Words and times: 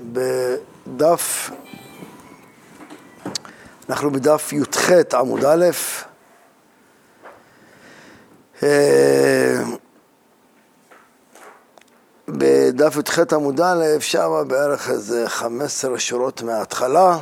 בדף, 0.00 1.50
אנחנו 3.88 4.10
בדף 4.10 4.52
י"ח 4.52 4.90
עמוד 5.14 5.44
א', 5.44 5.66
אה, 8.62 9.62
בדף 12.28 12.96
י"ח 12.96 13.18
עמוד 13.32 13.60
א', 13.60 13.84
שם 14.00 14.44
בערך 14.48 14.90
איזה 14.90 15.28
15 15.28 15.98
שורות 15.98 16.42
מההתחלה, 16.42 17.18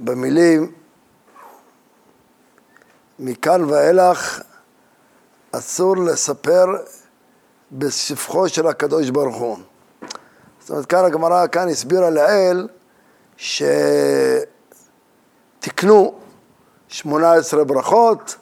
במילים 0.00 0.72
מכאן 3.18 3.64
ואילך 3.64 4.40
אסור 5.52 5.96
לספר 5.96 6.64
בשפחו 7.72 8.48
של 8.48 8.66
הקדוש 8.66 9.10
ברוך 9.10 9.36
הוא. 9.36 9.58
זאת 10.66 10.70
אומרת, 10.70 10.86
כאן 10.86 11.04
הגמרא 11.04 11.46
כאן 11.46 11.68
הסבירה 11.68 12.10
לעיל 12.10 12.68
שתקנו 15.60 16.14
18 16.88 17.64
ברכות 17.64 18.36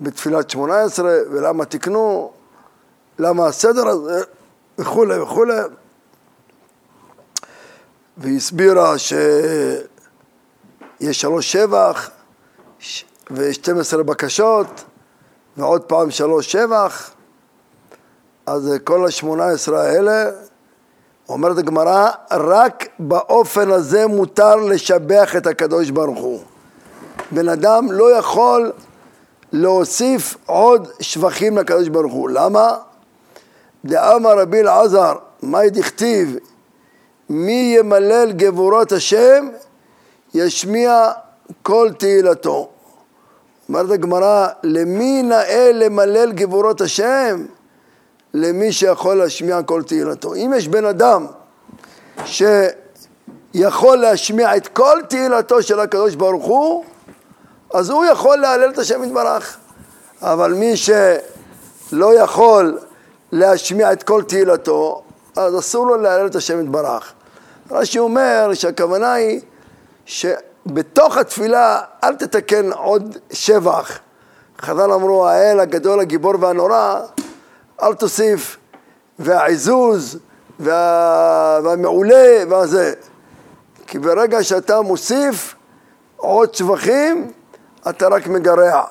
בתפילת 0.00 0.50
18, 0.50 1.10
ולמה 1.30 1.64
תקנו, 1.64 2.32
למה 3.18 3.46
הסדר 3.46 3.88
הזה, 3.88 4.22
וכולי 4.78 5.20
וכולי. 5.20 5.60
והיא 8.16 8.36
הסבירה 8.36 8.98
שיש 8.98 9.20
שלוש 11.20 11.52
שבח 11.52 12.10
ו-12 13.30 14.02
בקשות 14.02 14.84
ועוד 15.56 15.82
פעם 15.82 16.10
שלוש 16.10 16.52
שבח, 16.52 17.10
אז 18.46 18.70
כל 18.84 19.06
השמונה 19.06 19.46
עשרה 19.46 19.82
האלה, 19.82 20.30
אומרת 21.28 21.58
הגמרא, 21.58 22.10
רק 22.30 22.88
באופן 22.98 23.70
הזה 23.70 24.06
מותר 24.06 24.56
לשבח 24.56 25.36
את 25.36 25.46
הקדוש 25.46 25.90
ברוך 25.90 26.18
הוא. 26.18 26.40
בן 27.30 27.48
אדם 27.48 27.92
לא 27.92 28.16
יכול 28.16 28.72
להוסיף 29.52 30.36
עוד 30.46 30.88
שבחים 31.00 31.58
לקדוש 31.58 31.88
ברוך 31.88 32.12
הוא. 32.12 32.30
למה? 32.30 32.76
דאמר 33.84 34.38
רבי 34.38 34.60
אלעזר, 34.60 35.14
מאי 35.42 35.70
דכתיב, 35.70 36.36
מי 37.28 37.74
ימלל 37.78 38.32
גבורות 38.32 38.92
השם, 38.92 39.48
ישמיע 40.34 41.10
כל 41.62 41.90
תהילתו. 41.98 42.68
אומרת 43.68 43.90
הגמרא, 43.90 44.48
למי 44.62 45.22
נאה 45.22 45.70
למלל 45.74 46.32
גבורות 46.32 46.80
השם? 46.80 47.44
למי 48.34 48.72
שיכול 48.72 49.14
להשמיע 49.14 49.62
כל 49.62 49.82
תהילתו. 49.82 50.34
אם 50.34 50.52
יש 50.56 50.68
בן 50.68 50.84
אדם 50.84 51.26
שיכול 52.24 53.96
להשמיע 53.96 54.56
את 54.56 54.68
כל 54.68 54.98
תהילתו 55.08 55.62
של 55.62 55.80
הקדוש 55.80 56.14
ברוך 56.14 56.44
הוא, 56.44 56.84
אז 57.74 57.90
הוא 57.90 58.04
יכול 58.04 58.36
להלל 58.36 58.70
את 58.70 58.78
השם 58.78 59.04
יתברך. 59.04 59.56
אבל 60.22 60.52
מי 60.52 60.74
שלא 60.76 62.14
יכול 62.14 62.78
להשמיע 63.32 63.92
את 63.92 64.02
כל 64.02 64.22
תהילתו, 64.22 65.02
אז 65.36 65.58
אסור 65.58 65.86
לו 65.86 65.96
להלל 65.96 66.26
את 66.26 66.34
השם 66.34 66.60
יתברך. 66.60 67.12
רש"י 67.70 67.98
אומר 67.98 68.50
שהכוונה 68.54 69.12
היא 69.12 69.40
ש... 70.06 70.26
בתוך 70.66 71.16
התפילה 71.16 71.80
אל 72.04 72.14
תתקן 72.14 72.72
עוד 72.72 73.16
שבח. 73.30 73.98
חז"ל 74.60 74.92
אמרו, 74.92 75.26
האל 75.26 75.60
הגדול, 75.60 76.00
הגיבור 76.00 76.34
והנורא, 76.40 77.00
אל 77.82 77.94
תוסיף, 77.94 78.56
והעזוז, 79.18 80.18
וה... 80.60 81.60
והמעולה, 81.64 82.44
והזה. 82.48 82.92
כי 83.86 83.98
ברגע 83.98 84.42
שאתה 84.42 84.80
מוסיף 84.80 85.54
עוד 86.16 86.54
שבחים, 86.54 87.32
אתה 87.88 88.08
רק 88.08 88.26
מגרע. 88.26 88.84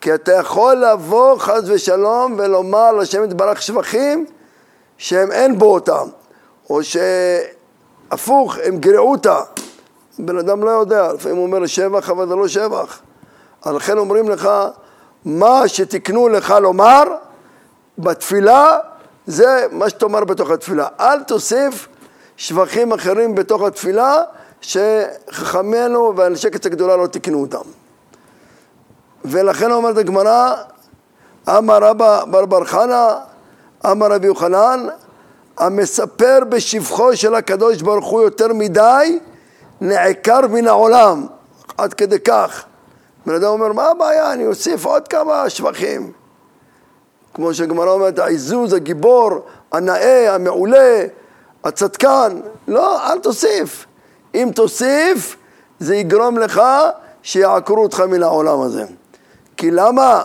כי 0.00 0.14
אתה 0.14 0.32
יכול 0.32 0.76
לבוא 0.76 1.38
חס 1.38 1.62
ושלום 1.66 2.34
ולומר 2.38 2.92
לשם 2.92 3.24
יתברך 3.24 3.62
שבחים 3.62 4.26
שהם 4.98 5.32
אין 5.32 5.58
בו 5.58 5.74
אותם, 5.74 6.08
או 6.70 6.80
שהפוך, 6.82 8.56
הם 8.64 8.78
גרעותא. 8.78 9.40
בן 10.18 10.38
אדם 10.38 10.64
לא 10.64 10.70
יודע, 10.70 11.12
לפעמים 11.12 11.36
הוא 11.36 11.46
אומר 11.46 11.66
שבח, 11.66 12.10
אבל 12.10 12.28
זה 12.28 12.34
לא 12.34 12.48
שבח. 12.48 12.98
לכן 13.66 13.98
אומרים 13.98 14.28
לך, 14.28 14.48
מה 15.24 15.68
שתקנו 15.68 16.28
לך 16.28 16.54
לומר 16.60 17.02
בתפילה, 18.02 18.78
זה 19.26 19.66
מה 19.72 19.88
שתאמר 19.88 20.24
בתוך 20.24 20.50
התפילה. 20.50 20.88
אל 21.00 21.22
תוסיף 21.22 21.88
שבחים 22.36 22.92
אחרים 22.92 23.34
בתוך 23.34 23.62
התפילה, 23.62 24.22
שחכמינו 24.60 26.12
ואנשי 26.16 26.50
קץ 26.50 26.66
הגדולה 26.66 26.96
לא 26.96 27.06
תקנו 27.06 27.40
אותם. 27.40 27.68
ולכן 29.24 29.72
אומרת 29.72 29.96
הגמרא, 29.96 30.54
אמר 31.48 31.78
רבא 31.82 32.24
בר 32.24 32.46
בר 32.46 32.64
חנא, 32.64 33.14
אמר 33.86 34.12
רבי 34.12 34.26
יוחנן, 34.26 34.86
המספר 35.58 36.38
בשבחו 36.48 37.16
של 37.16 37.34
הקדוש 37.34 37.82
ברוך 37.82 38.06
הוא 38.06 38.22
יותר 38.22 38.52
מדי, 38.52 39.18
נעקר 39.80 40.40
מן 40.50 40.66
העולם, 40.66 41.26
עד 41.78 41.94
כדי 41.94 42.20
כך. 42.20 42.64
בן 43.26 43.34
אדם 43.34 43.48
אומר, 43.48 43.72
מה 43.72 43.88
הבעיה, 43.88 44.32
אני 44.32 44.46
אוסיף 44.46 44.84
עוד 44.84 45.08
כמה 45.08 45.50
שבחים. 45.50 46.12
כמו 47.34 47.54
שהגמרא 47.54 47.90
אומרת, 47.90 48.18
העזוז, 48.18 48.72
הגיבור, 48.72 49.30
הנאה, 49.72 50.34
המעולה, 50.34 51.04
הצדקן. 51.64 52.40
לא, 52.68 53.12
אל 53.12 53.18
תוסיף. 53.18 53.86
אם 54.34 54.48
תוסיף, 54.54 55.36
זה 55.80 55.96
יגרום 55.96 56.38
לך 56.38 56.62
שיעקרו 57.22 57.82
אותך 57.82 58.00
מן 58.00 58.22
העולם 58.22 58.60
הזה. 58.60 58.84
כי 59.56 59.70
למה? 59.70 60.22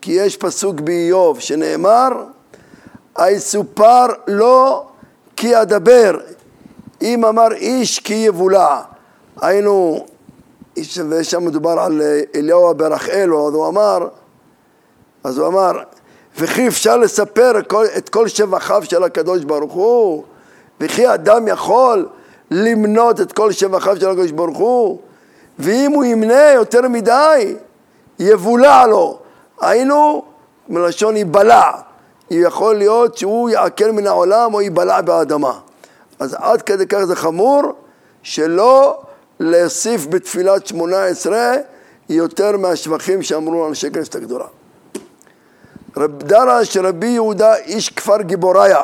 כי 0.00 0.12
יש 0.12 0.36
פסוק 0.36 0.80
באיוב 0.80 1.40
שנאמר, 1.40 2.08
היסופר 3.16 4.06
לא 4.26 4.86
כי 5.36 5.62
אדבר, 5.62 6.18
אם 7.02 7.24
אמר 7.24 7.52
איש 7.52 7.98
כי 7.98 8.14
יבולע. 8.14 8.80
היינו, 9.40 10.06
ושם 11.08 11.44
מדובר 11.44 11.70
על 11.70 12.02
אליהו 12.34 12.70
אברחאלו, 12.70 13.48
אז 13.48 13.54
הוא 13.54 13.68
אמר, 13.68 14.08
אז 15.24 15.38
הוא 15.38 15.46
אמר, 15.46 15.72
וכי 16.38 16.68
אפשר 16.68 16.96
לספר 16.96 17.52
את 17.96 18.08
כל 18.08 18.28
שבחיו 18.28 18.82
של 18.84 19.04
הקדוש 19.04 19.44
ברוך 19.44 19.72
הוא? 19.72 20.24
וכי 20.80 21.14
אדם 21.14 21.48
יכול 21.48 22.08
למנות 22.50 23.20
את 23.20 23.32
כל 23.32 23.52
שבחיו 23.52 23.96
של 23.96 24.10
הקדוש 24.10 24.30
ברוך 24.30 24.58
הוא? 24.58 24.98
ואם 25.58 25.92
הוא 25.92 26.04
ימנה 26.04 26.50
יותר 26.50 26.88
מדי, 26.88 27.54
יבולע 28.18 28.86
לו. 28.86 29.18
היינו, 29.60 30.22
מלשון 30.68 31.16
ייבלע. 31.16 31.70
יכול 32.30 32.74
להיות 32.74 33.18
שהוא 33.18 33.50
יעקר 33.50 33.92
מן 33.92 34.06
העולם 34.06 34.54
או 34.54 34.60
ייבלע 34.60 35.00
באדמה. 35.00 35.58
אז 36.18 36.36
עד 36.38 36.62
כדי 36.62 36.86
כך 36.86 37.04
זה 37.04 37.16
חמור 37.16 37.62
שלא 38.22 39.02
להוסיף 39.40 40.06
בתפילת 40.06 40.66
שמונה 40.66 41.04
עשרה 41.04 41.52
יותר 42.08 42.56
מהשבחים 42.56 43.22
שאמרו 43.22 43.68
אנשי 43.68 43.90
כנסת 43.90 44.14
הגדולה. 44.14 44.46
רב 45.96 46.22
דרש 46.22 46.76
רבי 46.76 47.06
יהודה 47.06 47.56
איש 47.56 47.88
כפר 47.88 48.22
גיבוריה. 48.22 48.82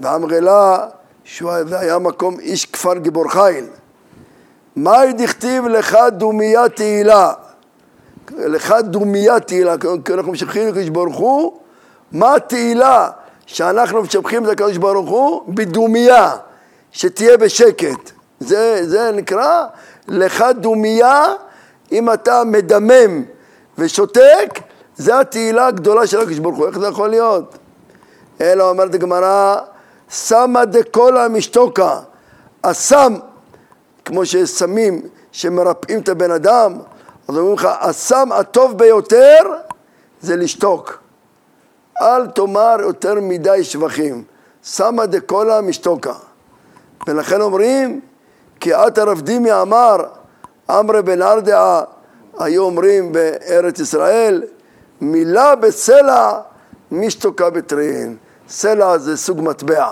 ואמרלה 0.00 0.86
שהוא 1.24 1.50
היה 1.50 1.98
מקום 1.98 2.40
איש 2.40 2.66
כפר 2.66 2.96
גיבור 2.96 3.30
חיל. 3.30 3.66
מאי 4.76 5.12
דכתיב 5.12 5.66
לך 5.66 5.98
דומיה 6.10 6.68
תהילה. 6.68 7.32
לך 8.38 8.74
דומיה 8.84 9.40
תהילה 9.40 9.74
כי 10.04 10.12
אנחנו 10.14 10.32
משבחים 10.32 10.62
את 10.68 10.72
הקדוש 10.72 10.88
ברוך 10.88 11.16
הוא 11.16 11.58
מה 12.12 12.34
התהילה 12.34 13.10
שאנחנו 13.46 14.02
משבחים 14.02 14.44
את 14.44 14.50
הקדוש 14.50 14.76
ברוך 14.76 15.10
הוא? 15.10 15.42
בדומיה 15.54 16.36
שתהיה 16.92 17.36
בשקט. 17.36 18.10
זה, 18.40 18.88
זה 18.88 19.10
נקרא 19.12 19.64
לך 20.08 20.44
דומיה, 20.60 21.24
אם 21.92 22.12
אתה 22.12 22.44
מדמם 22.44 23.22
ושותק, 23.78 24.60
זה 24.96 25.20
התהילה 25.20 25.66
הגדולה 25.66 26.06
של 26.06 26.20
הקדוש 26.20 26.38
ברוך 26.38 26.56
הוא. 26.56 26.66
איך 26.66 26.78
זה 26.78 26.86
יכול 26.86 27.08
להיות? 27.08 27.58
אלא 28.40 28.70
אומרת 28.70 28.94
הגמרא, 28.94 29.56
סמא 30.10 30.64
דקולה 30.64 31.28
משתוקה. 31.28 32.00
הסם, 32.64 33.14
כמו 34.04 34.26
שיש 34.26 34.50
סמים 34.50 35.02
שמרפאים 35.32 36.00
את 36.00 36.08
הבן 36.08 36.30
אדם, 36.30 36.78
אז 37.28 37.36
אומרים 37.36 37.54
לך, 37.54 37.68
הסם 37.80 38.32
הטוב 38.32 38.78
ביותר 38.78 39.38
זה 40.20 40.36
לשתוק. 40.36 40.98
אל 42.02 42.26
תאמר 42.26 42.76
יותר 42.80 43.14
מדי 43.20 43.64
שבחים. 43.64 44.24
סמא 44.64 45.04
דקולה 45.04 45.60
משתוקה. 45.60 46.12
ולכן 47.06 47.40
אומרים, 47.40 48.00
כי 48.60 48.74
עתה 48.74 49.04
רב 49.04 49.20
דימי 49.20 49.52
אמר, 49.52 49.96
אמרי 50.70 51.02
בן 51.02 51.22
ארדעה, 51.22 51.82
היו 52.38 52.62
אומרים 52.62 53.12
בארץ 53.12 53.80
ישראל, 53.80 54.42
מילה 55.00 55.56
בסלע 55.56 56.40
משתוקה 56.92 57.50
בטרין. 57.50 58.16
סלע 58.48 58.98
זה 58.98 59.16
סוג 59.16 59.40
מטבע. 59.40 59.88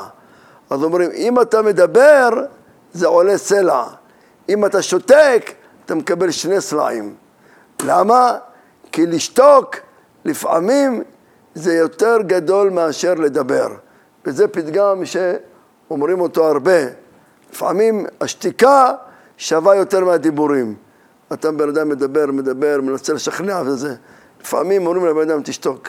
אז 0.71 0.83
אומרים, 0.83 1.11
אם 1.15 1.41
אתה 1.41 1.62
מדבר, 1.62 2.29
זה 2.93 3.06
עולה 3.06 3.39
סלע. 3.39 3.85
אם 4.49 4.67
אתה 4.67 4.83
שותק, 4.83 5.51
אתה 5.85 5.95
מקבל 5.95 6.31
שני 6.31 6.61
סלעים. 6.61 7.15
למה? 7.85 8.39
כי 8.93 9.06
לשתוק 9.06 9.77
לפעמים 10.25 11.03
זה 11.55 11.75
יותר 11.75 12.17
גדול 12.27 12.71
מאשר 12.71 13.15
לדבר. 13.15 13.69
וזה 14.27 14.49
פתגם 14.49 15.03
שאומרים 15.05 16.21
אותו 16.21 16.47
הרבה. 16.47 16.81
לפעמים 17.53 18.06
השתיקה 18.21 18.93
שווה 19.37 19.75
יותר 19.75 20.05
מהדיבורים. 20.05 20.75
אתה 21.33 21.53
בן 21.53 21.69
אדם 21.69 21.89
מדבר, 21.89 22.27
מדבר, 22.27 22.81
מנסה 22.83 23.12
לשכנע 23.12 23.62
וזה. 23.67 23.95
לפעמים 24.44 24.87
אומרים 24.87 25.06
לבן 25.06 25.31
אדם 25.31 25.43
תשתוק. 25.43 25.88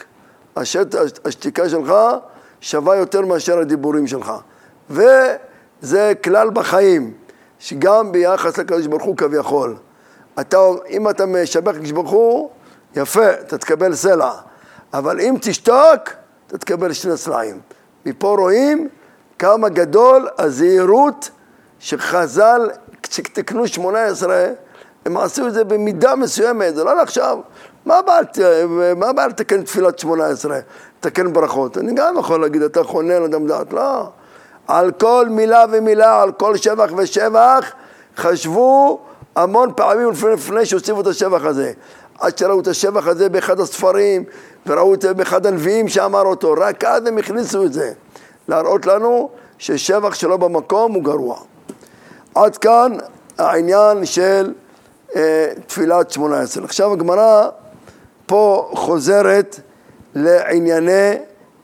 השת, 0.56 0.94
השתיקה 1.24 1.68
שלך 1.68 1.92
שווה 2.60 2.96
יותר 2.96 3.20
מאשר 3.20 3.58
הדיבורים 3.58 4.06
שלך. 4.06 4.32
וזה 4.90 6.12
כלל 6.24 6.50
בחיים, 6.50 7.14
שגם 7.58 8.12
ביחס 8.12 8.58
לקדוש 8.58 8.86
ברוך 8.86 9.02
הוא 9.02 9.16
כביכול. 9.16 9.76
אתה, 10.40 10.58
אם 10.88 11.10
אתה 11.10 11.26
משבח 11.26 11.74
לקדוש 11.74 11.90
ברוך 11.90 12.10
הוא, 12.10 12.50
יפה, 12.96 13.30
אתה 13.30 13.58
תקבל 13.58 13.94
סלע. 13.94 14.32
אבל 14.92 15.20
אם 15.20 15.36
תשתוק, 15.40 16.10
אתה 16.46 16.58
תקבל 16.58 16.92
שני 16.92 17.16
סלעים. 17.16 17.60
מפה 18.06 18.36
רואים 18.38 18.88
כמה 19.38 19.68
גדול 19.68 20.28
הזהירות 20.38 21.30
שחז"ל, 21.78 22.70
כשתקנו 23.02 23.68
שמונה 23.68 24.04
עשרה, 24.04 24.46
הם 25.06 25.16
עשו 25.16 25.46
את 25.46 25.54
זה 25.54 25.64
במידה 25.64 26.16
מסוימת, 26.16 26.74
זה 26.74 26.84
לא 26.84 26.96
לעכשיו. 26.96 27.38
מה 27.86 27.98
הבעיה 27.98 29.28
לתקן 29.28 29.62
תפילת 29.62 29.98
שמונה 29.98 30.26
עשרה, 30.26 30.58
לתקן 30.98 31.32
ברכות? 31.32 31.78
אני 31.78 31.94
גם 31.94 32.18
יכול 32.18 32.40
להגיד, 32.40 32.62
אתה 32.62 32.84
חונן 32.84 33.22
אדם 33.24 33.46
דעת, 33.46 33.72
לא. 33.72 34.08
על 34.68 34.90
כל 34.90 35.26
מילה 35.30 35.64
ומילה, 35.72 36.22
על 36.22 36.32
כל 36.32 36.56
שבח 36.56 36.90
ושבח, 36.96 37.72
חשבו 38.16 39.00
המון 39.36 39.72
פעמים 39.76 40.10
לפני, 40.10 40.32
לפני 40.32 40.66
שהוסיפו 40.66 41.00
את 41.00 41.06
השבח 41.06 41.44
הזה. 41.44 41.72
עד 42.20 42.38
שראו 42.38 42.60
את 42.60 42.66
השבח 42.66 43.06
הזה 43.06 43.28
באחד 43.28 43.60
הספרים, 43.60 44.24
וראו 44.66 44.94
את 44.94 45.02
זה 45.02 45.14
באחד 45.14 45.46
הנביאים 45.46 45.88
שאמר 45.88 46.22
אותו, 46.22 46.54
רק 46.58 46.84
אז 46.84 47.06
הם 47.06 47.18
הכניסו 47.18 47.64
את 47.64 47.72
זה, 47.72 47.92
להראות 48.48 48.86
לנו 48.86 49.30
ששבח 49.58 50.14
שלא 50.14 50.36
במקום 50.36 50.92
הוא 50.92 51.02
גרוע. 51.02 51.36
עד 52.34 52.56
כאן 52.56 52.92
העניין 53.38 54.06
של 54.06 54.52
אה, 55.16 55.48
תפילת 55.66 56.10
שמונה 56.10 56.40
עשרה. 56.40 56.64
עכשיו 56.64 56.92
הגמרא 56.92 57.48
פה 58.26 58.70
חוזרת 58.74 59.60
לענייני 60.14 61.18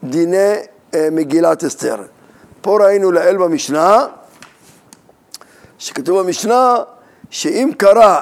דיני 0.04 0.54
אה, 0.94 1.08
מגילת 1.12 1.64
אסתר. 1.64 1.96
פה 2.60 2.78
ראינו 2.84 3.12
לעיל 3.12 3.36
במשנה, 3.36 4.06
שכתוב 5.78 6.20
במשנה 6.20 6.76
שאם 7.30 7.70
קרא 7.76 8.20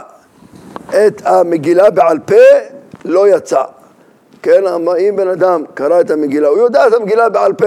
את 0.88 1.22
המגילה 1.25 1.90
בעל 1.90 2.19
פה, 2.19 2.34
לא 3.04 3.28
יצא. 3.28 3.62
כן, 4.43 4.62
אם 5.08 5.16
בן 5.16 5.28
אדם 5.28 5.64
קרא 5.75 6.00
את 6.00 6.10
המגילה, 6.10 6.48
הוא 6.48 6.58
יודע 6.58 6.88
את 6.88 6.93
המגילה 6.93 7.28
בעל 7.28 7.52
פה. 7.52 7.66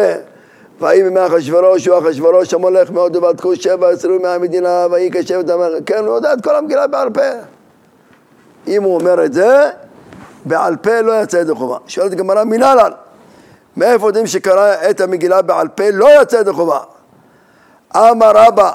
ויהי 0.81 1.03
ממי 1.03 1.25
אחשורוש 1.25 1.87
הוא 1.87 1.99
אחשורוש 1.99 2.53
המולך 2.53 2.91
מאוד 2.91 3.15
ובת 3.15 3.41
כוש 3.41 3.59
שבע 3.59 3.89
עשרים 3.89 4.21
מהמדינה 4.21 4.87
ויהי 4.91 5.09
כשבט 5.11 5.49
המלך, 5.49 5.83
כן, 5.85 6.05
הוא 6.05 6.15
יודע 6.15 6.33
את 6.33 6.43
כל 6.43 6.55
המגילה 6.55 6.87
בעל 6.87 7.09
פה. 7.09 7.21
אם 8.67 8.83
הוא 8.83 8.95
אומר 8.95 9.25
את 9.25 9.33
זה, 9.33 9.69
בעל 10.45 10.75
פה 10.75 11.01
לא 11.01 11.21
יצא 11.21 11.37
ידי 11.37 11.53
חובה. 11.53 11.77
שואלת 11.87 12.11
הגמרא 12.11 12.43
מנהלן, 12.43 12.91
מאיפה 13.77 14.07
יודעים 14.07 14.27
שקרא 14.27 14.75
את 14.89 15.01
המגילה 15.01 15.41
בעל 15.41 15.67
פה 15.67 15.83
לא 15.93 16.21
יצא 16.21 16.35
ידי 16.35 16.51
חובה? 16.51 16.79
אמר 17.97 18.31
רבא, 18.35 18.71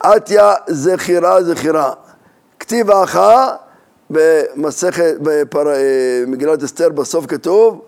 עטיה 0.00 0.54
זכירה 0.66 1.42
זכירה. 1.42 1.92
כתיב 2.60 2.90
האחה 2.90 3.56
במסכת, 4.10 5.14
במגילת 5.20 6.62
אסתר 6.62 6.88
בסוף 6.88 7.26
כתוב 7.26 7.82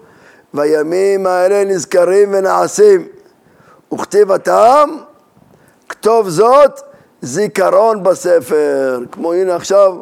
וימים 0.54 1.26
האלה 1.26 1.64
נזכרים 1.64 2.28
ונעשים 2.32 3.08
וכתיב 3.94 4.32
הטעם 4.32 4.98
כתוב 5.88 6.28
זאת 6.28 6.80
זיכרון 7.22 8.02
בספר 8.02 9.00
כמו 9.12 9.32
הנה 9.32 9.54
עכשיו 9.54 9.96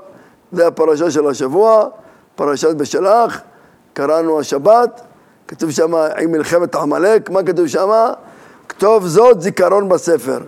זה 0.53 0.67
הפרשה 0.67 1.11
של 1.11 1.29
השבוע 1.29 1.89
פרשת 2.37 2.75
בשלח 2.75 3.41
קראנו 3.93 4.41
השבת 4.41 5.01
כתוב 5.49 5.71
שם 5.71 5.95
עם 5.95 6.33
מלחמת 6.33 6.75
עמלק 6.75 7.31
מה 7.31 7.43
כתוב 7.43 7.67
שם? 7.67 7.91
כתוב 8.69 9.07
זאת 9.07 9.41
זיכרון 9.43 9.89
בספר 9.89 10.39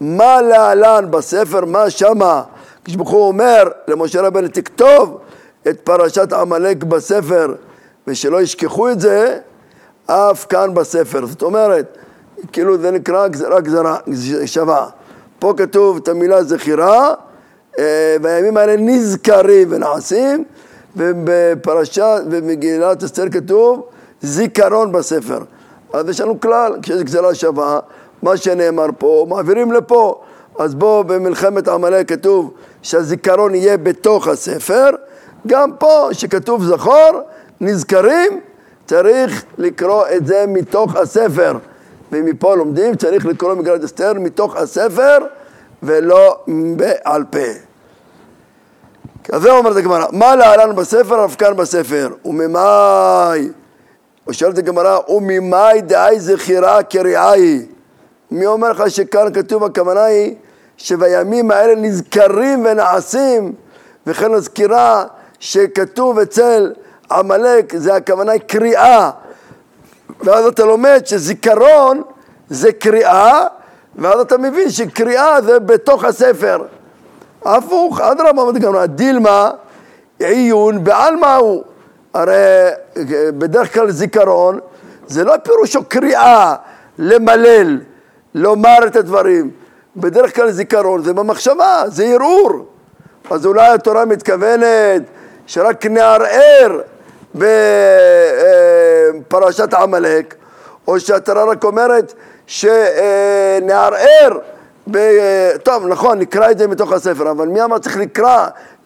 מה 0.00 0.42
להלן 0.42 1.10
בספר 1.10 1.64
מה 1.64 1.90
שמה 1.90 2.42
כשברוך 2.84 3.10
הוא 3.10 3.28
אומר 3.28 3.62
למשה 3.88 4.22
רבנו 4.22 4.48
תכתוב 4.48 5.18
את 5.68 5.80
פרשת 5.80 6.32
עמלק 6.32 6.84
בספר 6.84 7.54
ושלא 8.06 8.42
ישכחו 8.42 8.90
את 8.90 9.00
זה 9.00 9.38
אף 10.06 10.46
כאן 10.48 10.74
בספר. 10.74 11.26
זאת 11.26 11.42
אומרת, 11.42 11.98
כאילו 12.52 12.78
זה 12.78 12.90
נקרא 12.90 13.26
רק 13.50 13.62
גזרה 13.62 13.96
שווה. 14.46 14.86
פה 15.38 15.54
כתוב 15.56 15.96
את 15.96 16.08
המילה 16.08 16.42
זכירה, 16.42 17.14
אה, 17.78 18.16
והימים 18.22 18.56
האלה 18.56 18.76
נזכרים 18.78 19.68
ונעשים, 19.70 20.44
ובפרשה, 20.96 22.16
במגילת 22.30 23.02
אסתר 23.02 23.28
כתוב 23.28 23.82
זיכרון 24.22 24.92
בספר. 24.92 25.38
אז 25.92 26.08
יש 26.08 26.20
לנו 26.20 26.40
כלל, 26.40 26.72
כשיש 26.82 27.02
גזרה 27.02 27.34
שווה, 27.34 27.80
מה 28.22 28.36
שנאמר 28.36 28.86
פה, 28.98 29.26
מעבירים 29.28 29.72
לפה. 29.72 30.20
אז 30.58 30.74
בואו 30.74 31.04
במלחמת 31.04 31.68
עמלק 31.68 32.08
כתוב 32.08 32.54
שהזיכרון 32.82 33.54
יהיה 33.54 33.76
בתוך 33.76 34.28
הספר, 34.28 34.90
גם 35.46 35.70
פה 35.78 36.08
שכתוב 36.12 36.64
זכור, 36.64 37.10
נזכרים, 37.60 38.40
צריך 38.86 39.44
לקרוא 39.58 40.04
את 40.16 40.26
זה 40.26 40.44
מתוך 40.48 40.96
הספר. 40.96 41.58
ומפה 42.12 42.54
לומדים, 42.54 42.96
צריך 42.96 43.26
לקרוא 43.26 43.54
מגילת 43.54 43.84
אסתר 43.84 44.12
מתוך 44.12 44.56
הספר 44.56 45.18
ולא 45.82 46.44
בעל 46.76 47.24
פה. 47.30 47.69
אז 49.32 49.42
זה 49.42 49.50
אומרת 49.50 49.76
הגמרא, 49.76 50.06
מה 50.12 50.36
להלן 50.36 50.76
בספר, 50.76 51.24
אף 51.24 51.36
כאן 51.36 51.56
בספר, 51.56 52.08
וממאי, 52.24 53.48
או 54.26 54.32
שואלת 54.32 54.58
הגמרא, 54.58 54.98
וממאי 55.08 55.80
דאי 55.80 56.20
זכירה 56.20 56.82
קריאי. 56.82 57.66
מי 58.30 58.46
אומר 58.46 58.70
לך 58.70 58.90
שכאן 58.90 59.32
כתוב, 59.34 59.64
הכוונה 59.64 60.04
היא 60.04 60.34
שבימים 60.76 61.50
האלה 61.50 61.74
נזכרים 61.74 62.64
ונעשים, 62.64 63.52
וכן 64.06 64.34
הזכירה 64.34 65.04
שכתוב 65.38 66.18
אצל 66.18 66.72
עמלק, 67.10 67.76
זה 67.76 67.94
הכוונה 67.94 68.32
היא 68.32 68.40
קריאה. 68.40 69.10
ואז 70.20 70.46
אתה 70.46 70.64
לומד 70.64 71.02
שזיכרון 71.04 72.02
זה 72.48 72.72
קריאה, 72.72 73.46
ואז 73.96 74.20
אתה 74.20 74.38
מבין 74.38 74.70
שקריאה 74.70 75.42
זה 75.42 75.58
בתוך 75.58 76.04
הספר. 76.04 76.62
הפוך, 77.44 78.00
אדרבה, 78.00 78.42
אומרת 78.42 78.58
גם 78.58 78.74
דילמה, 78.84 79.50
עיון 80.18 80.84
בעלמא 80.84 81.36
הוא. 81.36 81.62
הרי 82.14 82.34
בדרך 83.38 83.74
כלל 83.74 83.90
זיכרון 83.90 84.58
זה 85.06 85.24
לא 85.24 85.34
פירושו 85.44 85.84
קריאה, 85.84 86.54
למלל, 86.98 87.80
לומר 88.34 88.78
את 88.86 88.96
הדברים. 88.96 89.50
בדרך 89.96 90.36
כלל 90.36 90.50
זיכרון 90.50 91.02
זה 91.02 91.12
במחשבה, 91.12 91.82
זה 91.86 92.04
ערעור. 92.04 92.66
אז 93.30 93.46
אולי 93.46 93.68
התורה 93.68 94.04
מתכוונת 94.04 95.02
שרק 95.46 95.86
נערער 95.86 96.80
בפרשת 99.24 99.74
עמלק, 99.74 100.34
או 100.88 101.00
שהתורה 101.00 101.44
רק 101.44 101.64
אומרת 101.64 102.14
שנערער, 102.46 104.38
ב... 104.90 104.98
טוב, 105.62 105.86
נכון, 105.86 106.18
נקרא 106.18 106.50
את 106.50 106.58
זה 106.58 106.68
מתוך 106.68 106.92
הספר, 106.92 107.30
אבל 107.30 107.48
מי 107.48 107.62
אמר 107.62 107.78
צריך 107.78 107.96
לקרוא, 107.96 108.30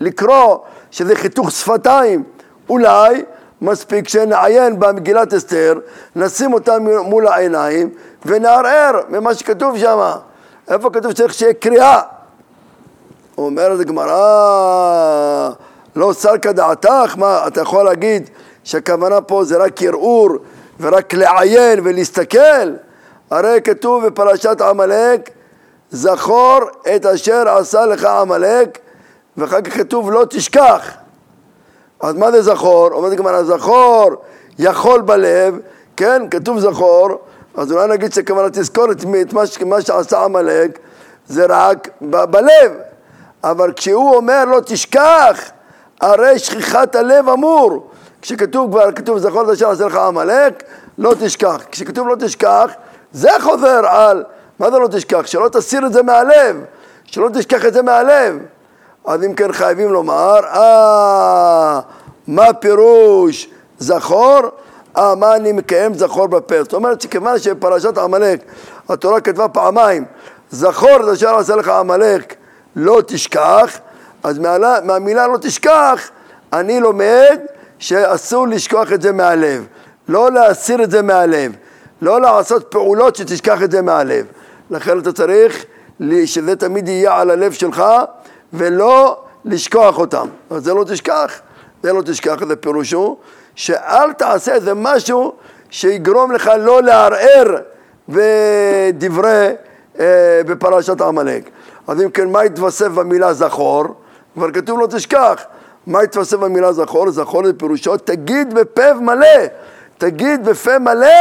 לקרוא 0.00 0.58
שזה 0.90 1.16
חיתוך 1.16 1.50
שפתיים? 1.50 2.22
אולי 2.68 3.24
מספיק 3.62 4.08
שנעיין 4.08 4.80
במגילת 4.80 5.34
אסתר, 5.34 5.78
נשים 6.16 6.52
אותה 6.52 6.78
מול 6.78 7.28
העיניים 7.28 7.90
ונערער 8.26 9.00
ממה 9.08 9.34
שכתוב 9.34 9.78
שם. 9.78 10.10
איפה 10.68 10.90
כתוב 10.90 11.10
שצריך 11.10 11.34
שיהיה 11.34 11.54
קריאה? 11.54 12.00
אומרת 13.38 13.80
הגמרא, 13.80 15.50
לא 15.96 16.12
סלקא 16.12 16.52
דעתך, 16.52 17.14
מה, 17.16 17.46
אתה 17.46 17.60
יכול 17.60 17.84
להגיד 17.84 18.30
שהכוונה 18.64 19.20
פה 19.20 19.44
זה 19.44 19.56
רק 19.56 19.82
ערעור 19.82 20.30
ורק 20.80 21.14
לעיין 21.14 21.80
ולהסתכל? 21.84 22.70
הרי 23.30 23.60
כתוב 23.64 24.06
בפרשת 24.06 24.60
עמלק, 24.60 25.30
זכור 25.94 26.60
את 26.96 27.06
אשר 27.06 27.48
עשה 27.48 27.86
לך 27.86 28.04
עמלק, 28.04 28.78
ואחר 29.36 29.60
כך 29.60 29.76
כתוב 29.76 30.10
לא 30.10 30.24
תשכח. 30.30 30.90
אז 32.00 32.14
מה 32.14 32.30
זה 32.30 32.42
זכור? 32.42 32.88
אומרת 32.92 33.12
הגמרא, 33.12 33.42
זכור 33.42 34.10
יכול 34.58 35.00
בלב, 35.00 35.58
כן, 35.96 36.22
כתוב 36.30 36.60
זכור, 36.60 37.08
אז 37.56 37.72
אולי 37.72 37.88
נגיד 37.88 38.12
שכוונה 38.12 38.50
תזכור 38.50 38.92
את 38.92 39.04
מה, 39.32 39.42
מה 39.66 39.80
שעשה 39.80 40.24
עמלק 40.24 40.78
זה 41.26 41.46
רק 41.48 41.88
ב- 42.02 42.24
בלב, 42.24 42.72
אבל 43.44 43.72
כשהוא 43.72 44.16
אומר 44.16 44.44
לא 44.44 44.60
תשכח, 44.60 45.50
הרי 46.00 46.38
שכיחת 46.38 46.94
הלב 46.94 47.28
אמור. 47.28 47.90
כשכתוב 48.22 48.70
כבר, 48.70 48.92
כתוב 48.92 49.18
זכור 49.18 49.42
את 49.42 49.48
אשר 49.48 49.70
עשה 49.70 49.86
לך 49.86 49.96
עמלק, 49.96 50.62
לא 50.98 51.14
תשכח. 51.20 51.62
כשכתוב 51.70 52.08
לא 52.08 52.14
תשכח, 52.20 52.70
זה 53.12 53.30
חוזר 53.40 53.86
על, 53.86 54.24
מה 54.58 54.70
זה 54.70 54.78
לא 54.78 54.88
תשכח? 54.88 55.26
שלא 55.26 55.48
תסיר 55.48 55.86
את 55.86 55.92
זה 55.92 56.02
מהלב, 56.02 56.64
שלא 57.04 57.28
תשכח 57.34 57.64
את 57.64 57.72
זה 57.72 57.82
מהלב. 57.82 58.38
אז 59.06 59.24
אם 59.24 59.34
כן 59.34 59.52
חייבים 59.52 59.92
לומר, 59.92 60.38
אה, 60.44 61.80
מה 62.26 62.52
פירוש 62.52 63.48
זכור? 63.78 64.40
אה, 64.96 65.14
מה 65.14 65.36
אני 65.36 65.52
מקיים 65.52 65.94
זכור 65.94 66.26
בפה? 66.26 66.62
זאת 66.62 66.74
אומרת 66.74 67.00
שכיוון 67.00 67.38
שבפרשת 67.38 67.98
עמלק 67.98 68.40
התורה 68.88 69.20
כתבה 69.20 69.48
פעמיים, 69.48 70.04
זכור 70.50 70.96
את 70.96 71.08
אשר 71.08 71.36
עשה 71.36 71.56
לך 71.56 71.68
עמלק, 71.68 72.34
לא 72.76 73.00
תשכח, 73.06 73.78
אז 74.22 74.38
מהלה, 74.38 74.76
מהמילה 74.84 75.26
לא 75.26 75.36
תשכח, 75.40 76.10
אני 76.52 76.80
לומד 76.80 77.38
שאסור 77.78 78.48
לשכוח 78.48 78.92
את 78.92 79.02
זה 79.02 79.12
מהלב, 79.12 79.66
לא 80.08 80.30
להסיר 80.30 80.82
את 80.82 80.90
זה 80.90 81.02
מהלב, 81.02 81.52
לא 82.02 82.20
לעשות 82.20 82.64
פעולות 82.70 83.16
שתשכח 83.16 83.62
את 83.62 83.70
זה 83.70 83.82
מהלב. 83.82 84.26
לכן 84.70 84.98
אתה 84.98 85.12
צריך 85.12 85.64
שזה 86.24 86.56
תמיד 86.56 86.88
יהיה 86.88 87.20
על 87.20 87.30
הלב 87.30 87.52
שלך 87.52 87.84
ולא 88.52 89.24
לשכוח 89.44 89.98
אותם. 89.98 90.28
אז 90.50 90.64
זה 90.64 90.74
לא 90.74 90.84
תשכח, 90.84 91.40
זה 91.82 91.92
לא 91.92 92.02
תשכח, 92.02 92.44
זה 92.48 92.56
פירושו 92.56 93.16
שאל 93.54 94.12
תעשה 94.12 94.54
איזה 94.54 94.74
משהו 94.74 95.32
שיגרום 95.70 96.32
לך 96.32 96.50
לא 96.58 96.82
לערער 96.82 97.56
בדברי, 98.08 99.48
אה, 99.98 100.40
בפרשת 100.46 101.00
עמלק. 101.00 101.50
אז 101.86 102.02
אם 102.02 102.10
כן, 102.10 102.28
מה 102.28 102.40
התווסף 102.40 102.88
במילה 102.88 103.32
זכור? 103.32 103.84
כבר 104.34 104.50
כתוב 104.50 104.80
לא 104.80 104.86
תשכח. 104.86 105.44
מה 105.86 106.00
התווסף 106.00 106.36
במילה 106.36 106.72
זכור? 106.72 107.10
זכור 107.10 107.46
זה 107.46 107.52
פירושו, 107.58 107.96
תגיד 107.96 108.54
בפה 108.54 108.94
מלא, 108.94 109.26
תגיד 109.98 110.44
בפה 110.44 110.78
מלא 110.78 111.16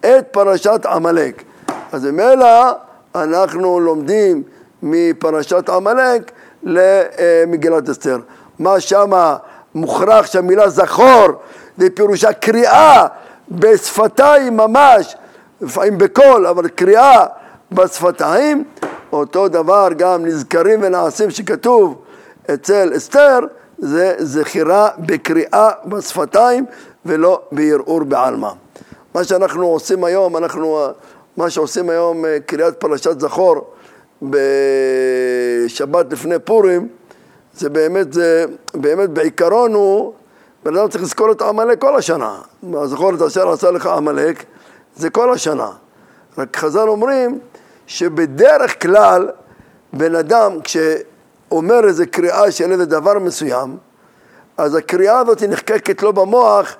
את 0.00 0.26
פרשת 0.30 0.86
עמלק. 0.86 1.42
אז 1.92 2.04
ממילא 2.04 2.72
אנחנו 3.14 3.80
לומדים 3.80 4.42
מפרשת 4.82 5.68
עמלק 5.68 6.32
למגילת 6.62 7.88
אסתר. 7.88 8.18
מה 8.58 8.80
שמה 8.80 9.36
מוכרח 9.74 10.26
שהמילה 10.26 10.68
זכור 10.68 11.26
זה 11.78 11.88
פירושה 11.94 12.32
קריאה 12.32 13.06
בשפתיים 13.50 14.56
ממש, 14.56 15.16
לפעמים 15.60 15.98
בקול, 15.98 16.46
אבל 16.46 16.68
קריאה 16.68 17.26
בשפתיים, 17.72 18.64
אותו 19.12 19.48
דבר 19.48 19.88
גם 19.96 20.26
נזכרים 20.26 20.80
ונעשים 20.82 21.30
שכתוב 21.30 22.02
אצל 22.54 22.92
אסתר, 22.96 23.38
זה 23.78 24.14
זכירה 24.18 24.88
בקריאה 24.98 25.70
בשפתיים 25.84 26.64
ולא 27.06 27.40
בערעור 27.52 28.04
בעלמא. 28.04 28.50
מה 29.14 29.24
שאנחנו 29.24 29.66
עושים 29.66 30.04
היום, 30.04 30.36
אנחנו, 30.36 30.86
מה 31.36 31.50
שעושים 31.50 31.90
היום 31.90 32.24
אה, 32.24 32.38
קריאת 32.46 32.80
פרשת 32.80 33.20
זכור 33.20 33.74
בשבת 34.22 36.12
לפני 36.12 36.38
פורים, 36.38 36.88
זה 37.54 37.70
באמת, 37.70 38.12
זה 38.12 38.44
באמת 38.74 39.10
בעיקרון 39.10 39.74
הוא, 39.74 40.12
בן 40.64 40.76
אדם 40.76 40.88
צריך 40.88 41.04
לזכור 41.04 41.32
את 41.32 41.42
עמלק 41.42 41.80
כל 41.80 41.96
השנה. 41.96 42.38
זכור 42.84 43.14
את 43.14 43.22
אשר 43.22 43.50
עשה 43.50 43.70
לך 43.70 43.86
עמלק, 43.86 44.44
זה 44.96 45.10
כל 45.10 45.32
השנה. 45.32 45.70
רק 46.38 46.56
חז"ל 46.56 46.88
אומרים 46.88 47.38
שבדרך 47.86 48.82
כלל 48.82 49.28
בן 49.92 50.14
אדם 50.14 50.52
כשאומר 50.60 51.84
איזה 51.88 52.06
קריאה 52.06 52.52
של 52.52 52.72
איזה 52.72 52.86
דבר 52.86 53.18
מסוים, 53.18 53.76
אז 54.56 54.74
הקריאה 54.74 55.18
הזאת 55.18 55.42
נחקקת 55.42 56.02
לו 56.02 56.12
במוח 56.12 56.76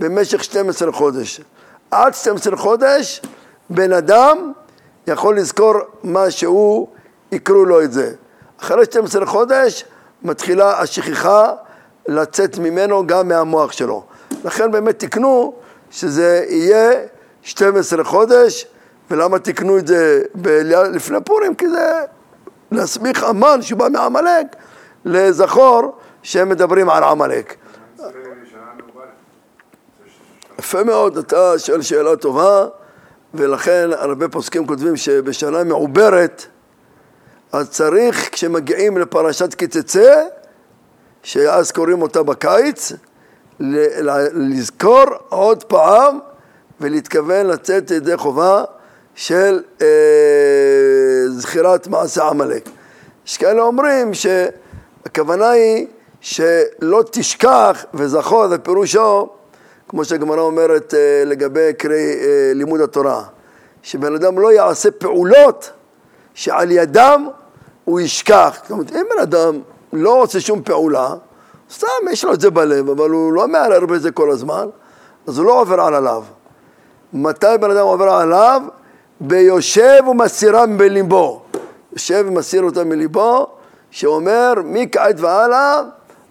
במשך 0.00 0.44
12 0.44 0.92
חודש. 0.92 1.40
עד 1.90 2.14
12 2.14 2.56
חודש 2.56 3.22
בן 3.70 3.92
אדם 3.92 4.52
יכול 5.06 5.36
לזכור 5.38 5.74
מה 6.02 6.30
שהוא, 6.30 6.88
יקרו 7.32 7.64
לו 7.64 7.82
את 7.82 7.92
זה. 7.92 8.12
אחרי 8.60 8.84
12 8.84 9.26
חודש 9.26 9.84
מתחילה 10.22 10.80
השכחה 10.80 11.52
לצאת 12.08 12.58
ממנו 12.58 13.06
גם 13.06 13.28
מהמוח 13.28 13.72
שלו. 13.72 14.04
לכן 14.44 14.70
באמת 14.70 14.98
תקנו 14.98 15.54
שזה 15.90 16.44
יהיה 16.48 16.90
12 17.42 18.04
חודש, 18.04 18.66
ולמה 19.10 19.38
תקנו 19.38 19.78
את 19.78 19.86
זה 19.86 20.22
ב- 20.34 20.48
לפני 20.92 21.18
פורים? 21.24 21.54
כי 21.54 21.68
זה 21.68 22.00
להסמיך 22.70 23.24
אמן 23.24 23.62
שבא 23.62 23.88
מעמלק 23.88 24.56
לזכור 25.04 25.96
שהם 26.22 26.48
מדברים 26.48 26.90
על 26.90 27.04
עמלק. 27.04 27.54
יפה 30.58 30.84
מאוד, 30.84 31.18
אתה 31.18 31.58
שואל 31.58 31.82
שאלה 31.82 32.16
טובה, 32.16 32.66
ולכן 33.34 33.90
הרבה 33.92 34.28
פוסקים 34.28 34.66
כותבים 34.66 34.96
שבשנה 34.96 35.64
מעוברת, 35.64 36.46
אז 37.52 37.70
צריך, 37.70 38.28
כשמגיעים 38.32 38.98
לפרשת 38.98 39.54
קיצצה, 39.54 40.22
שאז 41.22 41.72
קוראים 41.72 42.02
אותה 42.02 42.22
בקיץ, 42.22 42.92
לזכור 44.32 45.04
עוד 45.28 45.64
פעם 45.64 46.18
ולהתכוון 46.80 47.46
לצאת 47.46 47.90
ידי 47.90 48.16
חובה 48.16 48.64
של 49.14 49.62
אה, 49.82 49.86
זכירת 51.28 51.86
מעשה 51.86 52.24
עמלק. 52.28 52.68
יש 53.26 53.36
כאלה 53.36 53.62
אומרים 53.62 54.10
שהכוונה 54.14 55.50
היא 55.50 55.86
שלא 56.20 57.04
תשכח 57.10 57.84
וזכור 57.94 58.48
זה 58.48 58.58
פירושו 58.58 59.28
כמו 59.94 60.04
שהגמרא 60.04 60.40
אומרת 60.40 60.94
אה, 60.94 61.22
לגבי 61.26 61.70
קרי 61.78 62.14
אה, 62.20 62.52
לימוד 62.54 62.80
התורה, 62.80 63.22
שבן 63.82 64.14
אדם 64.14 64.38
לא 64.38 64.52
יעשה 64.52 64.90
פעולות 64.90 65.70
שעל 66.34 66.70
ידם 66.70 67.28
הוא 67.84 68.00
ישכח. 68.00 68.58
זאת 68.62 68.70
אומרת, 68.70 68.92
אם 68.92 69.06
בן 69.14 69.22
אדם 69.22 69.60
לא 69.92 70.22
עושה 70.22 70.40
שום 70.40 70.62
פעולה, 70.62 71.14
סתם 71.70 71.86
יש 72.10 72.24
לו 72.24 72.32
את 72.32 72.40
זה 72.40 72.50
בלב, 72.50 72.90
אבל 72.90 73.10
הוא 73.10 73.32
לא 73.32 73.48
מערער 73.48 73.86
בזה 73.86 74.10
כל 74.10 74.30
הזמן, 74.30 74.68
אז 75.26 75.38
הוא 75.38 75.46
לא 75.46 75.60
עובר 75.60 75.80
על 75.80 75.94
עליו. 75.94 76.22
מתי 77.12 77.46
בן 77.60 77.70
אדם 77.70 77.86
עובר 77.86 78.08
עליו? 78.08 78.62
ביושב 79.20 80.00
ומסירם 80.10 80.78
בליבו. 80.78 81.42
יושב 81.92 82.24
ומסיר 82.28 82.62
אותם 82.62 82.88
מליבו, 82.88 83.46
שאומר 83.90 84.54
מכעת 84.64 85.20
והלאה 85.20 85.82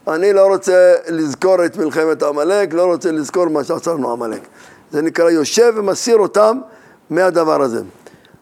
אני 0.07 0.33
לא 0.33 0.48
רוצה 0.48 0.95
לזכור 1.07 1.65
את 1.65 1.77
מלחמת 1.77 2.24
עמלק, 2.24 2.74
לא 2.74 2.86
רוצה 2.86 3.12
לזכור 3.12 3.48
מה 3.48 3.63
שעצרנו 3.63 4.12
עמלק. 4.12 4.41
זה 4.91 5.01
נקרא 5.01 5.29
יושב 5.29 5.74
ומסיר 5.75 6.17
אותם 6.17 6.60
מהדבר 7.10 7.62
הזה. 7.62 7.81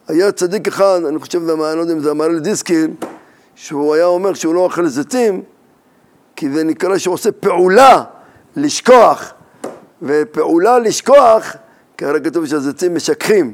היה 0.08 0.32
צדיק 0.32 0.68
אחד, 0.68 1.00
אני 1.08 1.20
חושב, 1.20 1.50
אני 1.50 1.60
לא 1.60 1.82
יודע 1.82 1.94
אם 1.94 2.00
זה 2.00 2.12
אמר 2.12 2.27
לדיסקין, 2.27 2.96
שהוא 3.56 3.96
היה 3.96 4.06
אומר 4.06 4.34
שהוא 4.34 4.56
לא 4.56 4.60
אוכל 4.60 4.88
זיתים, 4.88 5.41
כי 6.36 6.50
זה 6.50 6.63
נקרא 6.63 6.98
שהוא 6.98 7.13
עושה 7.13 7.32
פעולה 7.32 8.03
לשכוח, 8.56 9.34
ופעולה 10.01 10.80
לשכוח, 10.80 11.56
כי 11.98 12.06
כתוב 12.24 12.46
שהזיתים 12.46 12.96
משככים. 12.96 13.53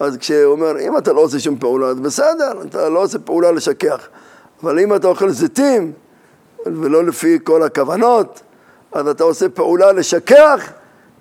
אז 0.00 0.16
כשהוא 0.16 0.52
אומר, 0.52 0.80
אם 0.80 0.98
אתה 0.98 1.12
לא 1.12 1.20
עושה 1.20 1.38
שום 1.38 1.58
פעולה, 1.58 1.86
אז 1.86 2.00
בסדר, 2.00 2.52
אתה 2.68 2.88
לא 2.88 3.02
עושה 3.02 3.18
פעולה 3.18 3.52
לשכח. 3.52 4.08
אבל 4.62 4.78
אם 4.78 4.94
אתה 4.94 5.08
אוכל 5.08 5.30
זיתים, 5.30 5.92
ולא 6.66 7.04
לפי 7.04 7.38
כל 7.44 7.62
הכוונות, 7.62 8.40
אז 8.92 9.08
אתה 9.08 9.24
עושה 9.24 9.48
פעולה 9.48 9.92
לשכח, 9.92 10.72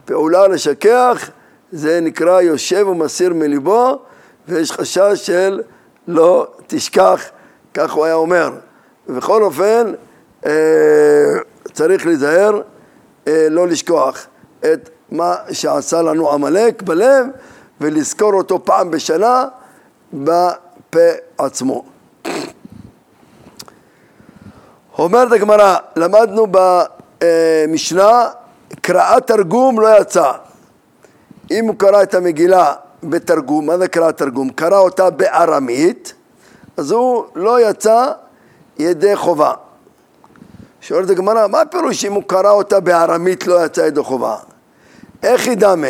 פעולה 0.06 0.48
לשכח, 0.48 1.30
זה 1.72 2.00
נקרא 2.02 2.42
יושב 2.42 2.88
ומסיר 2.88 3.34
מליבו, 3.34 4.00
ויש 4.48 4.72
חשש 4.72 5.12
של 5.16 5.62
לא 6.08 6.48
תשכח, 6.68 7.22
כך 7.74 7.92
הוא 7.92 8.06
היה 8.06 8.14
אומר. 8.14 8.52
ובכל 9.08 9.44
אופן, 9.44 9.94
אה, 10.46 10.52
צריך 11.74 12.06
להיזהר 12.06 12.62
אה, 13.28 13.48
לא 13.50 13.68
לשכוח 13.68 14.28
את 14.60 14.90
מה 15.12 15.36
שעשה 15.52 16.02
לנו 16.02 16.32
עמלק 16.32 16.82
בלב, 16.82 17.26
ולזכור 17.82 18.34
אותו 18.34 18.66
פעם 18.66 18.92
בשנה 18.92 19.46
בפה 20.14 21.00
עצמו. 21.38 21.86
אומרת 25.00 25.32
הגמרא, 25.32 25.76
למדנו 25.96 26.48
במשנה, 27.22 28.30
קראת 28.82 29.28
תרגום 29.28 29.80
לא 29.80 30.02
יצא. 30.02 30.32
אם 31.52 31.68
הוא 31.68 31.76
קרא 31.78 32.04
את 32.04 32.14
המגילה 32.14 32.74
בתרגום, 33.04 33.66
מה 33.66 33.78
זה 33.78 33.88
קראת 33.88 34.18
תרגום? 34.18 34.50
קרא 34.50 34.78
אותה 34.78 35.10
בארמית, 35.10 36.14
אז 36.78 36.92
הוא 36.92 37.24
לא 37.36 37.70
יצא 37.70 38.12
ידי 38.80 39.16
חובה. 39.16 39.54
שואלת 40.82 41.10
הגמרא, 41.10 41.48
מה 41.48 41.62
הפירוש 41.62 42.06
אם 42.06 42.14
הוא 42.14 42.24
קרא 42.28 42.52
אותה 42.52 42.80
בארמית 42.80 43.48
לא 43.48 43.66
יצא 43.66 43.82
ידי 43.82 44.04
חובה? 44.04 44.36
איך 45.24 45.48
ידמה? 45.48 45.88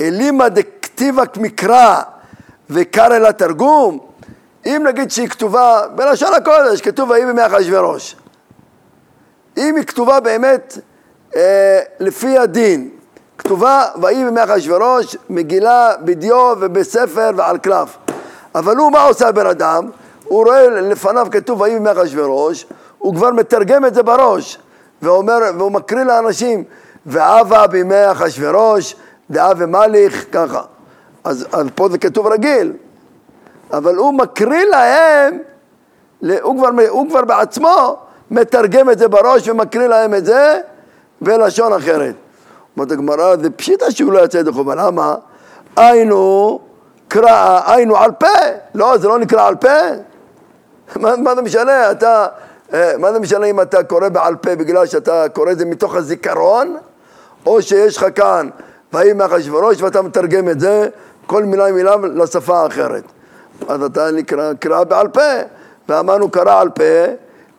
אלימא 0.00 0.48
דכתיבה 0.48 1.22
מקרא 1.36 2.02
וקרא 2.70 3.18
לה 3.18 3.32
תרגום, 3.32 3.98
אם 4.66 4.82
נגיד 4.86 5.10
שהיא 5.10 5.28
כתובה 5.28 5.82
בלשון 5.94 6.34
הקודש, 6.34 6.80
כתוב 6.80 7.10
ויהי 7.10 7.26
בימי 7.26 7.46
אחשוורוש. 7.46 8.16
אם 9.56 9.76
היא 9.76 9.84
כתובה 9.84 10.20
באמת 10.20 10.78
אה, 11.36 11.80
לפי 12.00 12.38
הדין, 12.38 12.90
כתובה 13.38 13.84
ויהי 14.02 14.24
בימי 14.24 14.44
אחשוורוש, 14.44 15.16
מגילה 15.30 15.92
בדיו 16.04 16.54
ובספר 16.60 17.30
ועל 17.36 17.58
קלף. 17.58 17.96
אבל 18.54 18.76
הוא, 18.76 18.92
מה 18.92 19.02
עושה 19.02 19.28
הבן 19.28 19.46
אדם? 19.46 19.90
הוא 20.24 20.44
רואה 20.44 20.68
לפניו 20.68 21.26
כתוב 21.30 21.60
ויהי 21.60 21.74
בימי 21.74 21.92
אחשוורוש, 21.92 22.66
הוא 22.98 23.14
כבר 23.14 23.30
מתרגם 23.30 23.84
את 23.84 23.94
זה 23.94 24.02
בראש, 24.02 24.58
ואומר, 25.02 25.38
והוא 25.58 25.72
מקריא 25.72 26.04
לאנשים, 26.04 26.64
ואבה 27.06 27.66
בימי 27.66 28.10
אחשוורוש, 28.12 28.96
דאה 29.30 29.52
ומליך, 29.56 30.24
ככה. 30.32 30.62
אז, 31.24 31.46
אז 31.52 31.66
פה 31.74 31.88
זה 31.88 31.98
כתוב 31.98 32.26
רגיל, 32.26 32.72
אבל 33.76 33.96
הוא 33.96 34.14
מקריא 34.14 34.64
להם, 34.64 35.38
הוא 36.42 36.58
כבר, 36.58 36.68
הוא 36.88 37.08
כבר 37.08 37.24
בעצמו 37.24 37.96
מתרגם 38.30 38.90
את 38.90 38.98
זה 38.98 39.08
בראש 39.08 39.48
ומקריא 39.48 39.86
להם 39.86 40.14
את 40.14 40.24
זה 40.24 40.60
בלשון 41.20 41.72
אחרת. 41.72 42.14
אומרת 42.76 42.92
הגמרא, 42.92 43.36
זה 43.36 43.50
פשיטה 43.50 43.90
שהוא 43.90 44.12
לא 44.12 44.24
יצא 44.24 44.38
ידי 44.38 44.52
חובה, 44.52 44.74
למה? 44.74 45.14
היינו 45.76 46.60
קרא, 47.08 47.60
היינו 47.66 47.96
על 47.96 48.12
פה, 48.12 48.26
לא, 48.74 48.98
זה 48.98 49.08
לא 49.08 49.18
נקרא 49.18 49.46
על 49.46 49.54
פה. 49.54 49.68
מה, 50.96 51.16
מה 51.16 51.34
זה 51.34 51.42
משנה, 51.42 51.90
אתה, 51.90 52.26
אה, 52.74 52.92
מה 52.98 53.12
זה 53.12 53.20
משנה 53.20 53.46
אם 53.46 53.60
אתה 53.60 53.82
קורא 53.82 54.08
בעל 54.08 54.36
פה 54.36 54.56
בגלל 54.56 54.86
שאתה 54.86 55.28
קורא 55.32 55.52
את 55.52 55.58
זה 55.58 55.64
מתוך 55.64 55.94
הזיכרון, 55.94 56.76
או 57.46 57.62
שיש 57.62 57.96
לך 57.96 58.06
כאן, 58.14 58.48
ויהי 58.92 59.12
מאחשוורוש 59.12 59.82
ואתה 59.82 60.02
מתרגם 60.02 60.48
את 60.48 60.60
זה, 60.60 60.88
כל 61.26 61.44
מילה 61.44 61.72
מילה 61.72 61.94
לשפה 62.14 62.58
האחרת. 62.60 63.04
אז 63.68 63.82
אתה 63.82 64.10
נקרא 64.10 64.52
קרא 64.52 64.84
בעל 64.84 65.08
פה, 65.08 65.20
ואמרנו 65.88 66.30
קרא 66.30 66.60
על 66.60 66.68
פה, 66.68 67.04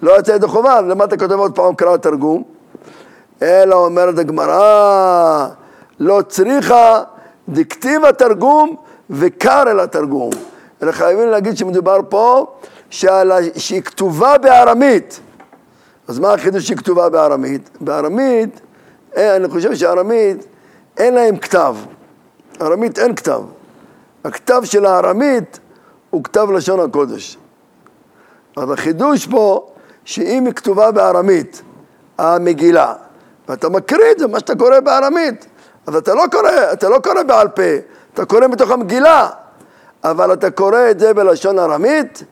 לא 0.02 0.20
יצא 0.20 0.32
ידי 0.32 0.48
חובה, 0.48 0.82
למה 0.82 1.04
אתה 1.04 1.18
כותב 1.18 1.32
עוד 1.32 1.56
פעם 1.56 1.76
קרא 1.76 1.98
תרגום? 1.98 2.44
אלא 3.42 3.76
אומרת 3.76 4.20
הגמרא, 4.20 5.48
לא 6.00 6.22
צריכה 6.28 7.04
דכתיב 7.50 8.06
התרגום 8.06 8.76
וקר 9.10 9.64
אל 9.68 9.80
התרגום. 9.80 10.30
אלא 10.84 10.92
חייבים 10.92 11.30
להגיד 11.30 11.58
שמדובר 11.58 12.00
פה 12.10 12.46
שעל, 12.90 13.32
שהיא 13.58 13.82
כתובה 13.82 14.38
בארמית. 14.38 15.20
אז 16.08 16.20
מה 16.20 16.34
החידוש 16.34 16.66
שהיא 16.66 16.78
כתובה 16.78 17.10
בארמית? 17.10 17.70
בארמית, 17.82 18.62
אה, 19.18 19.36
אני 19.36 19.48
חושב 19.48 19.76
שארמית 19.76 20.46
אין 20.98 21.14
להם 21.14 21.38
כתב. 21.38 21.76
ארמית 22.62 23.00
אין 23.00 23.16
כתב. 23.16 23.42
הכתב 24.26 24.62
של 24.66 24.86
הארמית 24.86 25.60
הוא 26.16 26.24
כתב 26.24 26.52
לשון 26.52 26.80
הקודש. 26.80 27.38
אז 28.58 28.72
החידוש 28.72 29.28
פה, 29.28 29.68
שאם 30.06 30.46
היא 30.46 30.54
כתובה 30.54 30.92
בארמית, 30.92 31.62
המגילה, 32.18 32.94
ואתה 33.50 33.70
מקריא 33.70 34.12
את 34.12 34.20
זה, 34.20 34.28
מה 34.28 34.40
שאתה 34.40 34.56
קורא 34.56 34.80
בארמית, 34.80 35.46
אז 35.88 35.96
אתה 35.96 36.14
לא 36.14 36.24
קורא, 36.32 36.50
אתה 36.74 36.90
לא 36.90 37.00
קורא 37.04 37.24
בעל 37.24 37.48
פה, 37.48 37.62
אתה 38.14 38.26
קורא 38.26 38.48
מתוך 38.48 38.72
המגילה, 38.72 39.30
אבל 40.04 40.34
אתה 40.34 40.52
קורא 40.52 40.78
את 40.92 41.00
זה 41.00 41.14
בלשון 41.14 41.60
ארמית, 41.60 42.24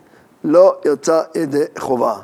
לא 0.44 0.76
יצא 0.86 1.22
ידי 1.36 1.64
חובה. 1.78 2.16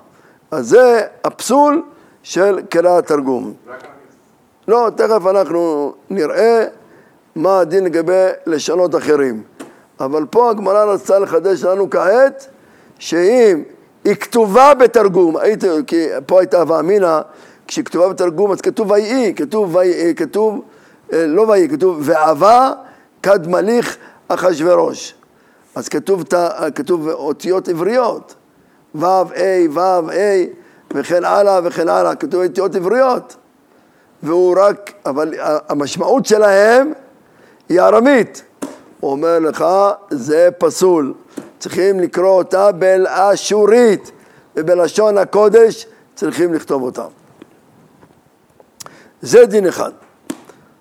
אז 0.51 0.69
זה 0.69 1.01
הפסול 1.23 1.83
של 2.23 2.59
קריאת 2.69 3.07
תרגום. 3.07 3.53
לא, 4.67 4.89
תכף 4.95 5.25
אנחנו 5.29 5.93
נראה 6.09 6.65
מה 7.35 7.59
הדין 7.59 7.83
לגבי 7.83 8.27
לשונות 8.45 8.95
אחרים. 8.95 9.43
אבל 9.99 10.25
פה 10.29 10.49
הגמרא 10.49 10.83
רצתה 10.83 11.19
לחדש 11.19 11.63
לנו 11.63 11.89
כעת, 11.89 12.47
שאם 12.99 13.63
היא 14.03 14.15
כתובה 14.15 14.73
בתרגום, 14.73 15.37
היית, 15.37 15.63
כי 15.87 16.07
פה 16.25 16.39
הייתה 16.39 16.61
הווה 16.61 16.79
אמינא, 16.79 17.21
כשהיא 17.67 17.85
כתובה 17.85 18.09
בתרגום 18.09 18.51
אז 18.51 18.61
כתוב 18.61 18.91
ויהי, 18.91 19.33
כתוב 19.35 19.75
ויהי, 19.75 20.15
כתוב, 20.15 20.61
אה, 21.13 21.27
לא 21.27 21.41
ויהי, 21.41 21.69
כתוב 21.69 21.97
ועבה 22.01 22.71
כד 23.23 23.47
מליך 23.47 23.97
אחשורוש. 24.27 25.13
אז 25.75 25.89
כתוב, 25.89 26.23
כתוב 26.75 27.09
אותיות 27.09 27.67
עבריות, 27.67 28.35
ו', 28.95 29.05
ה', 29.05 29.23
ו', 29.71 29.79
ה', 29.79 30.45
וכן 30.93 31.25
הלאה 31.25 31.59
וכן 31.63 31.89
הלאה, 31.89 32.15
כתוב 32.15 32.43
אותיות 32.43 32.75
עבריות. 32.75 33.35
והוא 34.23 34.55
רק, 34.59 34.93
אבל 35.05 35.33
המשמעות 35.69 36.25
שלהם 36.25 36.93
היא 37.69 37.81
ארמית. 37.81 38.43
הוא 38.99 39.11
אומר 39.11 39.39
לך, 39.39 39.65
זה 40.09 40.49
פסול. 40.57 41.13
צריכים 41.59 41.99
לקרוא 41.99 42.29
אותה 42.29 42.71
בלאשורית, 42.71 44.11
ובלשון 44.55 45.17
הקודש 45.17 45.85
צריכים 46.15 46.53
לכתוב 46.53 46.83
אותה. 46.83 47.05
זה 49.21 49.45
דין 49.45 49.67
אחד. 49.67 49.91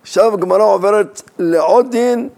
עכשיו 0.03 0.35
הגמרא 0.35 0.63
עוברת 0.63 1.23
לעוד 1.39 1.91
דין, 1.91 2.29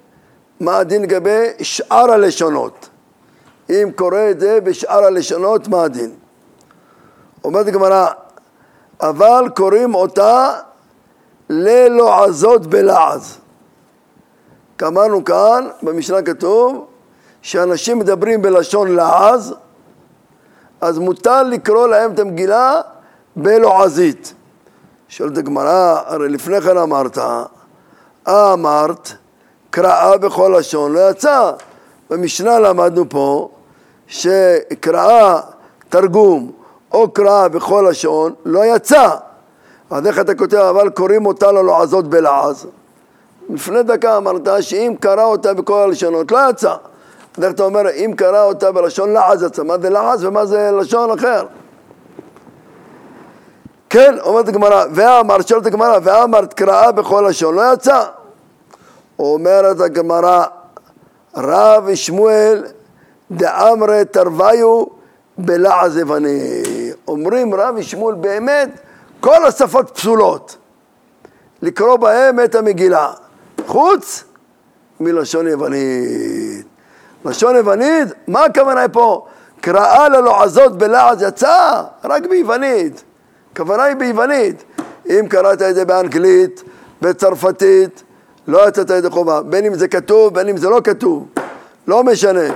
מה 0.60 0.78
הדין 0.78 1.02
לגבי 1.02 1.46
שאר 1.62 2.10
הלשונות. 2.10 2.88
אם 3.70 3.90
קורא 3.94 4.30
את 4.30 4.40
זה 4.40 4.60
בשאר 4.60 5.04
הלשונות, 5.04 5.68
מה 5.68 5.84
הדין? 5.84 6.10
אומרת 7.44 7.66
הגמרא, 7.66 8.06
אבל 9.00 9.44
קוראים 9.56 9.94
אותה 9.94 10.52
ללועזות 11.50 12.66
בלעז. 12.66 13.38
אמרנו 14.82 15.24
כאן, 15.24 15.68
במשנה 15.82 16.22
כתוב, 16.22 16.86
שאנשים 17.42 17.98
מדברים 17.98 18.42
בלשון 18.42 18.94
לעז, 18.94 19.54
אז 20.80 20.98
מותר 20.98 21.42
לקרוא 21.42 21.86
להם 21.86 22.12
את 22.12 22.18
המגילה 22.18 22.80
בלועזית. 23.36 24.34
שואלת 25.08 25.38
הגמרא, 25.38 26.00
הרי 26.06 26.28
לפני 26.28 26.60
כן 26.60 26.76
אמרת, 26.76 27.18
אמרת, 28.28 29.12
קראה 29.70 30.18
בכל 30.18 30.54
לשון 30.58 30.92
לא 30.92 31.10
יצא. 31.10 31.52
במשנה 32.10 32.58
למדנו 32.58 33.08
פה 33.08 33.48
שקראה 34.06 35.40
תרגום 35.88 36.52
או 36.92 37.10
קראה 37.10 37.48
בכל 37.48 37.86
לשון 37.90 38.34
לא 38.44 38.64
יצא. 38.76 39.16
אז 39.90 40.06
איך 40.06 40.18
אתה 40.18 40.34
כותב, 40.34 40.56
אבל 40.56 40.90
קוראים 40.90 41.26
אותה 41.26 41.52
ללועזות 41.52 42.08
בלעז? 42.08 42.66
לפני 43.54 43.82
דקה 43.82 44.16
אמרת 44.16 44.48
שאם 44.60 44.94
קרא 45.00 45.24
אותה 45.24 45.54
בכל 45.54 45.82
הלשונות 45.82 46.32
לא 46.32 46.38
יצא. 46.50 46.74
אז 47.38 47.44
איך 47.44 47.52
אתה 47.52 47.62
אומר, 47.62 47.90
אם 47.90 48.12
קרא 48.16 48.42
אותה 48.44 48.72
בלשון 48.72 49.12
לעז 49.12 49.42
יצא, 49.42 49.62
מה 49.62 49.78
זה 49.78 49.90
לעז 49.90 50.24
ומה 50.24 50.46
זה 50.46 50.70
לשון 50.70 51.10
אחר? 51.18 51.46
כן, 53.90 54.14
אומרת 54.20 54.48
הגמרא, 54.48 54.84
ואמרת, 54.90 55.48
שואלת 55.48 55.66
הגמרא, 55.66 55.98
ואמרת 56.02 56.54
קראה 56.54 56.92
בכל 56.92 57.26
לשון 57.28 57.54
לא 57.54 57.72
יצא. 57.72 58.04
אומרת 59.18 59.80
הגמרא, 59.80 60.44
רב 61.36 61.94
שמואל 61.94 62.64
דאמרי 63.30 64.04
תרוויו 64.04 64.84
בלעז 65.38 65.96
יווני. 65.96 66.62
אומרים 67.08 67.54
רב 67.54 67.82
שמואל 67.82 68.14
באמת 68.14 68.80
כל 69.20 69.46
השפות 69.46 69.90
פסולות, 69.90 70.56
לקרוא 71.62 71.96
בהם 71.96 72.40
את 72.44 72.54
המגילה, 72.54 73.12
חוץ 73.66 74.24
מלשון 75.00 75.46
יוונית. 75.46 76.66
לשון 77.24 77.56
יוונית, 77.56 78.08
מה 78.26 78.44
הכוונה 78.44 78.88
פה? 78.88 79.26
קראה 79.60 80.08
ללועזות 80.08 80.78
בלעז 80.78 81.22
יצא? 81.22 81.82
רק 82.04 82.26
ביוונית. 82.26 83.04
הכוונה 83.52 83.84
היא 83.84 83.96
ביוונית. 83.96 84.64
אם 85.06 85.26
קראת 85.28 85.62
את 85.62 85.74
זה 85.74 85.84
באנגלית, 85.84 86.62
בצרפתית, 87.02 88.02
לא 88.46 88.68
יצאת 88.68 88.90
ידי 88.90 89.10
חובה. 89.10 89.42
בין 89.42 89.64
אם 89.64 89.74
זה 89.74 89.88
כתוב, 89.88 90.34
בין 90.34 90.48
אם 90.48 90.56
זה 90.56 90.68
לא 90.68 90.80
כתוב. 90.84 91.26
לא 91.86 92.04
משנה. 92.04 92.54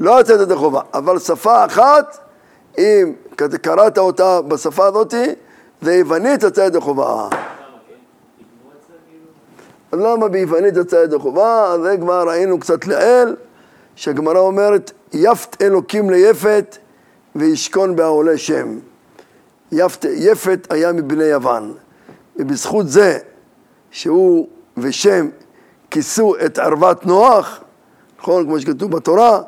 לא 0.00 0.20
יצאת 0.20 0.40
ידי 0.40 0.54
חובה. 0.54 0.80
אבל 0.94 1.18
שפה 1.18 1.64
אחת, 1.64 2.18
אם 2.78 3.12
קראת 3.62 3.98
אותה 3.98 4.40
בשפה 4.40 4.86
הזאתי, 4.86 5.24
זה 5.82 5.94
יוונית 5.94 6.42
יצא 6.42 6.60
ידי 6.60 6.80
חובה. 6.80 7.28
אז 9.92 9.98
למה 10.00 10.28
ביוונית 10.28 10.76
יצא 10.76 10.96
ידי 10.96 11.18
חובה? 11.18 11.64
אז 11.72 11.80
זה 11.80 11.96
כבר 12.00 12.28
ראינו 12.28 12.60
קצת 12.60 12.86
לעיל, 12.86 13.36
שהגמרא 13.96 14.38
אומרת, 14.38 14.92
יפת 15.12 15.62
אלוקים 15.62 16.10
ליפת 16.10 16.76
וישכון 17.34 17.96
בעולה 17.96 18.38
שם. 18.38 18.78
יפת, 19.72 20.04
יפת 20.10 20.66
היה 20.70 20.92
מבני 20.92 21.24
יוון, 21.24 21.74
ובזכות 22.36 22.88
זה 22.88 23.18
שהוא 23.90 24.48
ושם 24.76 25.28
כיסו 25.90 26.34
את 26.46 26.58
ערוות 26.58 27.06
נוח, 27.06 27.60
נכון, 28.20 28.44
כמו 28.44 28.60
שכתוב 28.60 28.90
בתורה, 28.90 29.40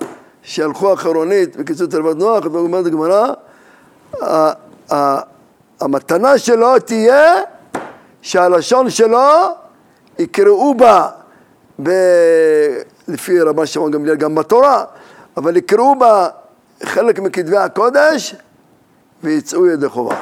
שהלכו 0.43 0.93
אחרונית 0.93 1.57
וכיסו 1.59 1.85
את 1.85 1.95
ערוות 1.95 2.17
נוח, 2.17 2.45
ואומרת 2.53 2.87
הגמרא, 2.87 3.33
המתנה 5.81 6.39
שלו 6.39 6.79
תהיה 6.79 7.35
שהלשון 8.23 8.91
שלו 8.91 9.64
יקראו 10.19 10.75
בה 10.75 11.09
לפי 13.09 13.41
רבן 13.41 13.67
שמעון 13.67 13.91
גמליאל 13.91 14.17
גם 14.17 14.35
בתורה, 14.35 14.85
אבל 15.37 15.57
יקראו 15.57 15.99
בה 15.99 16.29
חלק 16.83 17.19
מכתבי 17.19 17.57
הקודש 17.57 18.35
ויצאו 19.23 19.67
ידי 19.67 19.89
חובה. 19.89 20.17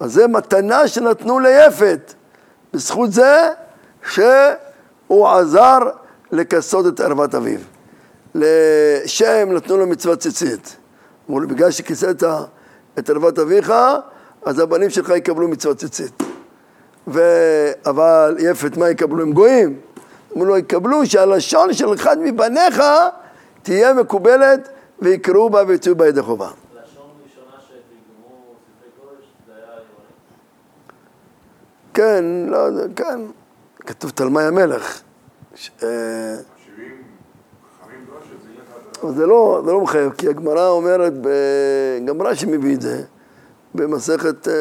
אז 0.00 0.12
זה 0.12 0.26
מתנה 0.26 0.88
שנתנו 0.88 1.38
ליפת, 1.38 2.14
בזכות 2.72 3.12
זה 3.12 3.50
שהוא 4.10 5.28
עזר 5.28 5.78
לכסות 6.32 6.86
את 6.86 7.00
ערוות 7.00 7.34
אביו. 7.34 7.60
לשם 8.34 9.48
נתנו 9.52 9.76
לו 9.76 9.86
מצוות 9.86 10.18
ציצית. 10.18 10.76
אמרו 11.28 11.40
לו, 11.40 11.48
בגלל 11.48 11.70
שכיסית 11.70 12.22
את 12.98 13.10
ערוות 13.10 13.38
אביך, 13.38 13.72
אז 14.44 14.58
הבנים 14.58 14.90
שלך 14.90 15.08
יקבלו 15.08 15.48
מצוות 15.48 15.76
ציצית. 15.76 16.22
ו... 17.12 17.20
אבל 17.86 18.36
יפת, 18.38 18.76
מה 18.76 18.90
יקבלו? 18.90 19.22
הם 19.22 19.32
גויים. 19.32 19.80
אמרו 20.32 20.44
לו, 20.44 20.56
יקבלו 20.56 21.06
שהלשון 21.06 21.72
של 21.72 21.94
אחד 21.94 22.16
מבניך 22.20 22.82
תהיה 23.62 23.94
מקובלת 23.94 24.68
ויקראו 24.98 25.50
בה 25.50 25.62
ויצאו 25.66 25.94
בה 25.94 26.08
ידי 26.08 26.22
חובה. 26.22 26.48
כן, 31.94 32.24
לא, 32.46 32.68
כן, 32.96 33.20
כתוב 33.80 34.10
תלמי 34.10 34.42
המלך. 34.42 35.02
אה, 35.82 36.36
זה 39.08 39.26
לא, 39.26 39.62
זה 39.64 39.72
לא 39.72 39.80
מחייב, 39.80 40.12
כי 40.12 40.28
הגמרא 40.28 40.68
אומרת, 40.68 41.12
גם 42.04 42.22
רש"י 42.22 42.46
מביא 42.46 42.74
את 42.74 42.80
זה, 42.80 43.02
במסכת 43.74 44.48
אה, 44.48 44.52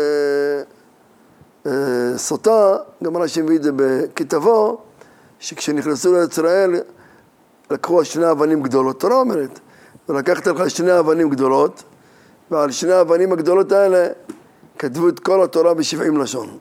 סוטה, 2.16 2.78
גם 3.04 3.18
רש"י 3.18 3.42
מביא 3.42 3.58
את 3.58 3.64
זה 3.64 3.72
בכתבו, 3.76 4.82
שכשנכנסו 5.40 6.14
לישראל 6.14 6.76
לקחו 7.72 8.06
שני 8.06 8.32
אבנים 8.32 8.64
גדולות. 8.64 9.00
תורה 9.00 9.16
אומרת, 9.16 9.60
ולקחת 10.10 10.48
לך 10.48 10.70
שני 10.70 11.00
אבנים 11.00 11.30
גדולות, 11.30 11.84
ועל 12.52 12.72
שני 12.72 12.92
האבנים 12.92 13.32
הגדולות 13.32 13.72
האלה 13.72 14.08
כתבו 14.80 15.10
את 15.10 15.20
כל 15.20 15.44
התורה 15.44 15.74
בשבעים 15.74 16.18
לשון. 16.18 16.58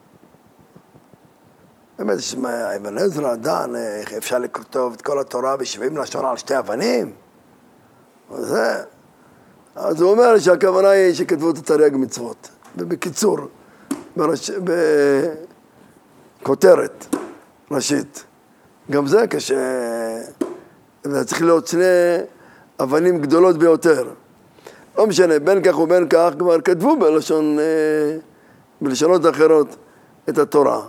באמת, 1.99 2.19
שמע, 2.19 2.75
אבן 2.75 2.97
עזרא, 2.97 3.35
דן, 3.35 3.75
איך 3.75 4.13
אפשר 4.13 4.39
לכתוב 4.39 4.93
את 4.93 5.01
כל 5.01 5.19
התורה 5.19 5.57
בשבעים 5.57 5.97
לשון 5.97 6.25
על 6.25 6.37
שתי 6.37 6.59
אבנים? 6.59 7.11
זה... 8.37 8.83
אז 9.75 10.01
הוא 10.01 10.11
אומר 10.11 10.39
שהכוונה 10.39 10.89
היא 10.89 11.13
שכתבו 11.13 11.49
את 11.49 11.57
התרי"ג 11.57 11.95
מצוות. 11.95 12.49
ובקיצור, 12.77 13.37
ברש... 14.19 14.51
בכותרת 16.41 17.15
ראשית. 17.71 18.23
גם 18.91 19.07
זה 19.07 19.27
קשה, 19.27 19.55
זה 21.03 21.25
צריך 21.25 21.41
להיות 21.41 21.67
שני 21.67 21.83
אבנים 22.79 23.21
גדולות 23.21 23.57
ביותר. 23.57 24.09
לא 24.97 25.07
משנה, 25.07 25.39
בין 25.39 25.63
כך 25.63 25.79
ובין 25.79 26.07
כך 26.09 26.29
כבר 26.39 26.61
כתבו 26.61 26.99
בלשון, 26.99 27.59
אה, 27.59 27.63
בלשונות 28.81 29.25
אחרות 29.25 29.75
את 30.29 30.37
התורה. 30.37 30.81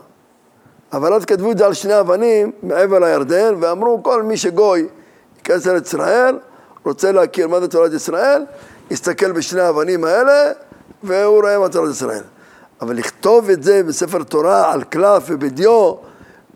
אבל 0.93 1.15
אז 1.15 1.25
כתבו 1.25 1.53
את 1.53 1.59
זה 1.59 1.67
על 1.67 1.75
שני 1.75 2.01
אבנים 2.01 2.53
מעבר 2.63 2.99
לירדן, 2.99 3.55
ואמרו 3.61 4.03
כל 4.03 4.23
מי 4.23 4.37
שגוי 4.37 4.87
ייכנס 5.37 5.67
לארץ 5.67 5.87
ישראל, 5.87 6.39
רוצה 6.85 7.13
להכיר 7.13 7.49
מה 7.49 7.61
זה 7.61 7.69
תורת 7.69 7.93
ישראל, 7.93 8.45
יסתכל 8.91 9.33
בשני 9.33 9.61
האבנים 9.61 10.05
האלה, 10.05 10.53
והוא 11.03 11.41
רואה 11.41 11.59
מה 11.59 11.69
תורת 11.69 11.91
ישראל. 11.91 12.23
אבל 12.83 12.97
לכתוב 12.97 13.51
את 13.51 13.63
זה 13.63 13.83
בספר 13.83 14.23
תורה 14.23 14.73
על 14.73 14.83
קלף 14.83 15.23
ובדיו 15.27 15.95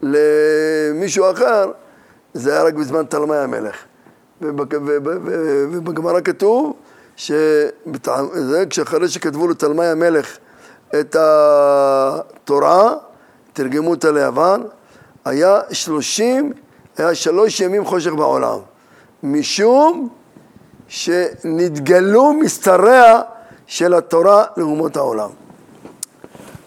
למישהו 0.02 1.30
אחר, 1.30 1.70
זה 2.34 2.52
היה 2.52 2.62
רק 2.62 2.74
בזמן 2.74 3.04
תלמי 3.04 3.36
המלך. 3.36 3.76
ובגמרא 4.40 6.20
כתוב 6.20 6.76
שאחרי 7.16 9.08
שכתבו 9.08 9.48
לתלמי 9.48 9.86
המלך 9.86 10.38
את 11.00 11.16
התורה, 11.18 12.94
תרגמו 13.52 13.90
אותה 13.90 14.10
ליוון, 14.10 14.66
היה 15.24 15.60
שלושים, 15.70 16.52
היה 16.96 17.14
שלוש 17.14 17.60
ימים 17.60 17.84
חושך 17.84 18.12
בעולם. 18.12 18.58
משום 19.22 20.08
שנתגלו 20.88 22.32
מסתריה 22.32 23.20
של 23.66 23.94
התורה 23.94 24.44
לאומות 24.56 24.96
העולם. 24.96 25.30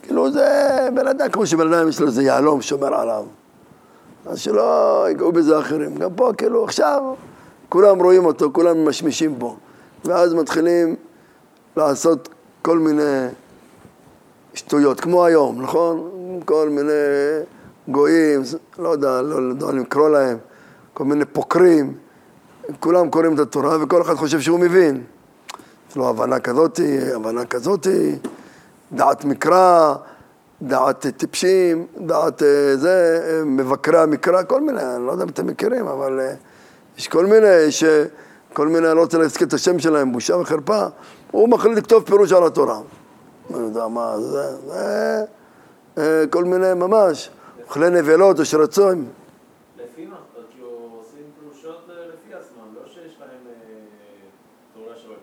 כאילו 0.08 0.32
זה 0.32 0.78
בן 0.94 1.08
אדם, 1.08 1.30
כמו 1.30 1.46
שבן 1.46 1.74
אדם 1.74 1.90
יש 1.90 2.00
לו 2.00 2.08
איזה 2.08 2.24
יהלום 2.24 2.62
שומר 2.62 2.94
עליו. 2.94 3.26
אז 4.26 4.40
שלא 4.40 5.06
ייגעו 5.08 5.32
בזה 5.32 5.60
אחרים. 5.60 5.96
גם 5.96 6.14
פה, 6.16 6.32
כאילו, 6.38 6.64
עכשיו 6.64 7.14
כולם 7.70 8.00
רואים 8.00 8.26
אותו, 8.26 8.50
כולם 8.54 8.90
משמישים 8.90 9.36
פה. 9.40 9.56
ואז 10.06 10.34
מתחילים 10.34 10.96
לעשות 11.78 12.30
כל 12.62 12.80
מיני 12.80 13.28
שטויות, 14.54 15.00
כמו 15.00 15.26
היום, 15.26 15.62
נכון? 15.62 16.10
כל 16.46 16.70
מיני 16.70 16.92
גויים, 17.88 18.42
לא 18.80 18.90
יודע, 18.90 19.22
לא 19.22 19.36
יודע 19.36 19.72
לקרוא 19.72 20.10
להם, 20.10 20.38
כל 20.94 21.04
מיני 21.04 21.26
פוקרים. 21.26 21.94
כולם 22.80 23.10
קוראים 23.10 23.34
את 23.34 23.40
התורה 23.40 23.84
וכל 23.84 24.02
אחד 24.02 24.16
חושב 24.16 24.40
שהוא 24.40 24.60
מבין. 24.60 25.04
יש 25.90 25.96
לו 25.96 26.10
הבנה 26.10 26.40
כזאתי, 26.40 26.98
הבנה 27.16 27.46
כזאתי, 27.46 28.16
דעת 28.92 29.26
מקרא, 29.26 29.96
דעת 30.62 31.06
טיפשים, 31.18 31.88
דעת 31.98 32.44
אה, 32.44 32.78
זה, 32.78 33.22
אה, 33.30 33.46
מבקרי 33.46 34.00
המקרא, 34.00 34.44
כל 34.44 34.62
מיני, 34.62 34.82
אני 34.96 35.06
לא 35.06 35.12
יודע 35.12 35.24
אם 35.24 35.30
אתם 35.30 35.48
מכירים, 35.48 35.88
אבל 35.88 36.20
אה, 36.20 36.34
יש 36.98 37.08
כל 37.08 37.26
מיני, 37.26 37.72
ש... 37.72 37.84
כל 38.54 38.68
מיני, 38.68 38.88
אני 38.88 38.96
לא 38.96 39.02
רוצה 39.02 39.18
להזכיר 39.18 39.48
את 39.48 39.54
השם 39.54 39.80
שלהם, 39.80 40.12
בושה 40.12 40.36
וחרפה, 40.36 40.86
הוא 41.32 41.50
מחליט 41.50 41.78
לכתוב 41.78 42.04
פירוש 42.04 42.32
על 42.32 42.44
התורה. 42.44 42.80
אני 43.54 43.64
יודע 43.64 43.88
מה 43.88 44.20
זה, 44.20 44.58
זה 45.96 46.26
כל 46.30 46.44
מיני 46.44 46.74
ממש, 46.74 47.30
אוכלי 47.66 47.90
נבלות 47.90 48.40
או 48.40 48.46
שרצון. 48.46 49.06
לפי 49.78 50.06
מה? 50.06 50.16
עושים 50.98 51.24
פירושות 51.40 51.86
לפי 51.88 52.34
עצמם, 52.34 52.94
שיש 52.94 53.18
להם 53.20 53.30
תורה 54.74 54.96
שבעל 54.96 55.18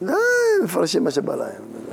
לא, 0.00 0.18
מפרשים 0.64 1.04
מה 1.04 1.10
שבא 1.10 1.34
להם. 1.34 1.83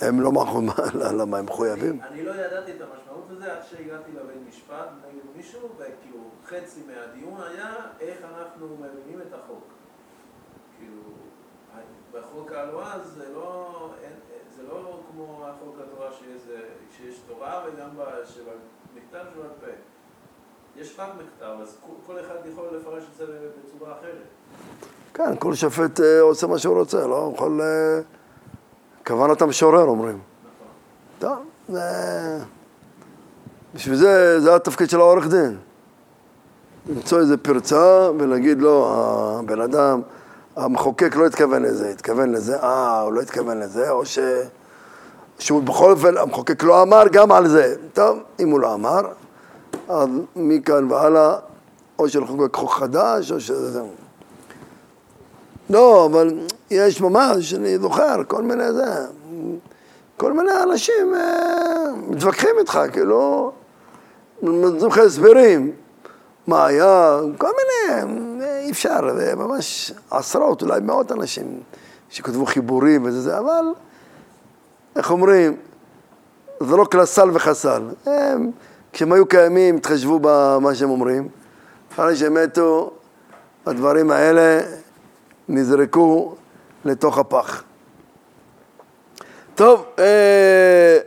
הם 0.00 0.20
לא 0.20 0.32
מחויבים, 0.32 0.70
למה 1.20 1.38
הם 1.38 1.46
מחויבים? 1.46 2.00
אני 2.02 2.22
לא 2.22 2.30
ידעתי 2.30 2.70
את 2.70 2.80
המשמעות 2.80 3.24
הזה 3.30 3.52
עד 3.52 3.62
שהגעתי 3.70 4.10
לבית 4.12 4.48
משפט 4.48 4.88
נגד 5.08 5.22
מישהו, 5.36 5.68
וכאילו 5.76 6.18
חצי 6.46 6.80
מהדיון 6.86 7.40
היה 7.50 7.74
איך 8.00 8.18
אנחנו 8.34 8.66
מבינים 8.66 9.20
את 9.28 9.34
החוק. 9.34 9.64
כאילו, 10.78 11.02
בחוק 12.12 12.52
ההלוואה 12.52 12.98
זה 13.04 13.32
לא, 13.34 13.90
זה 14.56 14.62
לא 14.62 15.00
כמו 15.10 15.46
החוק 15.46 15.76
התורה 15.82 16.10
שיש 16.96 17.18
תורה 17.28 17.64
וגם 17.66 17.88
במכתב 17.90 19.24
שבעל 19.34 19.48
פה. 19.60 19.66
יש 20.76 20.96
רק 20.98 21.08
מכתב, 21.08 21.54
אז 21.62 21.78
כל 22.06 22.20
אחד 22.20 22.34
יכול 22.52 22.64
לפרש 22.76 23.04
את 23.12 23.16
זה 23.16 23.24
בצורה 23.64 23.92
אחרת. 23.92 24.26
כן, 25.14 25.36
כל 25.36 25.54
שופט 25.54 26.00
אה, 26.00 26.20
עושה 26.20 26.46
מה 26.46 26.58
שהוא 26.58 26.78
רוצה, 26.78 27.06
לא? 27.06 27.18
הוא 27.18 27.34
יכול... 27.34 27.60
כוונת 29.06 29.42
המשורר 29.42 29.84
אומרים. 29.84 30.18
טוב, 31.18 31.38
זה... 31.68 31.80
בשביל 33.74 33.96
זה, 33.96 34.40
זה 34.40 34.54
התפקיד 34.56 34.90
של 34.90 35.00
העורך 35.00 35.26
דין. 35.26 35.56
למצוא 36.88 37.20
איזה 37.20 37.36
פרצה 37.36 38.10
ולהגיד 38.18 38.62
לא, 38.62 38.94
הבן 39.38 39.60
אדם, 39.60 40.00
המחוקק 40.56 41.16
לא 41.16 41.26
התכוון 41.26 41.62
לזה, 41.62 41.90
התכוון 41.90 42.32
לזה, 42.32 42.62
אה, 42.62 43.00
הוא 43.00 43.12
לא 43.12 43.20
התכוון 43.20 43.60
לזה, 43.60 43.90
או 43.90 44.06
ש... 44.06 44.18
שהוא 45.38 45.62
בכל 45.62 45.90
אופן, 45.90 46.16
המחוקק 46.16 46.62
לא 46.62 46.82
אמר 46.82 47.02
גם 47.12 47.32
על 47.32 47.48
זה. 47.48 47.76
טוב, 47.92 48.18
אם 48.40 48.50
הוא 48.50 48.60
לא 48.60 48.74
אמר, 48.74 49.00
אז 49.88 50.08
מכאן 50.36 50.90
והלאה, 50.90 51.36
או 51.98 52.08
שלחוקק 52.08 52.56
חוק 52.56 52.72
חדש, 52.72 53.32
או 53.32 53.40
שזה... 53.40 53.80
לא, 55.70 56.06
אבל 56.06 56.38
יש 56.70 57.00
ממש, 57.00 57.54
אני 57.54 57.78
זוכר, 57.78 58.24
כל 58.28 58.42
מיני 58.42 58.72
זה, 58.72 59.06
כל 60.16 60.32
מיני 60.32 60.52
אנשים 60.62 61.14
אה, 61.14 61.84
מתווכחים 62.08 62.50
איתך, 62.58 62.80
כאילו, 62.92 63.52
נותנים 64.42 64.86
לך 64.86 64.98
הסברים, 64.98 65.72
מה 66.46 66.66
היה, 66.66 67.20
כל 67.38 67.50
מיני, 67.56 68.02
אי 68.58 68.70
אפשר, 68.70 69.14
זה 69.16 69.34
ממש 69.36 69.92
עשרות, 70.10 70.62
אולי 70.62 70.80
מאות 70.80 71.12
אנשים 71.12 71.60
שכתבו 72.10 72.46
חיבורים 72.46 73.04
וזה 73.04 73.20
זה, 73.20 73.38
אבל 73.38 73.64
איך 74.96 75.10
אומרים, 75.10 75.56
זה 76.60 76.76
לא 76.76 76.84
כלסל 76.84 77.30
וחסל. 77.32 77.82
הם, 78.06 78.50
כשהם 78.92 79.12
היו 79.12 79.26
קיימים, 79.26 79.76
התחשבו 79.76 80.18
במה 80.22 80.74
שהם 80.74 80.90
אומרים. 80.90 81.28
אחרי 81.94 82.16
שהם 82.16 82.34
מתו, 82.34 82.90
הדברים 83.66 84.10
האלה 84.10 84.60
נזרקו 85.48 86.34
לתוך 86.84 87.18
הפח. 87.18 87.62
טוב, 89.54 89.84
אה, 89.98 90.98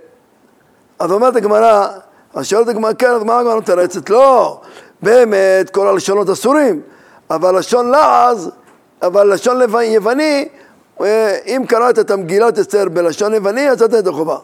אז 1.00 1.12
אומרת 1.12 1.36
הגמרא, 1.36 1.88
אז 2.34 2.46
שואלת 2.46 2.68
הגמרא, 2.68 2.94
כן, 2.94 3.10
אז 3.10 3.24
מה 3.24 3.40
הגמרא 3.40 3.58
מתרצת? 3.58 4.10
לא, 4.10 4.62
באמת 5.02 5.70
כל 5.70 5.88
הלשונות 5.88 6.30
אסורים, 6.30 6.82
אבל 7.30 7.60
לשון 7.60 7.90
לעז, 7.90 8.52
אבל 9.02 9.34
לשון 9.34 9.62
יווני, 9.84 10.48
אה, 11.02 11.38
אם 11.46 11.64
קראת 11.68 12.00
את 12.00 12.12
המגילת 12.12 12.60
אסתר 12.60 12.90
בלשון 12.90 13.34
יווני, 13.34 13.62
יצאת 13.62 13.94
את 13.94 14.08
החובה. 14.08 14.38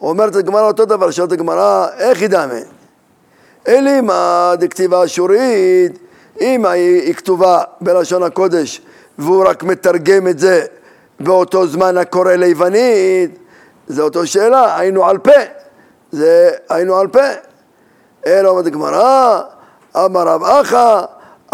אומרת 0.00 0.36
הגמרא 0.36 0.66
אותו 0.66 0.84
דבר, 0.84 1.10
שואלת 1.10 1.32
הגמרא, 1.32 1.86
איך 1.98 2.22
ידמה? 2.22 2.54
אלימה 3.68 4.54
דכתיבה 4.58 5.04
אשורית, 5.04 5.98
אם 6.40 6.66
היא 6.66 7.14
כתובה 7.14 7.62
בלשון 7.80 8.22
הקודש 8.22 8.80
והוא 9.22 9.48
רק 9.48 9.62
מתרגם 9.62 10.28
את 10.28 10.38
זה 10.38 10.64
באותו 11.20 11.66
זמן 11.66 11.96
הקורא 11.96 12.32
ליוונית, 12.32 13.38
זה 13.86 14.02
אותו 14.02 14.26
שאלה, 14.26 14.78
היינו 14.78 15.04
על 15.04 15.18
פה, 15.18 15.30
זה 16.12 16.50
היינו 16.68 16.96
על 16.96 17.08
פה. 17.08 17.20
אלא 18.26 18.48
אומרת 18.48 18.66
הגמרא, 18.66 19.40
אמר 19.96 20.22
רב 20.22 20.44
אחא, 20.44 21.04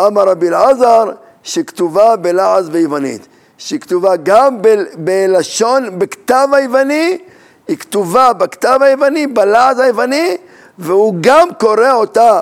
אמר 0.00 0.22
רבי 0.28 0.48
אלעזר, 0.48 1.10
שכתובה 1.42 2.16
בלעז 2.16 2.68
ויוונית, 2.72 3.28
שכתובה 3.58 4.16
גם 4.16 4.62
ב- 4.62 4.84
בלשון, 4.96 5.98
בכתב 5.98 6.48
היווני, 6.52 7.18
היא 7.68 7.76
כתובה 7.76 8.32
בכתב 8.32 8.78
היווני, 8.82 9.26
בלעז 9.26 9.78
היווני, 9.78 10.36
והוא 10.78 11.14
גם 11.20 11.48
קורא 11.60 11.92
אותה 11.92 12.40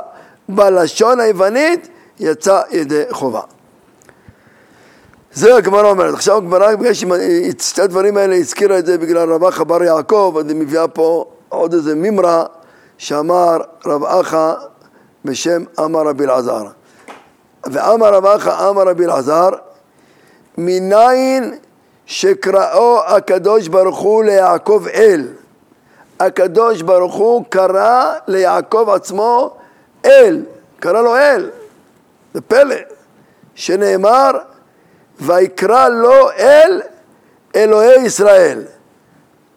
בלשון 0.48 1.20
היוונית, 1.20 1.88
יצא 2.20 2.62
ידי 2.70 3.02
חובה. 3.10 3.40
זה 5.36 5.56
הגמרא 5.56 5.90
אומרת. 5.90 6.14
עכשיו 6.14 6.36
הגמרא, 6.36 6.76
בגלל 6.76 6.94
ששתי 6.94 7.82
הדברים 7.82 8.16
האלה 8.16 8.36
הזכירה 8.36 8.78
את 8.78 8.86
זה 8.86 8.98
בגלל 8.98 9.32
רב 9.32 9.44
אחא 9.44 9.64
בר 9.64 9.82
יעקב, 9.82 10.36
אז 10.40 10.48
היא 10.48 10.56
מביאה 10.56 10.88
פה 10.88 11.24
עוד 11.48 11.74
איזה 11.74 11.94
מימרה 11.94 12.44
שאמר 12.98 13.60
רב 13.86 14.04
אחא 14.04 14.54
בשם 15.24 15.64
אמר 15.80 16.00
רבי 16.00 16.24
אלעזר. 16.24 16.64
ואמר 17.72 18.14
רב 18.14 18.26
אחא 18.26 18.68
אמר 18.70 18.82
רבי 18.82 19.04
אלעזר, 19.04 19.48
מניין 20.58 21.54
שקראו 22.06 23.00
הקדוש 23.06 23.68
ברוך 23.68 23.98
הוא 23.98 24.24
ליעקב 24.24 24.84
אל. 24.94 25.28
הקדוש 26.20 26.82
ברוך 26.82 27.14
הוא 27.14 27.44
קרא 27.48 28.12
ליעקב 28.28 28.88
עצמו 28.94 29.56
אל, 30.04 30.42
קרא 30.80 31.02
לו 31.02 31.16
אל, 31.16 31.50
זה 32.34 32.40
פלא, 32.40 32.76
שנאמר 33.54 34.30
ויקרא 35.20 35.88
לו 35.88 36.30
אל 36.30 36.82
אלוהי 37.56 38.00
ישראל. 38.02 38.62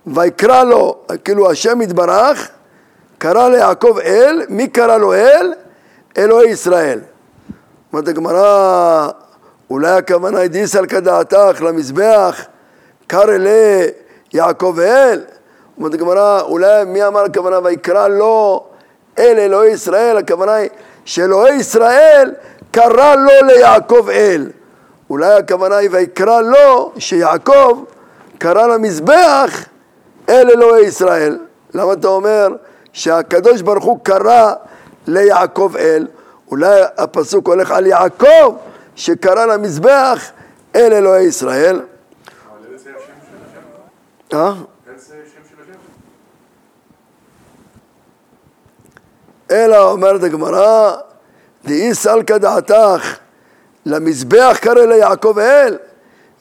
ויקרא 0.08 0.64
לו, 0.64 0.98
כאילו 1.24 1.52
השם 1.52 1.82
יתברך, 1.82 2.50
קרא 3.18 3.50
ליעקב 3.50 3.98
אל, 4.04 4.42
מי 4.50 4.68
קרא 4.68 4.98
לו 4.98 5.14
אל? 5.14 5.54
אלוהי 6.18 6.50
ישראל. 6.50 7.00
אומרת 7.94 8.08
הגמרא, 8.08 9.10
אולי 9.70 9.92
הכוונה 9.92 10.40
היא 10.40 10.50
דיסל 10.50 10.86
כדעתך 10.86 11.62
למזבח, 11.62 12.46
קרא 13.08 13.24
אלי 13.24 13.88
יעקב 14.34 14.80
אל? 14.80 15.22
אומרת 15.78 15.94
הגמרא, 15.94 16.42
אולי 16.42 16.84
מי 16.86 17.08
אמר 17.08 17.24
הכוונה 17.24 17.60
ויקרא 17.64 18.08
לו 18.08 18.66
אל 19.20 19.40
אלוהי 19.40 19.72
ישראל? 19.72 20.18
הכוונה 20.18 20.54
היא 20.54 20.70
שאלוהי 21.06 21.56
ישראל 21.56 22.34
קרא 22.72 23.16
לו 23.16 23.48
ליעקב 23.48 24.10
אל. 24.10 24.50
אולי 25.10 25.34
הכוונה 25.34 25.78
היא 25.78 25.90
ויקרא 25.92 26.42
לו 26.42 26.92
שיעקב 26.98 27.84
קרא 28.38 28.68
למזבח 28.68 29.66
אל 30.30 30.50
אלוהי 30.50 30.86
ישראל. 30.86 31.40
למה 31.74 31.94
אתה 31.94 32.08
אומר 32.08 32.48
שהקדוש 32.94 33.62
ברוך 33.62 33.86
הוא 33.86 34.00
קרא 34.04 34.54
ליעקב 35.08 35.74
אל? 35.80 36.08
אולי 36.52 36.82
הפסוק 36.98 37.48
הולך 37.48 37.72
על 37.72 37.86
יעקב 37.86 38.56
שקרא 38.96 39.46
למזבח 39.46 40.32
אל 40.76 40.94
אלוהי 40.94 41.26
ישראל. 41.26 41.82
אה? 44.34 44.54
אלא 49.52 49.92
אומרת 49.92 50.24
הגמרא, 50.24 50.96
דאי 51.66 51.94
סלקא 51.94 52.38
דעתך 52.38 53.18
למזבח 53.86 54.58
קרא 54.62 54.86
ליעקב 54.86 55.40
אל, 55.40 55.78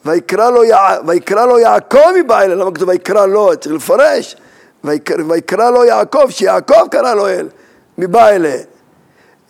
ויקרא 0.05 0.49
לו, 0.49 0.63
יע... 0.63 0.77
ויקרא 1.07 1.45
לו 1.45 1.59
יעקב 1.59 1.99
מבעילה, 2.19 2.55
למה 2.55 2.71
כתוב 2.71 2.89
ויקרא 2.89 3.25
לו? 3.25 3.55
צריך 3.55 3.75
לפרש. 3.75 4.35
ויקרא, 4.83 5.23
ויקרא 5.27 5.69
לו 5.69 5.85
יעקב, 5.85 6.29
שיעקב 6.29 6.87
קרא 6.91 7.13
לו 7.13 7.27
אל, 7.27 7.47
מבעילה. 7.97 8.55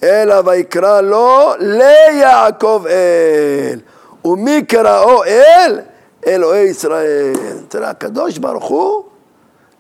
אלא 0.03 0.41
ויקרא 0.45 1.01
לו 1.01 1.51
ליעקב 1.59 2.83
אל. 2.89 3.79
ומי 4.25 4.65
קראו 4.65 5.23
אל? 5.23 5.79
אלוהי 6.27 6.63
ישראל. 6.63 7.33
תראה, 7.67 7.89
הקדוש 7.89 8.37
ברוך 8.37 8.65
הוא 8.65 9.03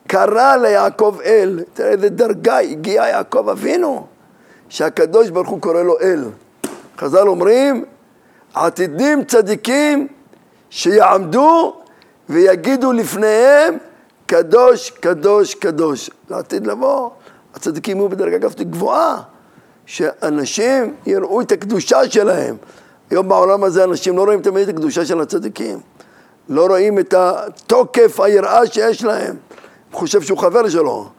קרא 0.07 0.55
ליעקב 0.55 1.17
אל. 1.25 1.59
תראה 1.73 1.89
איזה 1.89 2.09
דרגה 2.09 2.57
הגיע 2.57 3.03
יעקב 3.07 3.49
אבינו, 3.49 4.05
שהקדוש 4.69 5.29
ברוך 5.29 5.49
הוא 5.49 5.61
קורא 5.61 5.81
לו 5.81 5.99
אל. 6.01 6.23
חז"ל 6.97 7.27
אומרים, 7.27 7.85
עתידים 8.53 9.23
צדיקים 9.23 10.07
שיעמדו 10.69 11.75
ויגידו 12.29 12.91
לפניהם 12.91 13.77
קדוש, 14.25 14.89
קדוש, 14.89 15.55
קדוש. 15.55 16.09
לעתיד 16.29 16.67
לבוא, 16.67 17.09
הצדיקים 17.55 17.97
יהיו 17.97 18.09
בדרגה 18.09 18.39
גבוהה 18.39 18.63
גבוהה, 18.63 19.21
שאנשים 19.85 20.95
יראו 21.05 21.41
את 21.41 21.51
הקדושה 21.51 22.09
שלהם. 22.09 22.55
היום 23.09 23.29
בעולם 23.29 23.63
הזה 23.63 23.83
אנשים 23.83 24.17
לא 24.17 24.23
רואים 24.23 24.41
תמיד 24.41 24.69
את 24.69 24.75
הקדושה 24.75 25.05
של 25.05 25.21
הצדיקים, 25.21 25.79
לא 26.49 26.67
רואים 26.67 26.99
את 26.99 27.13
התוקף, 27.13 28.19
היראה 28.19 28.67
שיש 28.67 29.03
להם. 29.03 29.35
הוא 29.91 29.99
חושב 29.99 30.21
שהוא 30.21 30.37
חבר 30.37 30.69
שלו. 30.69 31.09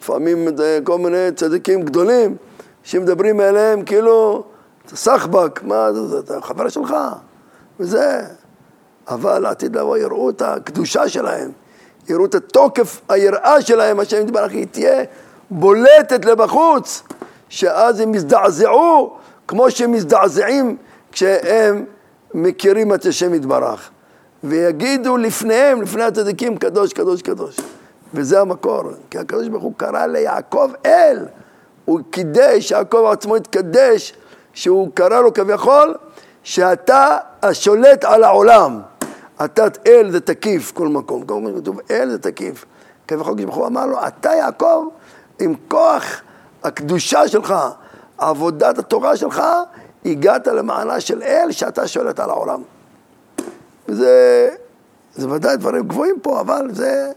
לפעמים 0.00 0.48
כל 0.84 0.98
מיני 0.98 1.32
צדיקים 1.36 1.82
גדולים 1.82 2.36
שמדברים 2.82 3.40
אליהם 3.40 3.82
כאילו 3.82 4.44
סחבק, 4.94 5.62
מה 5.62 5.92
זה, 5.92 6.18
אתה 6.18 6.40
חבר 6.40 6.68
שלך, 6.68 6.94
וזה. 7.80 8.22
אבל 9.08 9.38
לעתיד 9.38 9.76
לבוא 9.76 9.96
יראו 9.96 10.30
את 10.30 10.42
הקדושה 10.42 11.08
שלהם, 11.08 11.50
יראו 12.08 12.24
את 12.24 12.34
התוקף 12.34 13.00
היראה 13.08 13.62
שלהם, 13.62 14.00
השם 14.00 14.20
יתברך, 14.20 14.52
היא 14.52 14.66
תהיה 14.70 15.04
בולטת 15.50 16.24
לבחוץ, 16.24 17.02
שאז 17.48 18.00
הם 18.00 18.14
יזדעזעו 18.14 19.16
כמו 19.48 19.70
שהם 19.70 19.92
מזדעזעים 19.92 20.76
כשהם 21.12 21.84
מכירים 22.34 22.94
את 22.94 23.06
השם 23.06 23.34
יתברך. 23.34 23.90
ויגידו 24.44 25.16
לפניהם, 25.16 25.82
לפני 25.82 26.02
הצדיקים, 26.02 26.56
קדוש, 26.56 26.92
קדוש, 26.92 27.22
קדוש. 27.22 27.56
וזה 28.14 28.40
המקור, 28.40 28.82
כי 29.10 29.18
הקדוש 29.18 29.48
ברוך 29.48 29.62
הוא 29.62 29.72
קרא 29.76 30.06
ליעקב 30.06 30.70
אל, 30.86 31.18
הוא 31.84 32.00
קידש, 32.10 32.70
יעקב 32.70 33.04
עצמו 33.12 33.36
התקדש 33.36 34.14
שהוא 34.58 34.88
קרא 34.94 35.20
לו 35.20 35.34
כביכול, 35.34 35.94
שאתה 36.42 37.16
השולט 37.42 38.04
על 38.04 38.24
העולם. 38.24 38.80
אתה 39.44 39.66
אל 39.86 40.10
זה 40.10 40.20
תקיף 40.20 40.72
כל 40.72 40.88
מקום. 40.88 41.22
כל 41.22 41.34
מקום 41.34 41.60
כתוב 41.60 41.80
אל 41.90 42.10
זה 42.10 42.18
תקיף. 42.18 42.64
כביכול 43.08 43.34
כשבחור 43.38 43.66
אמר 43.66 43.86
לו, 43.86 44.06
אתה 44.06 44.30
יעקב, 44.30 44.84
עם 45.40 45.54
כוח 45.68 46.04
הקדושה 46.64 47.28
שלך, 47.28 47.54
עבודת 48.18 48.78
התורה 48.78 49.16
שלך, 49.16 49.42
הגעת 50.04 50.46
למעלה 50.46 51.00
של 51.00 51.22
אל 51.22 51.52
שאתה 51.52 51.88
שולט 51.88 52.20
על 52.20 52.30
העולם. 52.30 52.62
וזה, 53.88 54.48
זה 55.14 55.30
ודאי 55.30 55.56
דברים 55.56 55.88
גבוהים 55.88 56.16
פה, 56.22 56.40
אבל 56.40 56.68
זה 56.72 57.10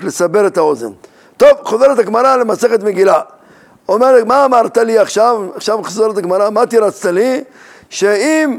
לסבר 0.00 0.46
את 0.46 0.56
האוזן. 0.56 0.92
טוב, 1.36 1.50
חוזרת 1.62 1.98
הגמרא 1.98 2.36
למסכת 2.36 2.82
מגילה. 2.82 3.20
אומר, 3.88 4.14
מה 4.26 4.44
אמרת 4.44 4.76
לי 4.76 4.98
עכשיו? 4.98 5.42
עכשיו 5.54 5.82
חזרת 5.82 6.16
הגמרא, 6.16 6.50
מה 6.50 6.66
תרצת 6.66 7.10
לי? 7.10 7.44
שאם 7.90 8.58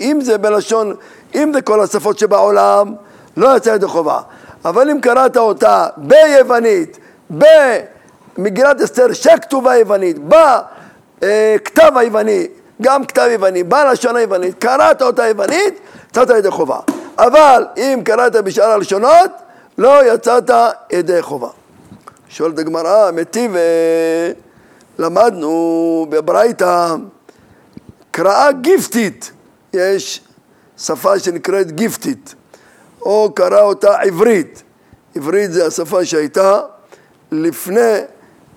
אם 0.00 0.18
זה 0.22 0.38
בלשון, 0.38 0.94
אם 1.34 1.50
זה 1.54 1.62
כל 1.62 1.80
השפות 1.80 2.18
שבעולם, 2.18 2.94
לא 3.36 3.56
יצא 3.56 3.70
ידי 3.70 3.86
חובה. 3.86 4.20
אבל 4.64 4.90
אם 4.90 5.00
קראת 5.00 5.36
אותה 5.36 5.86
ביוונית, 5.96 6.98
במגילת 7.30 8.80
אסתר 8.80 9.12
שכתובה 9.12 9.76
יוונית, 9.76 10.16
בכתב 11.18 11.92
היווני, 11.96 12.46
גם 12.82 13.04
כתב 13.04 13.28
יווני, 13.30 13.62
בלשון 13.62 14.16
היוונית, 14.16 14.54
קראת 14.58 15.02
אותה 15.02 15.26
יוונית, 15.26 15.80
יצאת 16.10 16.30
ידי 16.30 16.50
חובה. 16.50 16.78
אבל 17.18 17.66
אם 17.76 18.00
קראת 18.04 18.36
בשאר 18.36 18.70
הלשונות, 18.70 19.30
לא 19.78 20.14
יצאת 20.14 20.50
ידי 20.92 21.22
חובה. 21.22 21.48
שואלת 22.28 22.58
הגמרא, 22.58 23.10
מטיב 23.10 23.54
למדנו 24.98 26.06
בברייתא 26.10 26.94
קראה 28.10 28.52
גיפטית, 28.52 29.32
יש 29.72 30.20
שפה 30.78 31.18
שנקראת 31.18 31.72
גיפטית, 31.72 32.34
או 33.00 33.32
קרא 33.34 33.62
אותה 33.62 33.98
עברית. 34.00 34.62
עברית 35.14 35.52
זה 35.52 35.66
השפה 35.66 36.04
שהייתה 36.04 36.60
לפני 37.32 37.80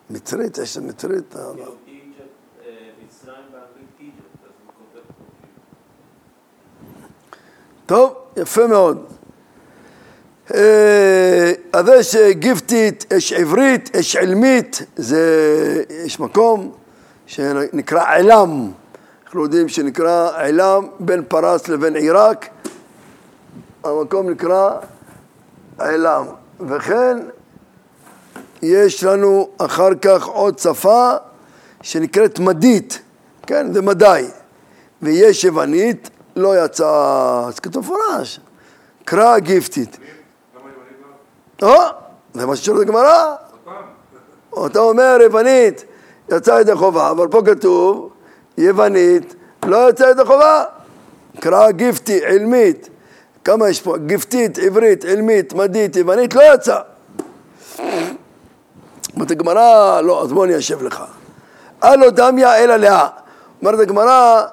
כותב 4.65 4.99
פה 5.07 5.23
כאילו. 5.39 5.53
טוב, 7.85 8.13
יפה 8.37 8.67
מאוד. 8.67 9.05
אה, 10.53 11.51
אז 11.73 11.85
יש 11.99 12.15
אה, 12.15 12.33
גיפטית, 12.33 13.05
יש 13.13 13.33
עברית, 13.33 13.95
יש 13.95 14.15
עילמית, 14.15 14.81
זה, 14.95 15.83
יש 16.05 16.19
מקום 16.19 16.71
שנקרא 17.25 18.15
עילם. 18.15 18.71
אנחנו 19.23 19.43
יודעים 19.43 19.69
שנקרא 19.69 20.37
עילם 20.37 20.87
בין 20.99 21.23
פרס 21.27 21.67
לבין 21.67 21.95
עיראק. 21.95 22.49
המקום 23.83 24.29
נקרא 24.29 24.71
עילם. 25.79 26.25
וכן 26.59 27.17
יש 28.61 29.03
לנו 29.03 29.49
אחר 29.57 29.95
כך 30.01 30.25
עוד 30.25 30.59
שפה 30.59 31.11
שנקראת 31.81 32.39
מדית, 32.39 33.01
כן, 33.47 33.73
זה 33.73 33.81
מדי. 33.81 34.25
ויש 35.01 35.43
יוונית, 35.43 36.09
לא 36.35 36.65
יצא, 36.65 37.43
אז 37.47 37.59
כתוב 37.59 37.83
מפורש, 37.83 38.39
קרא 39.05 39.39
גיפטית. 39.39 39.97
או, 41.61 41.75
זה 42.33 42.45
מה 42.45 42.55
ששואלת 42.55 42.81
הגמרא. 42.81 43.35
אתה 44.65 44.79
אומר 44.79 45.17
יוונית, 45.23 45.85
יצא 46.29 46.59
ידי 46.61 46.75
חובה, 46.75 47.11
אבל 47.11 47.27
פה 47.27 47.41
כתוב 47.45 48.09
יוונית, 48.57 49.35
לא 49.65 49.89
יצא 49.89 50.03
ידי 50.03 50.25
חובה. 50.25 50.63
קרא 51.39 51.71
גיפטי, 51.71 52.25
עילמית. 52.25 52.89
כמה 53.43 53.69
יש 53.69 53.81
פה? 53.81 53.97
גיפטית, 53.97 54.57
עברית, 54.57 55.05
עילמית, 55.05 55.53
מדית, 55.53 55.95
יוונית, 55.95 56.35
לא 56.35 56.53
יצא. 56.53 56.79
אומרת 59.15 59.31
הגמרא, 59.31 60.01
לא, 60.01 60.23
אז 60.23 60.31
בוא 60.31 60.45
אני 60.45 60.57
אשב 60.57 60.83
לך. 60.83 61.03
הלא 61.81 62.09
דמיה 62.09 62.55
אלא 62.55 62.75
לאה. 62.75 63.07
אומרת 63.61 63.79
הגמרא, 63.79 64.43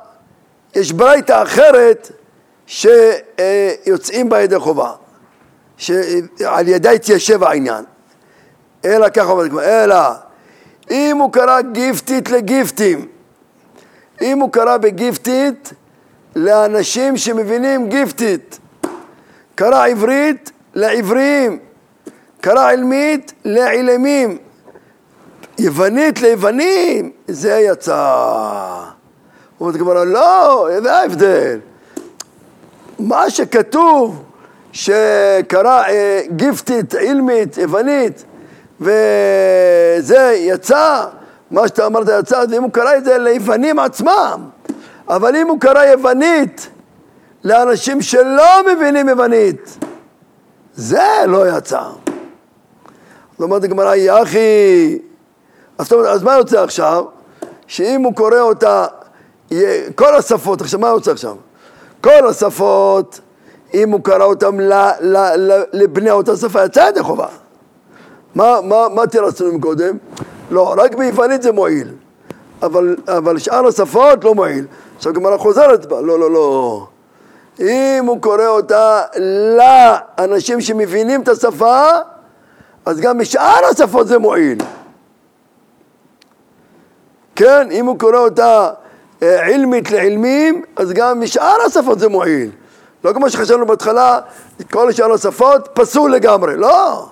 יש 0.75 0.92
ברייתא 0.92 1.42
אחרת 1.42 2.11
שיוצאים 2.66 4.29
בה 4.29 4.40
ידי 4.40 4.59
חובה, 4.59 4.92
שעל 5.77 6.68
ידה 6.68 6.90
התיישב 6.90 7.44
העניין. 7.44 7.85
אלא 8.85 9.09
ככה 9.09 9.31
אומרת 9.31 9.47
הגמרא, 9.47 9.85
אלא 9.85 9.97
אם 10.90 11.16
הוא 11.21 11.33
קרא 11.33 11.61
גיפטית 11.61 12.31
לגיפטים, 12.31 13.09
אם 14.23 14.38
הוא 14.38 14.53
קרא 14.53 14.77
בגיפטית 14.77 15.73
לאנשים 16.37 17.16
שמבינים 17.16 17.88
גיפטית, 17.88 18.59
קרא 19.55 19.87
עברית 19.87 20.51
לעבריים, 20.75 21.59
קרא 22.40 22.68
עילמית 22.68 23.33
לעילמים, 23.44 24.38
יוונית 25.59 26.21
ליוונים, 26.21 27.11
זה 27.29 27.53
יצא. 27.53 28.85
אומרת 29.61 29.75
הגמרא, 29.75 30.05
לא, 30.05 30.68
זה 30.83 30.97
ההבדל. 30.97 31.59
מה 32.99 33.31
שכתוב 33.31 34.23
שקרא 34.73 35.83
אה, 35.88 36.21
גיפטית, 36.37 36.94
עילמית, 36.94 37.59
יוונית, 37.59 38.25
וזה 38.81 40.35
יצא, 40.37 41.05
מה 41.51 41.68
שאתה 41.68 41.87
אמרת 41.87 42.07
יצא, 42.21 42.38
אז 42.38 42.53
אם 42.53 42.62
הוא 42.62 42.73
קרא 42.73 42.97
את 42.97 43.05
זה 43.05 43.18
ליוונים 43.18 43.79
עצמם, 43.79 44.42
אבל 45.09 45.37
אם 45.37 45.49
הוא 45.49 45.61
קרא 45.61 45.85
יוונית 45.85 46.68
לאנשים 47.44 48.03
שלא 48.03 48.61
מבינים 48.66 49.09
יוונית, 49.09 49.79
זה 50.75 51.09
לא 51.27 51.59
יצא. 51.59 51.83
זאת 53.33 53.40
אומרת 53.40 53.64
הגמרא, 53.64 53.94
יחי, 53.94 54.99
אז, 55.78 55.92
אז 56.08 56.22
מה 56.22 56.34
יוצא 56.36 56.62
עכשיו? 56.62 57.04
שאם 57.66 58.02
הוא 58.02 58.14
קורא 58.14 58.40
אותה, 58.40 58.86
כל 59.94 60.16
השפות, 60.18 60.60
עכשיו 60.60 60.80
מה 60.80 60.88
יוצא 60.88 61.10
עכשיו? 61.10 61.36
כל 62.00 62.28
השפות, 62.28 63.20
אם 63.74 63.90
הוא 63.90 64.00
קרא 64.04 64.24
אותם 64.24 64.60
ל, 64.60 64.72
ל, 65.00 65.16
ל, 65.36 65.62
לבני 65.72 66.10
אותה 66.10 66.36
שפה, 66.36 66.64
יצא 66.64 66.88
ידי 66.88 67.02
חובה. 67.02 67.26
מה, 68.34 68.58
מה, 68.64 68.88
מה 68.94 69.06
תרצנו 69.06 69.52
מקודם? 69.52 69.96
לא, 70.50 70.74
רק 70.78 70.94
ביוונית 70.94 71.42
זה 71.42 71.52
מועיל, 71.52 71.88
אבל, 72.62 72.96
אבל 73.08 73.38
שאר 73.38 73.66
השפות 73.66 74.24
לא 74.24 74.34
מועיל. 74.34 74.66
עכשיו 74.96 75.12
הגמרא 75.12 75.36
חוזרת 75.36 75.86
בה, 75.86 76.00
לא, 76.00 76.18
לא, 76.20 76.30
לא. 76.30 76.86
אם 77.60 78.04
הוא 78.06 78.22
קורא 78.22 78.46
אותה 78.46 79.02
לאנשים 79.56 80.60
שמבינים 80.60 81.22
את 81.22 81.28
השפה, 81.28 81.82
אז 82.86 83.00
גם 83.00 83.18
בשאר 83.18 83.64
השפות 83.70 84.08
זה 84.08 84.18
מועיל. 84.18 84.58
כן, 87.38 87.68
אם 87.70 87.87
הוא 87.87 87.98
קורא 87.98 88.18
אותה 88.18 88.70
אה, 89.22 89.46
עילמית 89.46 89.90
לעילמים, 89.90 90.62
אז 90.77 90.92
גם 90.92 91.20
משאר 91.20 91.57
השפות 91.66 91.98
זה 91.98 92.09
מועיל. 92.09 92.51
לא 93.05 93.12
כמו 93.12 93.31
שחשבנו 93.31 93.66
בהתחלה, 93.66 94.20
כל 94.72 94.92
שאר 94.92 95.12
השפות 95.12 95.68
פסול 95.72 96.12
לגמרי, 96.12 96.57
לא. 96.57 97.09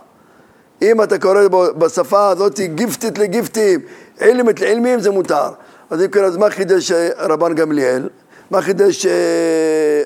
אם 0.82 1.02
אתה 1.02 1.18
קורא 1.18 1.40
בשפה 1.78 2.28
הזאת 2.28 2.60
גיפטית 2.60 3.18
לגיפטים, 3.18 3.80
עילמית 4.20 4.60
לעילמים, 4.60 5.00
זה 5.00 5.10
מותר. 5.10 5.48
אז 5.90 6.02
אם 6.02 6.08
כן, 6.08 6.24
אז 6.24 6.36
מה 6.36 6.50
חידש 6.50 6.92
אה, 6.92 7.08
רבן 7.18 7.54
גמליאל? 7.54 8.08
מה 8.50 8.62
חידש 8.62 9.06
אה, 9.06 9.12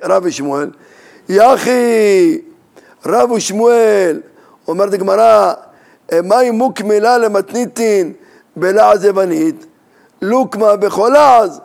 רבי 0.02 0.32
שמואל? 0.32 0.70
יחי, 1.28 2.38
רב 3.06 3.30
ושמואל, 3.30 4.20
אומרת 4.68 4.92
הגמרא, 4.92 5.52
מהי 6.22 6.50
מוקמלה 6.50 7.18
למתניתין 7.18 8.12
בלעז 8.56 9.04
יוונית? 9.04 9.66
לוקמה 10.22 10.76
בכל 10.76 11.16
עז. 11.16 11.60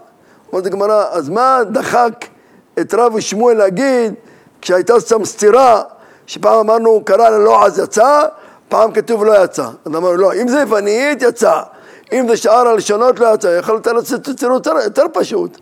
אומרת 0.52 0.66
הגמרא, 0.66 1.06
אז 1.12 1.30
מה 1.30 1.60
דחק 1.72 2.26
את 2.80 2.94
רב 2.94 3.16
ושמואל 3.16 3.58
להגיד 3.58 4.14
כשהייתה 4.62 5.00
שם 5.00 5.26
סתירה, 5.26 5.82
שפעם 6.28 6.60
אמרנו 6.60 7.02
קרא 7.06 7.30
ללועז 7.30 7.80
יצא, 7.80 8.26
פעם 8.70 8.92
כתוב 8.92 9.26
לא 9.26 9.44
יצא. 9.44 9.64
אז 9.64 9.96
אמרנו 9.96 10.16
לא, 10.16 10.34
אם 10.34 10.48
זה 10.48 10.60
יוונית 10.60 11.22
יצא, 11.22 11.62
אם 12.14 12.28
זה 12.30 12.38
שאר 12.38 12.68
הלשונות 12.68 13.20
לא 13.20 13.34
יצא, 13.34 13.48
יכול 13.48 13.76
לתת 13.76 14.30
צירוף 14.40 14.56
יותר, 14.56 14.72
יותר 14.84 15.06
פשוט. 15.14 15.58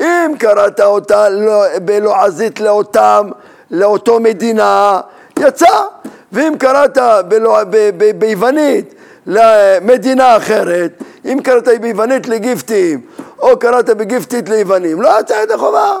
אם 0.00 0.32
קראת 0.38 0.80
אותה 0.80 1.28
לא, 1.28 1.64
בלועזית 1.84 2.60
לאותם, 2.60 3.28
לאותו 3.70 4.20
מדינה, 4.20 5.00
יצא. 5.38 5.84
ואם 6.32 6.54
קראת 6.58 6.98
בלוע, 7.28 7.64
ב, 7.64 7.90
ב, 7.96 8.18
ביוונית 8.18 8.94
למדינה 9.26 10.36
אחרת, 10.36 11.02
אם 11.24 11.38
קראת 11.44 11.68
ביוונית 11.80 12.28
לגיפטים, 12.28 13.00
או 13.38 13.58
קראת 13.58 13.90
בגיפטית 13.90 14.48
ליוונים, 14.48 15.02
לא 15.02 15.20
יצא 15.20 15.34
ידי 15.42 15.56
חובה. 15.56 15.96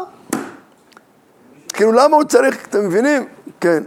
כאילו 1.68 1.92
למה 1.92 2.16
הוא 2.16 2.24
צריך, 2.24 2.66
אתם 2.68 2.86
מבינים? 2.86 3.26
כן. 3.60 3.82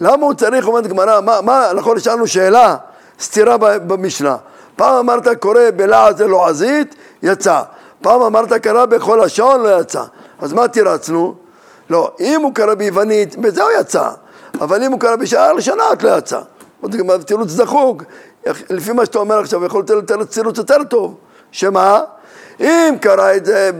למה 0.00 0.26
הוא 0.26 0.34
צריך, 0.34 0.66
אומרת 0.66 0.86
גמרא, 0.86 1.20
מה, 1.20 1.40
מה, 1.40 1.70
נכון, 1.74 2.00
שאלנו 2.00 2.26
שאלה, 2.26 2.76
סתירה 3.20 3.56
במשנה. 3.58 4.36
פעם 4.76 4.94
אמרת 4.94 5.28
קורא 5.40 5.60
בלעז 5.76 6.22
אלועזית, 6.22 6.94
יצא. 7.22 7.62
פעם 8.02 8.22
אמרת 8.22 8.52
קרא 8.52 8.86
בכל 8.86 9.20
לשון, 9.24 9.62
לא 9.62 9.80
יצא. 9.80 10.02
אז 10.40 10.52
מה 10.52 10.68
תירצנו? 10.68 11.34
לא, 11.90 12.12
אם 12.20 12.40
הוא 12.42 12.54
קרא 12.54 12.74
ביוונית, 12.74 13.36
בזה 13.36 13.62
הוא 13.62 13.70
יצא. 13.80 14.10
אבל 14.60 14.84
אם 14.84 14.92
הוא 14.92 15.00
קרא 15.00 15.16
בשאר 15.16 15.40
הלשונות, 15.40 16.02
לא 16.02 16.18
יצא. 16.18 16.40
אומרת 16.82 16.94
גמרא, 16.96 17.16
תירוץ 17.18 17.54
דחוק. 17.54 18.02
לפי 18.70 18.92
מה 18.92 19.06
שאתה 19.06 19.18
אומר 19.18 19.38
עכשיו, 19.38 19.64
יכול 19.64 19.82
לתת 19.98 20.30
תירוץ 20.30 20.58
יותר 20.58 20.84
טוב. 20.84 21.14
שמה? 21.52 22.00
אם 22.60 22.94
קרא 23.00 23.34
את 23.36 23.44
זה 23.46 23.70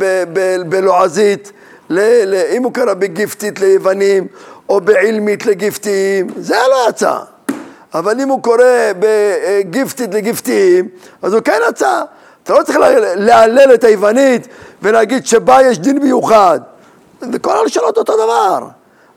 בלועזית, 0.69 1.53
אם 2.57 2.63
הוא 2.65 2.73
קרא 2.73 2.95
בגיפטית 2.95 3.61
ליוונים, 3.61 4.27
או 4.69 4.81
בעילמית 4.81 5.47
לגיפטיים, 5.47 6.27
זה 6.37 6.55
לא 6.71 6.87
יצא. 6.89 7.19
אבל 7.95 8.21
אם 8.21 8.29
הוא 8.29 8.43
קורא 8.43 8.65
בגיפטית 8.99 10.15
לגיפטיים, 10.15 10.89
אז 11.23 11.33
הוא 11.35 11.41
כן 11.43 11.61
יצא. 11.71 12.03
אתה 12.43 12.53
לא 12.53 12.63
צריך 12.63 12.79
לה- 12.79 13.15
להלל 13.15 13.75
את 13.75 13.85
היוונית 13.85 14.49
ולהגיד 14.83 15.27
שבה 15.27 15.63
יש 15.63 15.79
דין 15.79 15.99
מיוחד. 16.03 16.61
זה 17.21 17.39
כל 17.39 17.57
הלשונות 17.57 17.99
אותו 17.99 18.15
דבר. 18.15 18.67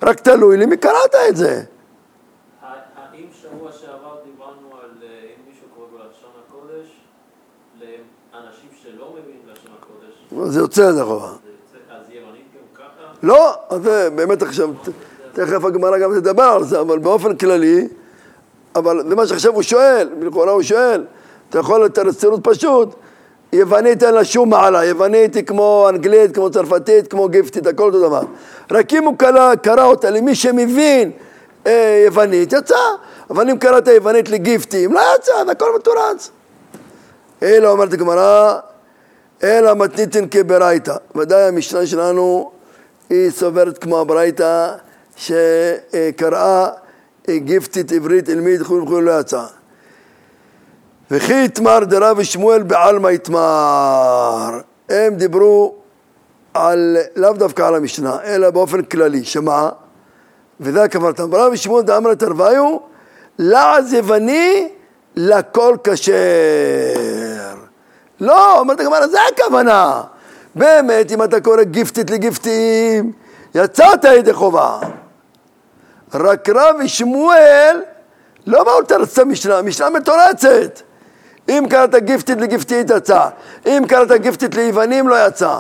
רק 0.04 0.20
תלוי 0.20 0.58
למי 0.58 0.78
קראת 0.78 1.16
את 1.30 1.36
זה. 1.38 1.62
האם 2.62 3.26
שבוע 3.42 3.72
שעבר 3.72 4.16
דיברנו 4.26 4.70
על 4.84 4.90
אה, 5.04 5.08
אם 5.08 5.50
מישהו 5.50 5.68
קורא 5.76 5.86
בלשון 5.92 6.30
הקודש 6.48 6.88
לאנשים 7.82 8.70
שלא 8.84 9.10
מבינים 9.12 9.42
לשון 9.54 9.72
הקודש, 9.82 10.25
זה 10.44 10.60
יוצא 10.60 10.92
גם 10.92 11.06
ככה? 11.08 11.34
לא, 13.24 13.54
זה 13.84 14.10
באמת 14.16 14.42
עכשיו, 14.42 14.70
תכף 15.34 15.66
הגמרא 15.66 15.98
גם 15.98 16.20
תדבר 16.20 16.44
על 16.44 16.64
זה, 16.64 16.80
אבל 16.80 17.00
באופן 17.00 17.36
כללי, 17.36 17.88
אבל 18.76 19.04
זה 19.10 19.16
מה 19.16 19.28
שעכשיו 19.28 19.54
הוא 19.54 19.62
שואל, 19.62 20.10
לכאורה 20.22 20.52
הוא 20.52 20.62
שואל, 20.62 21.04
אתה 21.50 21.60
יכול 21.60 21.86
לתרץ 21.86 22.18
צירוף 22.18 22.40
פשוט, 22.44 22.96
יוונית 23.54 24.04
אין 24.04 24.14
לה 24.14 24.26
שום 24.26 24.50
מעלה, 24.50 24.86
יוונית 24.86 25.36
היא 25.36 25.44
כמו 25.44 25.86
אנגלית, 25.90 26.36
כמו 26.36 26.50
צרפתית, 26.50 27.08
כמו 27.08 27.30
גיפטית, 27.30 27.68
הכל 27.68 27.84
אותו 27.84 28.00
דבר. 28.00 28.22
רק 28.72 28.94
אם 28.94 29.04
הוא 29.04 29.18
קרא, 29.18 29.56
קרא 29.56 29.84
אותה 29.86 30.10
למי 30.10 30.36
שמבין 30.36 31.12
אה, 31.68 32.04
יוונית, 32.06 32.54
יצא. 32.54 32.76
אבל 33.30 33.50
אם 33.50 33.58
קראת 33.58 33.88
יוונית 33.88 34.30
לגיפטים, 34.30 34.94
לא 34.94 35.02
יצא, 35.16 35.32
זה 35.46 35.52
הכל 35.52 35.76
מתורץ. 35.76 36.32
אלא 37.44 37.68
אומרת 37.68 37.94
הגמרא, 37.94 38.60
אלא 39.46 39.76
מתניתין 39.76 40.28
כברייתא. 40.32 40.96
ודאי 41.16 41.44
המשנה 41.44 41.86
שלנו 41.86 42.52
היא 43.10 43.32
סוברת 43.32 43.78
כמו 43.78 44.02
הברייתא 44.02 44.72
שקראה 45.18 46.70
גיפטית 47.30 47.92
עברית 47.92 48.30
עלמית 48.30 48.62
וכו' 48.62 48.84
וכו' 48.84 49.02
לא 49.02 49.20
יצא. 49.20 49.44
וכי 51.12 51.46
יתמר 51.46 51.80
דרב 51.80 52.18
ושמואל 52.20 52.64
בעלמא 52.64 53.08
יתמר. 53.08 54.60
הם 54.90 55.16
דיברו 55.16 55.76
על, 56.54 56.98
לאו 57.16 57.34
דווקא 57.34 57.62
על 57.62 57.76
המשנה, 57.76 58.18
אלא 58.24 58.50
באופן 58.50 58.82
כללי, 58.82 59.24
שמה? 59.24 59.70
וזה 60.60 60.84
הכוונתם. 60.84 61.36
רב 61.36 61.52
ושמואל 61.54 61.84
דאמר 61.84 62.14
תרוויו, 62.16 62.78
לעז 63.40 63.94
יווני 63.94 64.70
לכל 65.16 65.76
כשר. 65.84 66.14
לא, 68.20 68.60
אומרת 68.60 68.80
הגמרא, 68.80 69.08
זה 69.08 69.18
הכוונה. 69.34 70.02
באמת, 70.56 71.12
אם 71.12 71.24
אתה 71.24 71.42
קורא 71.42 71.64
גיפטית 71.64 72.10
לגיפטים, 72.10 73.12
יצאת 73.56 74.04
ידי 74.04 74.34
חובה. 74.34 74.80
רק 76.14 76.50
רב 76.50 76.76
ושמואל 76.86 77.82
לא 78.48 78.64
באו 78.64 78.82
לתרץ 78.82 79.14
את 79.14 79.20
המשנה, 79.20 79.58
המשנה 79.58 79.90
מתורצת. 79.90 80.82
אם 81.50 81.66
קראת 81.70 81.96
גיפטית 81.96 82.42
לגיפטית 82.42 82.90
יצא, 82.90 83.28
אם 83.66 83.84
קראת 83.88 84.12
גיפטית 84.12 84.56
ליוונים 84.56 85.08
לא 85.08 85.28
יצא. 85.28 85.60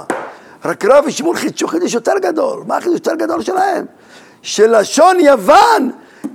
רק 0.65 0.85
רב 0.85 1.03
ושמואל 1.07 1.37
חידשו 1.37 1.67
חידוש 1.67 1.93
יותר 1.93 2.13
גדול. 2.21 2.63
מה 2.67 2.77
החידוש 2.77 2.95
יותר 2.95 3.15
גדול 3.15 3.41
שלהם? 3.41 3.85
שלשון 4.41 5.19
יוון 5.19 5.91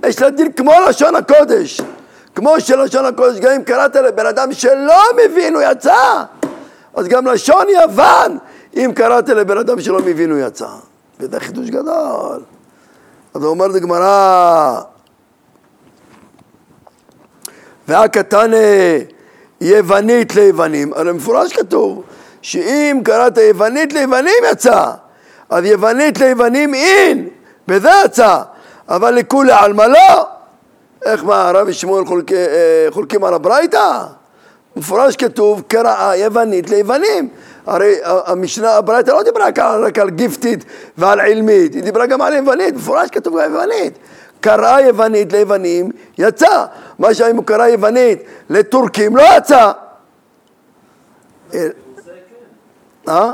יש 0.06 0.22
לה 0.22 0.30
דין 0.30 0.52
כמו 0.52 0.72
לשון 0.88 1.14
הקודש. 1.14 1.80
כמו 2.34 2.60
שלשון 2.60 3.04
הקודש, 3.04 3.38
גם 3.38 3.50
אם 3.50 3.62
קראת 3.62 3.96
לבן 3.96 4.26
אדם 4.26 4.52
שלא 4.52 5.02
מבין 5.24 5.54
הוא 5.54 5.62
יצא, 5.62 6.22
אז 6.94 7.08
גם 7.08 7.26
לשון 7.26 7.64
יוון, 7.68 8.38
אם 8.76 8.92
קראת 8.94 9.28
לבן 9.28 9.58
אדם 9.58 9.80
שלא 9.80 9.98
מבין 9.98 10.30
הוא 10.30 10.38
יצא. 10.38 10.68
וזה 11.20 11.40
חידוש 11.40 11.70
גדול. 11.70 12.42
אז 13.34 13.42
הוא 13.42 13.50
אומר 13.50 13.66
לגמרא, 13.66 14.80
והקטן 17.88 18.50
יוונית 19.60 20.34
ליוונים, 20.34 20.92
הרי 20.92 21.12
מפורש 21.12 21.52
כתוב 21.52 22.02
שאם 22.42 23.00
קראת 23.04 23.38
יוונית 23.38 23.92
ליוונים 23.92 24.42
יצא, 24.52 24.90
אז 25.50 25.64
יוונית 25.64 26.18
ליוונים 26.18 26.74
אין, 26.74 27.28
וזה 27.68 27.90
יצא, 28.04 28.42
אבל 28.88 29.14
לכולי 29.14 29.52
עלמא 29.52 29.82
לא. 29.82 30.39
איך 31.04 31.24
מה, 31.24 31.48
הרב 31.48 31.66
ושמואל 31.68 32.04
חולק, 32.04 32.32
אה, 32.32 32.86
חולקים 32.90 33.24
על 33.24 33.34
הברייתא? 33.34 34.02
מפורש 34.76 35.16
כתוב 35.16 35.62
קראה 35.68 36.16
יוונית 36.16 36.70
ליוונים. 36.70 37.28
הרי 37.66 37.94
המשנה, 38.04 38.76
הברייתא 38.76 39.10
לא 39.10 39.22
דיברה 39.22 39.48
רק 39.86 39.98
על 39.98 40.10
גיפטית 40.10 40.64
ועל 40.98 41.20
עילמית, 41.20 41.74
היא 41.74 41.82
דיברה 41.82 42.06
גם 42.06 42.22
על 42.22 42.34
יוונית, 42.34 42.74
מפורש 42.74 43.10
כתוב 43.10 43.40
גם 43.40 43.54
יוונית. 43.54 43.98
קראה 44.40 44.80
יוונית 44.80 45.32
ליוונים, 45.32 45.90
יצא. 46.18 46.64
מה 46.98 47.14
שאם 47.14 47.36
הוא 47.36 47.44
קרא 47.44 47.66
יוונית 47.66 48.22
לטורקים, 48.50 49.16
לא 49.16 49.22
יצא. 49.36 49.72
אה? 53.08 53.32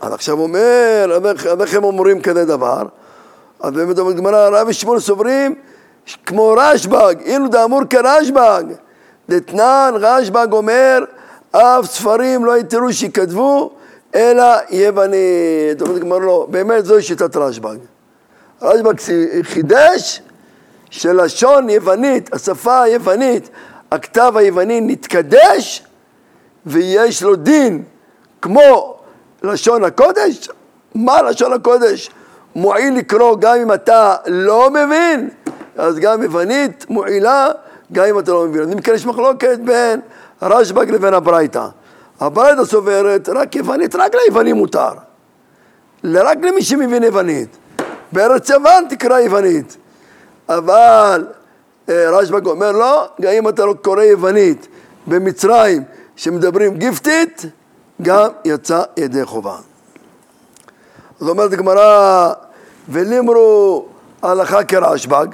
אז 0.00 0.12
עכשיו 0.12 0.38
אומר, 0.38 1.20
איך 1.60 1.74
הם 1.74 1.84
אומרים 1.84 2.22
כזה 2.22 2.44
דבר? 2.44 2.82
אז 3.60 3.72
באמת 3.72 3.98
אומרת 3.98 4.16
גמרא, 4.16 4.48
רב 4.48 4.66
ושמואל 4.68 5.00
סוברים 5.00 5.54
כמו 6.26 6.54
רשב"ג, 6.58 7.14
אילו 7.24 7.48
דאמור 7.48 7.80
כרשב"ג. 7.90 8.64
דתנן 9.28 9.94
רשב"ג 9.94 10.46
אומר, 10.52 11.04
אף 11.50 11.86
ספרים 11.86 12.44
לא 12.44 12.58
יתרו 12.58 12.92
שיכתבו, 12.92 13.70
אלא 14.14 14.44
יוונית. 14.70 15.82
אומרת 15.82 16.00
גמרא 16.00 16.18
לא, 16.18 16.46
באמת 16.50 16.84
זוהי 16.84 17.02
שיטת 17.02 17.36
רשב"ג. 17.36 17.76
רשב"ג 18.62 18.94
חידש 19.42 20.22
שלשון 20.90 21.70
יוונית, 21.70 22.34
השפה 22.34 22.82
היוונית, 22.82 23.50
הכתב 23.92 24.32
היווני 24.36 24.80
נתקדש 24.80 25.82
ויש 26.66 27.22
לו 27.22 27.36
דין 27.36 27.82
כמו 28.42 28.96
לשון 29.42 29.84
הקודש. 29.84 30.48
מה 30.94 31.22
לשון 31.22 31.52
הקודש? 31.52 32.10
מועיל 32.54 32.94
לקרוא 32.94 33.36
גם 33.40 33.56
אם 33.62 33.72
אתה 33.72 34.16
לא 34.26 34.70
מבין, 34.70 35.30
אז 35.76 35.98
גם 35.98 36.22
יוונית 36.22 36.86
מועילה 36.90 37.48
גם 37.92 38.04
אם 38.04 38.18
אתה 38.18 38.32
לא 38.32 38.46
מבין. 38.46 38.72
אם 38.72 38.80
כן 38.80 38.94
יש 38.94 39.06
מחלוקת 39.06 39.58
בין 39.64 40.00
הרשב"ג 40.40 40.90
לבין 40.90 41.14
הברייתא. 41.14 41.66
הברייתא 42.20 42.64
סוברת 42.64 43.28
רק 43.28 43.56
יוונית, 43.56 43.94
רק 43.94 44.12
ליוונים 44.14 44.56
מותר. 44.56 44.90
רק 46.04 46.38
למי 46.42 46.62
שמבין 46.62 47.02
יוונית. 47.02 47.56
בארץ 48.12 48.50
יוון 48.50 48.84
תקרא 48.88 49.18
יוונית. 49.18 49.76
אבל 50.48 51.26
אה, 51.88 52.10
רשב"ג 52.10 52.46
אומר 52.46 52.72
לא, 52.72 53.08
גם 53.20 53.32
אם 53.32 53.48
אתה 53.48 53.64
לא 53.64 53.74
קורא 53.82 54.02
יוונית 54.02 54.68
במצרים 55.06 55.82
שמדברים 56.16 56.76
גיפטית, 56.76 57.46
גם 58.02 58.28
יצא 58.44 58.82
ידי 58.96 59.24
חובה. 59.24 59.56
זאת 61.20 61.28
אומרת 61.28 61.52
הגמרא, 61.52 62.32
ולימרו 62.88 63.86
הלכה 64.22 64.64
כרשב"ג, 64.64 65.26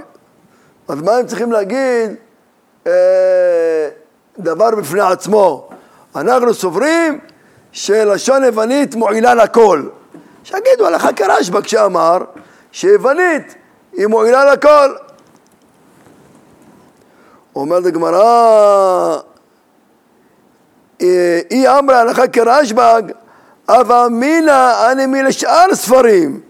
אז 0.88 1.02
מה 1.02 1.12
הם 1.12 1.26
צריכים 1.26 1.52
להגיד? 1.52 2.10
אה, 2.86 3.88
דבר 4.38 4.70
בפני 4.70 5.00
עצמו. 5.00 5.68
אנחנו 6.16 6.54
סוברים 6.54 7.18
שלשון 7.72 8.44
יוונית 8.44 8.94
מועילה 8.94 9.34
לכל. 9.34 9.82
שיגידו 10.44 10.86
הלכה 10.86 11.12
כרשב"ג 11.12 11.66
שאמר 11.66 12.18
שיוונית 12.72 13.54
היא 13.92 14.06
מועילה 14.06 14.52
לכל. 14.52 14.94
אומרת 17.54 17.86
הגמרא, 17.86 19.16
אה, 21.02 21.40
אי 21.50 21.68
אמרה 21.68 22.00
הלכה 22.00 22.28
כרשב"ג, 22.28 23.02
אבא 23.68 24.06
אמינא 24.06 24.90
אני 24.92 25.06
מלשאר 25.06 25.74
ספרים. 25.74 26.40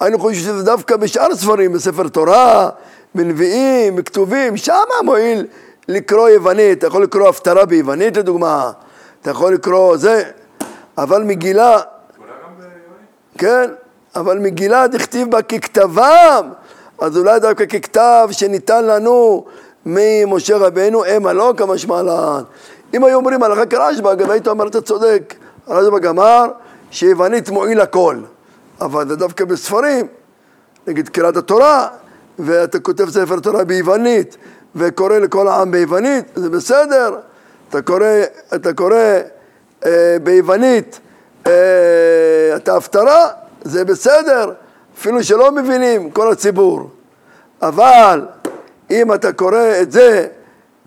אני 0.00 0.18
חושב 0.18 0.40
שזה 0.40 0.62
דווקא 0.62 0.96
בשאר 0.96 1.34
ספרים, 1.34 1.72
בספר 1.72 2.08
תורה, 2.08 2.70
בנביאים, 3.16 3.96
בכתובים, 3.96 4.56
שמה 4.56 5.02
מועיל 5.04 5.46
לקרוא 5.88 6.28
יוונית, 6.28 6.78
אתה 6.78 6.86
יכול 6.86 7.02
לקרוא 7.02 7.28
הפטרה 7.28 7.64
ביוונית 7.64 8.16
לדוגמה, 8.16 8.70
אתה 9.22 9.30
יכול 9.30 9.54
לקרוא 9.54 9.96
זה, 9.96 10.22
אבל 10.98 11.22
מגילה... 11.22 11.78
כן, 13.38 13.70
אבל 14.16 14.38
מגילה 14.38 14.86
דכתיב 14.86 15.30
בה 15.30 15.42
ככתבם, 15.42 16.50
אז 16.98 17.16
אולי 17.16 17.40
דווקא 17.40 17.66
ככתב 17.66 18.28
שניתן 18.30 18.84
לנו 18.84 19.44
ממשה 19.86 20.56
רבנו, 20.56 21.04
המה 21.04 21.32
לא 21.32 21.54
כמשמע 21.56 22.02
לן. 22.02 22.42
אם 22.94 23.04
היו 23.04 23.16
אומרים 23.16 23.42
הלכה 23.42 23.66
כרשב"ג, 23.66 24.22
אז 24.22 24.30
היית 24.30 24.48
אומר, 24.48 24.66
אתה 24.66 24.80
צודק. 24.80 25.34
רשב"ג 25.68 26.06
אמר 26.06 26.44
שיוונית 26.90 27.50
מועיל 27.50 27.80
הכל, 27.80 28.16
אבל 28.80 29.08
זה 29.08 29.16
דווקא 29.16 29.44
בספרים, 29.44 30.06
נגיד 30.86 31.08
קריאת 31.08 31.36
התורה, 31.36 31.88
ואתה 32.38 32.78
כותב 32.78 33.10
ספר 33.10 33.40
תורה 33.40 33.64
ביוונית, 33.64 34.36
וקורא 34.76 35.18
לכל 35.18 35.48
העם 35.48 35.70
ביוונית, 35.70 36.24
זה 36.34 36.50
בסדר. 36.50 37.16
אתה 37.68 37.82
קורא, 37.82 38.06
אתה 38.54 38.72
קורא 38.72 38.96
אה, 39.86 40.16
ביוונית 40.22 41.00
אה, 41.46 41.52
את 42.56 42.68
ההפטרה, 42.68 43.28
זה 43.64 43.84
בסדר, 43.84 44.52
אפילו 44.98 45.24
שלא 45.24 45.52
מבינים, 45.52 46.10
כל 46.10 46.32
הציבור. 46.32 46.90
אבל 47.62 48.26
אם 48.90 49.14
אתה 49.14 49.32
קורא 49.32 49.80
את 49.82 49.92
זה, 49.92 50.26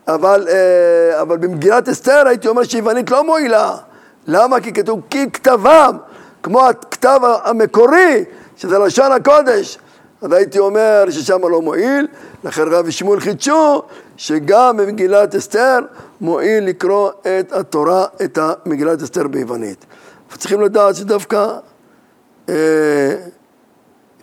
אבל, 0.08 0.48
אה, 0.50 1.22
אבל 1.22 1.38
במגילת 1.38 1.90
אסתר 1.90 2.28
הייתי 2.28 2.48
אומר 2.48 2.64
שיוונית 2.64 3.12
לא 3.12 3.24
מועילה. 3.24 3.76
למה? 4.28 4.60
כי 4.60 4.74
כתוב 4.74 5.02
כי 5.10 5.32
כתבם, 5.32 5.98
כמו 6.44 6.68
הכתב 6.68 7.20
המקורי, 7.44 8.24
שזה 8.58 8.80
לשון 8.80 9.12
הקודש. 9.12 9.78
אז 10.22 10.32
הייתי 10.32 10.60
אומר 10.60 11.06
ששם 11.10 11.48
לא 11.48 11.62
מועיל, 11.62 12.08
לכן 12.44 12.62
רב 12.62 12.86
ושמואל 12.88 13.20
חידשו 13.20 13.82
שגם 14.18 14.78
במגילת 14.78 15.36
אסתר 15.36 15.80
מועיל 16.22 16.64
לקרוא 16.64 17.12
את 17.40 17.52
התורה, 17.52 18.06
את 18.26 18.40
מגילת 18.66 19.02
אסתר 19.02 19.28
ביוונית. 19.28 19.86
צריכים 20.38 20.62
לדעת 20.62 20.96
שדווקא 20.96 21.58
אה, 22.50 23.16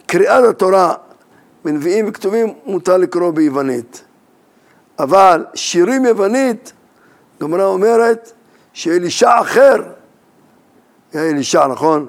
קריאת 0.07 0.45
התורה 0.45 0.95
בנביאים 1.65 2.09
וכתובים 2.09 2.55
מותר 2.65 2.97
לקרוא 2.97 3.31
ביוונית. 3.31 4.05
אבל 4.99 5.45
שירים 5.55 6.05
יוונית, 6.05 6.73
גמרא 7.41 7.65
אומרת 7.65 8.33
שאלישע 8.73 9.41
אחר, 9.41 9.83
היה 11.13 11.31
אלישע, 11.31 11.67
נכון? 11.67 12.09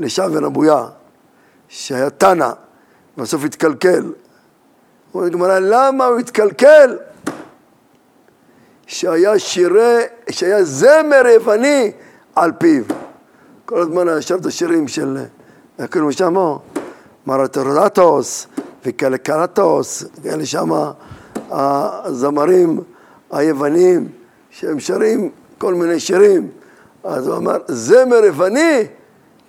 אלישע 0.00 0.28
בן 0.28 0.44
אבויה, 0.44 0.86
שהיה 1.68 2.10
תנא, 2.10 2.50
בסוף 3.16 3.44
התקלקל. 3.44 4.12
אומרת 5.14 5.32
גמרא, 5.32 5.58
למה 5.58 6.06
הוא 6.06 6.18
התקלקל? 6.18 6.96
שהיה 8.86 9.38
שירי, 9.38 10.02
שהיה 10.30 10.64
זמר 10.64 11.26
יווני 11.34 11.92
על 12.34 12.52
פיו. 12.58 12.84
כל 13.64 13.80
הזמן 13.80 14.08
היה 14.08 14.22
שם 14.22 14.36
את 14.38 14.46
השירים 14.46 14.88
של, 14.88 15.18
כאילו 15.90 16.12
שמה, 16.12 16.56
מרטורטוס 17.26 18.46
וקלקלטוס, 18.84 20.04
כאלה 20.22 20.46
שמה 20.46 20.92
הזמרים 21.50 22.80
היוונים 23.30 24.08
שהם 24.50 24.80
שרים 24.80 25.30
כל 25.58 25.74
מיני 25.74 26.00
שירים. 26.00 26.50
אז 27.04 27.28
הוא 27.28 27.36
אמר, 27.36 27.56
זמר 27.68 28.24
יווני 28.24 28.84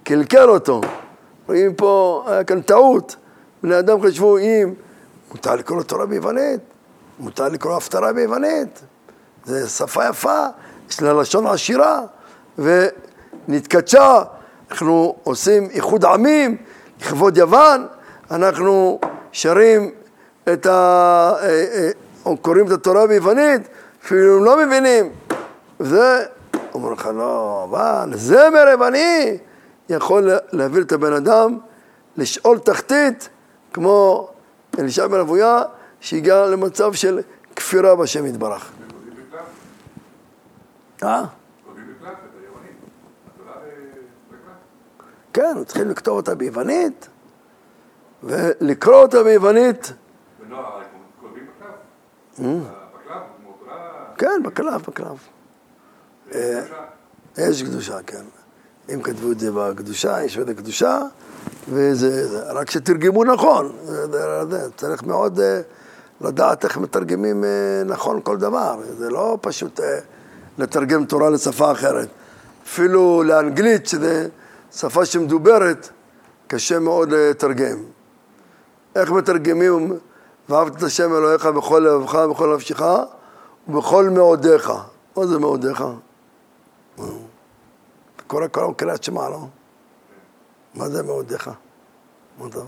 קלקל 0.03 0.49
אותו. 0.49 0.81
רואים 1.47 1.73
פה, 1.73 2.23
היה 2.27 2.43
כאן 2.43 2.61
טעות. 2.61 3.15
בני 3.63 3.79
אדם 3.79 4.01
חשבו, 4.01 4.37
אם 4.37 4.73
מותר 5.31 5.55
לקרוא 5.55 5.83
תורה 5.83 6.05
ביוונית, 6.05 6.59
מותר 7.19 7.49
לקרוא 7.49 7.77
הפטרה 7.77 8.13
ביוונית. 8.13 8.81
זו 9.45 9.69
שפה 9.69 10.07
יפה, 10.09 10.45
יש 10.89 11.01
לה 11.01 11.13
לשון 11.13 11.47
עשירה, 11.47 12.01
ונתקדשה, 12.57 14.23
אנחנו 14.71 15.15
עושים 15.23 15.69
איחוד 15.69 16.05
עמים, 16.05 16.57
לכבוד 17.01 17.37
יוון, 17.37 17.87
אנחנו 18.31 18.99
שרים 19.31 19.91
את 20.53 20.65
ה... 20.65 20.71
אה, 21.41 21.47
אה, 21.47 21.89
או 22.25 22.37
קוראים 22.37 22.67
את 22.67 22.71
התורה 22.71 23.07
ביוונית, 23.07 23.61
אפילו 24.03 24.37
הם 24.37 24.43
לא 24.43 24.65
מבינים. 24.65 25.09
וזה, 25.79 26.25
אומר 26.73 26.91
לך, 26.91 27.09
לא, 27.15 27.67
אבל 27.69 28.17
זמר 28.17 28.67
יווני 28.71 29.37
יכול 29.89 30.29
להביא 30.51 30.81
את 30.81 30.91
הבן 30.91 31.13
אדם 31.13 31.57
לשאול 32.17 32.59
תחתית, 32.59 33.29
כמו 33.77 34.29
אלישע 34.79 35.07
בן 35.07 35.19
אבויה, 35.19 35.61
שהגיע 35.99 36.45
למצב 36.45 36.93
של 36.93 37.19
כפירה 37.55 37.95
בשם 37.95 38.25
יתברך. 38.25 38.71
אה? 41.03 41.25
כן, 45.33 45.63
צריכים 45.65 45.89
לכתוב 45.89 46.17
אותה 46.17 46.35
ביוונית 46.35 47.07
ולקרוא 48.23 48.95
אותה 48.95 49.23
ביוונית. 49.23 49.93
כן, 54.17 54.43
בקלף, 54.43 54.89
בקלף. 54.89 55.29
אה, 56.33 56.61
יש 57.37 57.63
קדושה, 57.63 58.03
כן. 58.03 58.23
אם 58.93 59.01
כתבו 59.01 59.31
את 59.31 59.39
זה 59.39 59.51
בקדושה, 59.51 60.23
יש 60.23 60.37
בזה 60.37 60.53
קדושה, 60.53 61.01
וזה, 61.69 62.41
רק 62.53 62.71
שתרגמו 62.71 63.23
נכון. 63.23 63.71
צריך 64.77 65.03
מאוד 65.03 65.39
אה, 65.39 65.61
לדעת 66.21 66.65
איך 66.65 66.77
מתרגמים 66.77 67.43
אה, 67.43 67.49
נכון 67.85 68.21
כל 68.23 68.37
דבר. 68.37 68.79
זה 68.97 69.09
לא 69.09 69.37
פשוט 69.41 69.79
לתרגם 70.57 71.05
תורה 71.05 71.29
לשפה 71.29 71.71
אחרת. 71.71 72.07
אפילו 72.65 73.23
לאנגלית, 73.23 73.87
שזה 73.87 74.27
שפה 74.75 75.05
שמדוברת, 75.05 75.89
קשה 76.47 76.79
מאוד 76.79 77.13
לתרגם. 77.13 77.77
איך 78.95 79.11
מתרגמים 79.11 79.93
ואהבת 80.49 80.77
את 80.77 80.83
השם 80.83 81.13
אלוהיך 81.15 81.45
בכל 81.45 81.79
לבבך 81.79 82.13
ובכל 82.13 82.55
נפשך 82.55 82.81
ובכל 83.67 84.09
מאודיך. 84.09 84.71
מה 85.17 85.27
זה 85.27 85.39
מאודיך? 85.39 85.83
קורא 88.27 88.47
כל 88.51 88.73
קריאת 88.77 89.03
שמע, 89.03 89.29
לא? 89.29 89.39
מה 90.75 90.89
זה 90.89 91.01
אתה... 92.47 92.59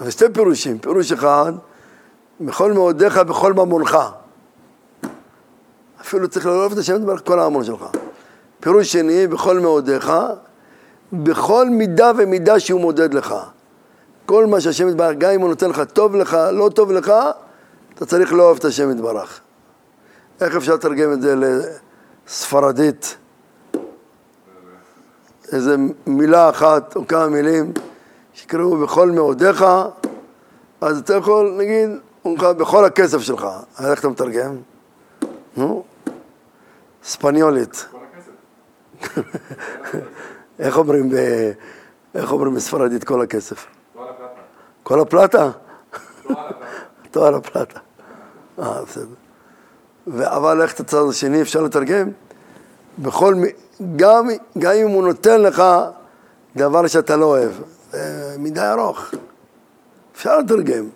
אז 0.00 0.12
שתי 0.12 0.24
פירושים. 0.34 0.78
פירוש 0.78 1.12
אחד, 1.12 1.52
בכל 2.40 2.72
מאודיך, 2.72 3.18
בכל 3.18 3.52
ממונך. 3.52 3.98
אפילו 6.00 6.28
צריך 6.28 6.46
לאהוב 6.46 6.72
את 6.72 6.78
השם 6.78 6.96
יתברך 6.96 7.22
כל 7.24 7.40
הממון 7.40 7.64
שלך. 7.64 7.84
פירוש 8.60 8.92
שני, 8.92 9.26
בכל 9.26 9.60
מאודיך, 9.60 10.12
בכל 11.12 11.68
מידה 11.70 12.12
ומידה 12.18 12.60
שהוא 12.60 12.80
מודד 12.80 13.14
לך. 13.14 13.34
כל 14.26 14.46
מה 14.46 14.60
שהשם 14.60 14.88
יתברך, 14.88 15.16
גם 15.18 15.30
אם 15.30 15.40
הוא 15.40 15.48
נותן 15.48 15.70
לך 15.70 15.82
טוב 15.92 16.16
לך, 16.16 16.36
לא 16.52 16.70
טוב 16.74 16.92
לך, 16.92 17.12
אתה 17.94 18.06
צריך 18.06 18.32
לאהוב 18.32 18.58
את 18.58 18.64
השם 18.64 18.90
יתברך. 18.90 19.40
איך 20.40 20.56
אפשר 20.56 20.74
לתרגם 20.74 21.12
את 21.12 21.22
זה 21.22 21.34
לספרדית? 22.26 23.16
איזה 25.52 25.76
מילה 26.06 26.50
אחת 26.50 26.96
או 26.96 27.06
כמה 27.06 27.28
מילים 27.28 27.72
שיקראו 28.34 28.76
בכל 28.76 29.10
מאודיך, 29.10 29.64
אז 30.80 30.98
אתה 30.98 31.14
יכול, 31.14 31.54
נגיד, 31.58 31.90
בכל 32.40 32.84
הכסף 32.84 33.18
שלך. 33.20 33.46
אז 33.76 33.90
איך 33.90 34.00
אתה 34.00 34.08
מתרגם? 34.08 34.56
נו, 35.56 35.84
ספניולית. 37.04 37.86
איך 40.58 40.78
אומרים, 40.78 41.10
איך 42.14 42.32
אומרים 42.32 42.54
בספרדית 42.54 43.04
כל 43.04 43.22
הכסף? 43.22 43.66
כל 44.82 45.00
הפלטה? 45.00 45.50
תואר 47.10 47.34
הפלטה. 47.34 47.80
אה, 48.58 48.82
בסדר. 48.82 49.14
אבל 50.24 50.62
איך 50.62 50.74
את 50.74 50.80
הצד 50.80 51.08
השני 51.08 51.42
אפשר 51.42 51.60
לתרגם? 51.60 52.08
בכל, 52.98 53.34
גם, 53.96 54.28
גם 54.58 54.72
אם 54.72 54.88
הוא 54.88 55.02
נותן 55.02 55.40
לך 55.40 55.62
דבר 56.56 56.86
שאתה 56.86 57.16
לא 57.16 57.24
אוהב, 57.24 57.52
זה 57.90 58.36
מדי 58.38 58.60
ארוך. 58.60 59.10
אפשר 60.12 60.38
לתרגם. 60.38 60.88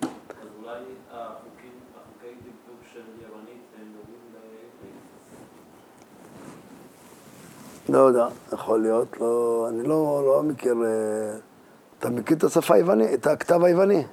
לא 7.89 7.97
יודע, 7.97 8.27
יכול 8.53 8.81
להיות, 8.81 9.21
לא, 9.21 9.67
אני 9.69 9.83
לא, 9.83 10.23
לא 10.25 10.43
מכיר, 10.43 10.75
אה, 10.85 11.37
אתה 11.99 12.09
מכיר 12.09 12.37
את 12.37 12.43
השפה 12.43 12.75
היוונית, 12.75 13.13
את 13.13 13.27
הכתב 13.27 13.63
היווני? 13.63 14.03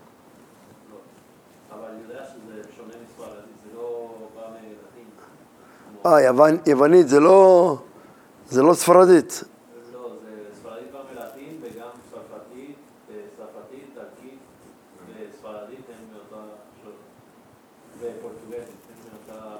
אה, 6.06 6.22
יוון, 6.22 6.56
יוונית 6.66 7.08
זה 7.08 7.20
לא, 7.20 7.76
זה 8.50 8.62
לא 8.62 8.74
ספרדית. 8.74 9.44
לא, 9.92 10.10
זה 10.22 10.54
ספרדית 10.60 10.92
גם 10.92 11.00
מלטין 11.14 11.60
וגם 11.62 11.88
צרפתית, 12.10 12.76
צרפתית, 13.36 13.94
טלקית 13.94 14.38
וספרדית 15.06 15.84
הם 15.88 16.04
מאותה 16.12 16.48
ופורטוגזית 18.00 18.76
הם 18.88 19.30
מאותה... 19.30 19.56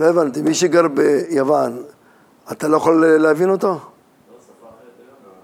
לא 0.00 0.06
הבנתי, 0.06 0.42
מי 0.42 0.54
שגר 0.54 0.88
ביוון, 0.88 1.82
אתה 2.52 2.68
לא 2.68 2.76
יכול 2.76 3.06
להבין 3.16 3.50
אותו? 3.50 3.68
לא, 3.68 3.76
שפה 3.76 4.66
אחרת 4.68 4.92
לגמרי. 5.00 5.38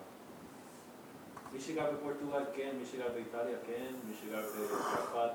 מי 1.52 1.60
שגר 1.60 1.84
בפורטוגל 1.92 2.44
כן, 2.56 2.70
מי 2.80 2.86
שגר 2.92 3.08
באיטליה 3.14 3.56
כן, 3.66 3.92
מי 4.08 4.14
שגר 4.22 4.40
בצרפת... 4.40 5.30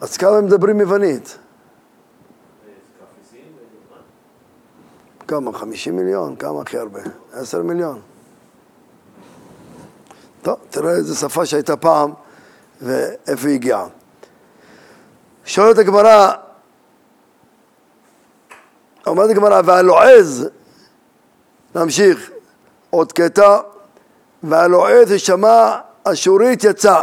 אז 0.00 0.16
כמה 0.16 0.40
מדברים 0.40 0.80
יוונית? 0.80 1.38
כמה? 5.32 5.52
חמישים 5.52 5.96
מיליון? 5.96 6.36
כמה 6.36 6.60
הכי 6.60 6.78
הרבה? 6.78 7.00
עשר 7.32 7.62
מיליון. 7.62 8.00
טוב, 10.42 10.56
תראה 10.70 10.90
איזה 10.90 11.14
שפה 11.14 11.46
שהייתה 11.46 11.76
פעם 11.76 12.12
ואיפה 12.82 13.48
היא 13.48 13.54
הגיעה. 13.54 13.86
שואלת 15.44 15.78
הגמרא, 15.78 16.32
אומרת 19.06 19.30
הגמרא, 19.30 19.60
והלועז, 19.64 20.48
נמשיך, 21.74 22.30
עוד 22.90 23.12
קטע, 23.12 23.60
והלועז 24.42 25.12
ושמע 25.12 25.78
אשורית 26.04 26.64
יצא. 26.64 27.00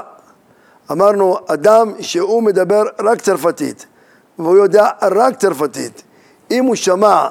אמרנו, 0.92 1.38
אדם 1.48 1.92
שהוא 2.00 2.44
מדבר 2.44 2.84
רק 3.00 3.22
צרפתית, 3.22 3.86
והוא 4.40 4.58
יודע 4.58 4.90
רק 5.02 5.38
צרפתית. 5.38 6.04
אם 6.52 6.66
הוא 6.66 6.76
שמע 6.76 7.30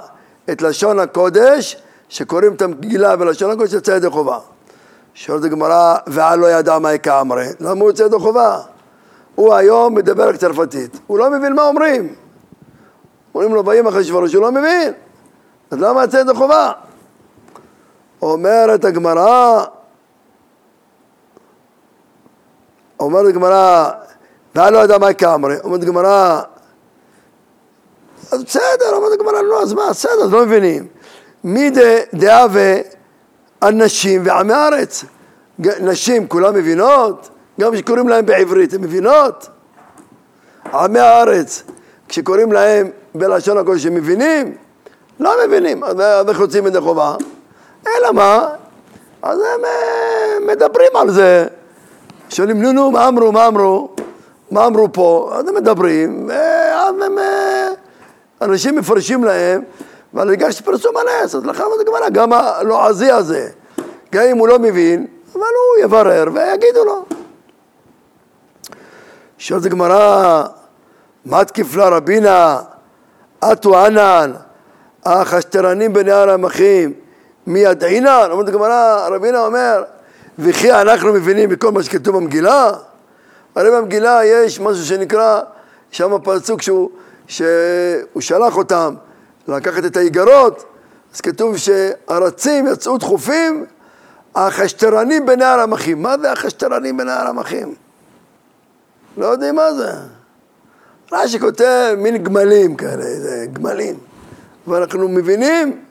את 0.52 0.62
לשון 0.62 0.98
הקודש, 0.98 1.76
שקוראים 2.08 2.54
את 2.54 2.62
המגילה 2.62 3.16
בלשון 3.16 3.50
הקודש, 3.50 3.72
יוצא 3.72 3.90
ידי 3.90 4.10
חובה. 4.10 4.38
שואלת 5.14 5.44
הגמרא, 5.44 5.96
ועל 6.06 6.38
לא 6.38 6.46
ידע 6.46 6.78
מה 6.78 6.98
כאמרי, 6.98 7.46
למה 7.60 7.80
הוא 7.80 7.90
יוצא 7.90 8.02
ידי 8.02 8.18
חובה? 8.18 8.60
הוא 9.34 9.54
היום 9.54 9.94
מדבר 9.94 10.36
צרפתית, 10.36 10.98
הוא 11.06 11.18
לא 11.18 11.30
מבין 11.30 11.54
מה 11.54 11.62
אומרים. 11.62 12.14
אומרים 13.34 13.54
לו, 13.54 13.88
אחרי 13.88 14.04
שברוש, 14.04 14.34
הוא 14.34 14.42
לא 14.42 14.52
מבין. 14.52 14.92
אז 15.70 15.78
למה 15.78 16.02
יוצא 16.02 16.16
ידי 16.16 16.34
חובה? 16.34 16.72
אומרת 18.22 18.84
הגמרא, 18.84 19.64
אומרת 23.00 23.28
הגמרא, 23.28 23.90
והיה 24.54 24.70
לא 24.70 24.78
ידע 24.78 24.98
מה 24.98 25.12
כאמרי. 25.12 25.56
אומרת 25.64 25.84
גמרא, 25.84 26.42
אז 28.32 28.44
בסדר, 28.44 28.92
אומרת 28.92 29.18
גמרא, 29.18 29.42
לא, 29.42 29.62
אז 29.62 29.72
מה, 29.72 29.90
בסדר, 29.90 30.22
אז 30.24 30.32
לא 30.32 30.46
מבינים. 30.46 30.86
מי 31.44 31.70
דעה 32.14 32.46
ואנשים 33.62 34.22
ועמי 34.24 34.52
הארץ. 34.52 35.04
נשים 35.80 36.28
כולן 36.28 36.54
מבינות? 36.54 37.28
גם 37.60 37.72
כשקוראים 37.72 38.08
להם 38.08 38.26
בעברית, 38.26 38.74
הן 38.74 38.80
מבינות? 38.80 39.48
עמי 40.74 40.98
הארץ, 40.98 41.62
כשקוראים 42.08 42.52
להם 42.52 42.90
בלשון 43.14 43.58
הקודש, 43.58 43.86
הם 43.86 43.94
מבינים? 43.94 44.56
לא 45.20 45.34
מבינים, 45.46 45.84
אז 45.84 46.00
איך 46.28 46.40
יוצאים 46.40 46.66
ידי 46.66 46.80
חובה? 46.80 47.14
אלא 47.86 48.12
מה? 48.12 48.48
אז 49.22 49.38
הם 49.38 49.64
אה, 49.64 50.52
מדברים 50.52 50.90
על 50.94 51.10
זה. 51.10 51.46
שואלים, 52.28 52.62
נו, 52.62 52.72
נו, 52.72 52.90
מה 52.90 53.08
אמרו, 53.08 53.32
מה 53.32 53.46
אמרו? 53.46 53.88
מה 54.50 54.66
אמרו 54.66 54.88
פה? 54.92 55.30
אז 55.34 55.48
הם 55.48 55.54
מדברים, 55.54 56.28
ואז 56.28 56.94
הם... 57.06 57.18
אנשים 58.42 58.76
מפרשים 58.76 59.24
להם, 59.24 59.62
אבל 60.14 60.30
בגלל 60.30 60.52
שפרסום 60.52 60.94
הנס, 60.96 61.34
אז 61.34 61.44
לכן 61.44 61.62
אומרת 61.62 61.80
הגמרא, 61.80 62.08
גם 62.08 62.32
הלועזי 62.32 63.10
הזה, 63.10 63.48
גם 64.12 64.22
אם 64.22 64.38
הוא 64.38 64.48
לא 64.48 64.58
מבין, 64.58 65.06
אבל 65.32 65.40
הוא 65.40 65.84
יברר 65.84 66.24
ויגידו 66.34 66.84
לו. 66.84 67.04
שואלת 69.38 69.64
הגמרא, 69.64 70.44
מה 71.24 71.44
תקיף 71.44 71.76
לה 71.76 71.88
רבינה, 71.88 72.58
אטו 73.52 73.78
ענן, 73.78 74.32
החשטרנים 75.04 75.92
בנהר 75.92 76.30
המחים, 76.30 76.92
מידעינן? 77.46 78.28
אומרת 78.30 78.48
הגמרא, 78.48 79.08
רבינה 79.08 79.46
אומר, 79.46 79.82
וכי 80.38 80.72
אנחנו 80.72 81.12
מבינים 81.12 81.50
מכל 81.50 81.72
מה 81.72 81.82
שכתוב 81.82 82.16
במגילה? 82.16 82.72
הרי 83.54 83.70
במגילה 83.70 84.24
יש 84.24 84.60
משהו 84.60 84.84
שנקרא, 84.84 85.40
שם 85.90 86.16
פסוק 86.24 86.62
שהוא, 86.62 86.90
שהוא 87.28 88.20
שלח 88.20 88.56
אותם 88.56 88.94
לקחת 89.48 89.84
את 89.84 89.96
האיגרות, 89.96 90.64
אז 91.14 91.20
כתוב 91.20 91.56
שהרצים 91.56 92.66
יצאו 92.66 92.98
דחופים, 92.98 93.64
החשטרנים 94.34 95.26
בנהר 95.26 95.60
המחים. 95.60 96.02
מה 96.02 96.18
זה 96.18 96.32
החשטרנים 96.32 96.96
בנהר 96.96 97.26
המחים? 97.26 97.74
לא 99.16 99.26
יודעים 99.26 99.54
מה 99.54 99.72
זה. 99.72 99.92
רש"י 101.12 101.38
כותב 101.38 101.94
מין 101.98 102.24
גמלים 102.24 102.76
כאלה, 102.76 103.20
זה 103.20 103.46
גמלים. 103.52 103.98
ואנחנו 104.66 105.08
מבינים, 105.08 105.82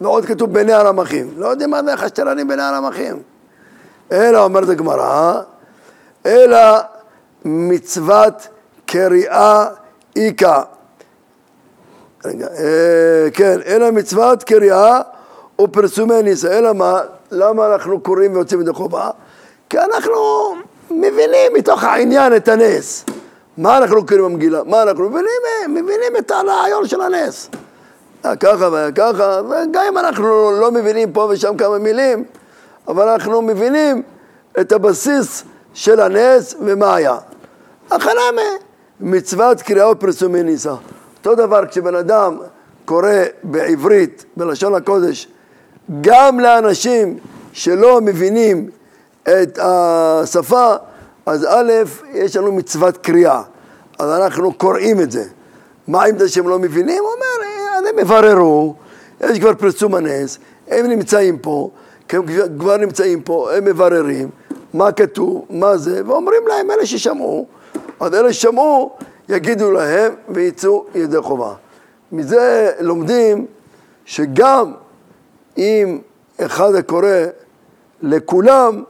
ועוד 0.00 0.24
כתוב 0.24 0.52
בנהר 0.52 0.86
המחים. 0.86 1.30
לא 1.36 1.46
יודעים 1.46 1.70
מה 1.70 1.82
זה 1.82 1.94
החשטרנים 1.94 2.48
בנהר 2.48 2.74
המחים. 2.74 3.22
אלא, 4.12 4.44
אומרת 4.44 4.68
הגמרא, 4.68 5.40
אלא 6.26 6.58
מצוות 7.44 8.48
קריאה 8.86 9.66
איכה. 10.16 10.62
רגע, 12.24 12.46
אה, 12.46 13.30
כן, 13.34 13.58
אלא 13.66 13.90
מצוות 13.90 14.42
קריאה 14.42 15.00
ופרסומי 15.60 16.22
ניסה. 16.22 16.58
אלא 16.58 16.72
מה? 16.72 17.00
למה 17.30 17.66
אנחנו 17.66 18.00
קוראים 18.00 18.34
ויוצאים 18.34 18.60
ידי 18.60 18.72
חובה? 18.72 19.10
כי 19.68 19.78
אנחנו 19.78 20.54
מבינים 20.90 21.52
מתוך 21.54 21.84
העניין 21.84 22.36
את 22.36 22.48
הנס. 22.48 23.04
מה 23.56 23.78
אנחנו 23.78 24.06
קוראים 24.06 24.24
במגילה? 24.24 24.62
מה 24.64 24.82
אנחנו 24.82 25.10
מבינים? 25.10 25.30
מבינים 25.68 26.16
את 26.18 26.30
הרעיון 26.30 26.86
של 26.86 27.00
הנס. 27.00 27.50
היה 28.22 28.36
ככה 28.36 28.68
והיה 28.72 28.92
ככה, 28.92 29.40
וגם 29.44 29.84
אם 29.88 29.98
אנחנו 29.98 30.50
לא 30.60 30.70
מבינים 30.70 31.12
פה 31.12 31.28
ושם 31.30 31.56
כמה 31.56 31.78
מילים, 31.78 32.24
אבל 32.88 33.08
אנחנו 33.08 33.42
מבינים 33.42 34.02
את 34.60 34.72
הבסיס 34.72 35.44
של 35.74 36.00
הנס 36.00 36.54
ומה 36.60 36.94
היה. 36.94 37.16
החלמה, 37.90 38.42
מצוות 39.00 39.62
קריאה 39.62 39.90
ופרסומי 39.90 40.42
ניסה. 40.42 40.74
אותו 41.18 41.34
דבר 41.34 41.66
כשבן 41.66 41.94
אדם 41.94 42.38
קורא 42.84 43.08
בעברית, 43.42 44.24
בלשון 44.36 44.74
הקודש, 44.74 45.28
גם 46.00 46.40
לאנשים 46.40 47.18
שלא 47.52 48.00
מבינים 48.00 48.70
את 49.22 49.58
השפה, 49.62 50.74
אז 51.26 51.46
א', 51.50 51.72
יש 52.12 52.36
לנו 52.36 52.52
מצוות 52.52 52.96
קריאה, 52.96 53.42
אז 53.98 54.10
אנחנו 54.22 54.52
קוראים 54.54 55.00
את 55.00 55.10
זה. 55.10 55.24
מה 55.88 56.04
עם 56.04 56.18
זה 56.18 56.28
שהם 56.28 56.48
לא 56.48 56.58
מבינים? 56.58 57.02
הוא 57.02 57.12
אומר, 57.12 57.50
אז 57.78 57.84
הם 57.92 57.98
יבררו, 57.98 58.74
יש 59.20 59.38
כבר 59.38 59.54
פרסום 59.54 59.94
הנס, 59.94 60.38
הם 60.68 60.86
נמצאים 60.86 61.38
פה, 61.38 61.70
הם 62.10 62.22
כבר 62.58 62.76
נמצאים 62.76 63.22
פה, 63.22 63.52
הם 63.52 63.64
מבררים 63.64 64.28
מה 64.74 64.92
כתוב, 64.92 65.44
מה 65.50 65.76
זה, 65.76 66.02
ואומרים 66.06 66.42
להם, 66.48 66.70
אלה 66.70 66.86
ששמעו, 66.86 67.46
אז 68.00 68.14
אלה 68.14 68.32
ששמעו, 68.32 68.96
יגידו 69.28 69.70
להם 69.70 70.14
ויצאו 70.28 70.86
ידי 70.94 71.20
חובה. 71.20 71.54
מזה 72.12 72.72
לומדים 72.80 73.46
שגם 74.04 74.72
אם 75.58 75.98
אחד 76.40 76.74
הקורא 76.74 77.08
לכולם 78.02 78.82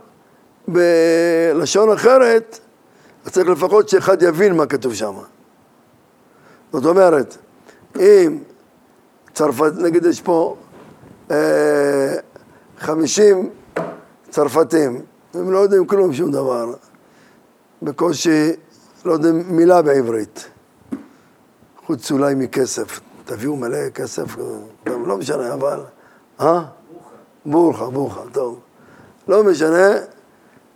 בלשון 0.68 1.92
אחרת, 1.92 2.58
אז 3.24 3.32
צריך 3.32 3.48
לפחות 3.48 3.88
שאחד 3.88 4.22
יבין 4.22 4.56
מה 4.56 4.66
כתוב 4.66 4.94
שם. 4.94 5.14
זאת 6.72 6.84
אומרת, 6.84 7.36
אם 7.96 8.38
צרפת, 9.34 9.72
נגיד 9.78 10.04
יש 10.04 10.20
פה 10.20 10.56
אה, 11.30 12.14
חמישים 12.78 13.50
צרפתים, 14.30 15.02
הם 15.34 15.50
לא 15.50 15.58
יודעים 15.58 15.86
כלום, 15.86 16.12
שום 16.12 16.30
דבר. 16.30 16.72
בקושי 17.82 18.52
לא 19.04 19.12
יודעים 19.12 19.44
מילה 19.48 19.82
בעברית. 19.82 20.48
חוץ 21.86 22.10
אולי 22.10 22.34
מכסף. 22.34 23.00
תביאו 23.24 23.56
מלא 23.56 23.88
כסף, 23.94 24.36
גם 24.86 25.06
לא 25.06 25.16
משנה, 25.16 25.54
אבל... 25.54 25.80
אה? 26.40 26.62
בורחה, 27.46 27.84
בורחה, 27.84 28.20
טוב. 28.32 28.60
לא 29.28 29.44
משנה, 29.44 29.88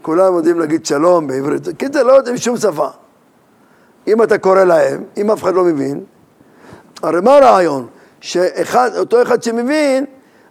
כולם 0.02 0.34
יודעים 0.34 0.58
להגיד 0.58 0.86
שלום 0.86 1.26
בעברית. 1.26 1.68
קיצר, 1.68 2.02
לא 2.02 2.12
יודעים 2.12 2.36
שום 2.36 2.56
שפה. 2.56 2.88
אם 4.06 4.22
אתה 4.22 4.38
קורא 4.38 4.64
להם, 4.64 5.04
אם 5.16 5.30
אף 5.30 5.42
אחד 5.42 5.54
לא 5.54 5.64
מבין, 5.64 6.04
הרי 7.02 7.20
מה 7.20 7.36
הרעיון? 7.36 7.86
שאותו 8.20 9.22
אחד 9.22 9.42
שמבין, 9.42 10.04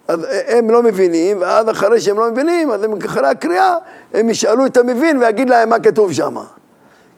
אז 0.08 0.20
הם 0.48 0.70
לא 0.70 0.84
מבינים, 0.84 1.42
ואז 1.42 1.70
אחרי 1.70 2.02
שהם 2.02 2.18
לא 2.18 2.32
מבינים, 2.32 2.72
אז 2.72 2.84
הם 2.84 2.94
אחרי 3.06 3.28
הקריאה, 3.28 3.76
הם 4.14 4.30
ישאלו 4.30 4.66
את 4.66 4.78
המבין 4.78 5.18
ויגיד 5.18 5.50
להם 5.50 5.70
מה 5.70 5.80
כתוב 5.80 6.14
שם. 6.14 6.36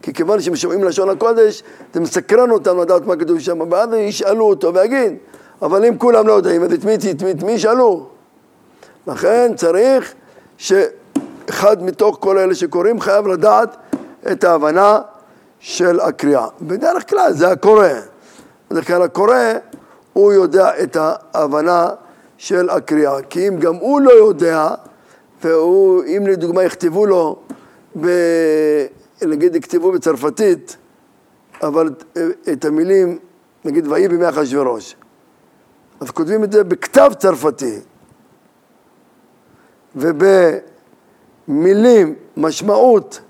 כי 0.06 0.14
כיוון 0.14 0.42
שהם 0.42 0.56
שומעים 0.56 0.84
לשון 0.84 1.10
הקודש, 1.10 1.64
זה 1.94 2.00
מסקרן 2.00 2.52
אותם 2.52 2.82
לדעת 2.82 3.06
מה 3.06 3.16
כתוב 3.16 3.40
שם, 3.40 3.72
ואז 3.72 3.90
ישאלו 3.94 4.46
אותו 4.46 4.74
ויגיד, 4.74 5.14
אבל 5.62 5.86
אם 5.86 5.98
כולם 5.98 6.28
לא 6.28 6.34
יודעים, 6.34 6.64
אז 6.64 6.74
את 6.74 7.44
מי, 7.44 7.52
ישאלו? 7.52 8.08
לכן 9.08 9.52
צריך 9.56 10.14
שאחד 10.58 11.84
מתוך 11.84 12.18
כל 12.20 12.38
אלה 12.38 12.56
שקוראים 12.56 13.00
חייב 13.00 13.28
לדעת 13.28 13.76
את 14.32 14.44
ההבנה 14.44 15.00
של 15.60 16.00
הקריאה. 16.00 16.48
בדרך 16.62 17.10
כלל 17.10 17.34
זה 17.34 17.52
הקורא. 17.52 17.90
בדרך 18.72 18.88
כלל 18.88 19.02
הקורא, 19.02 19.38
הוא 20.14 20.34
יודע 20.34 20.84
את 20.84 20.98
ההבנה 21.00 21.90
של 22.38 22.70
הקריאה. 22.70 23.22
כי 23.30 23.48
אם 23.48 23.60
גם 23.60 23.76
הוא 23.76 24.02
לא 24.02 24.12
יודע, 24.12 24.70
ואם 25.44 26.24
לדוגמה 26.28 26.64
יכתבו 26.64 27.06
לו. 27.06 27.40
נגיד 29.22 29.56
יכתבו 29.56 29.92
בצרפתית, 29.92 30.78
אבל 31.64 31.90
את 32.54 32.66
המילים, 32.66 33.20
נגיד 33.66 33.88
ויהי 33.88 34.08
בימי 34.08 34.30
אחשוורוש, 34.30 34.96
אז 36.00 36.12
כותבים 36.12 36.44
את 36.44 36.52
זה 36.52 36.64
בכתב 36.64 37.12
צרפתי, 37.20 37.80
ובמילים, 41.48 42.16
משמעות, 42.38 43.22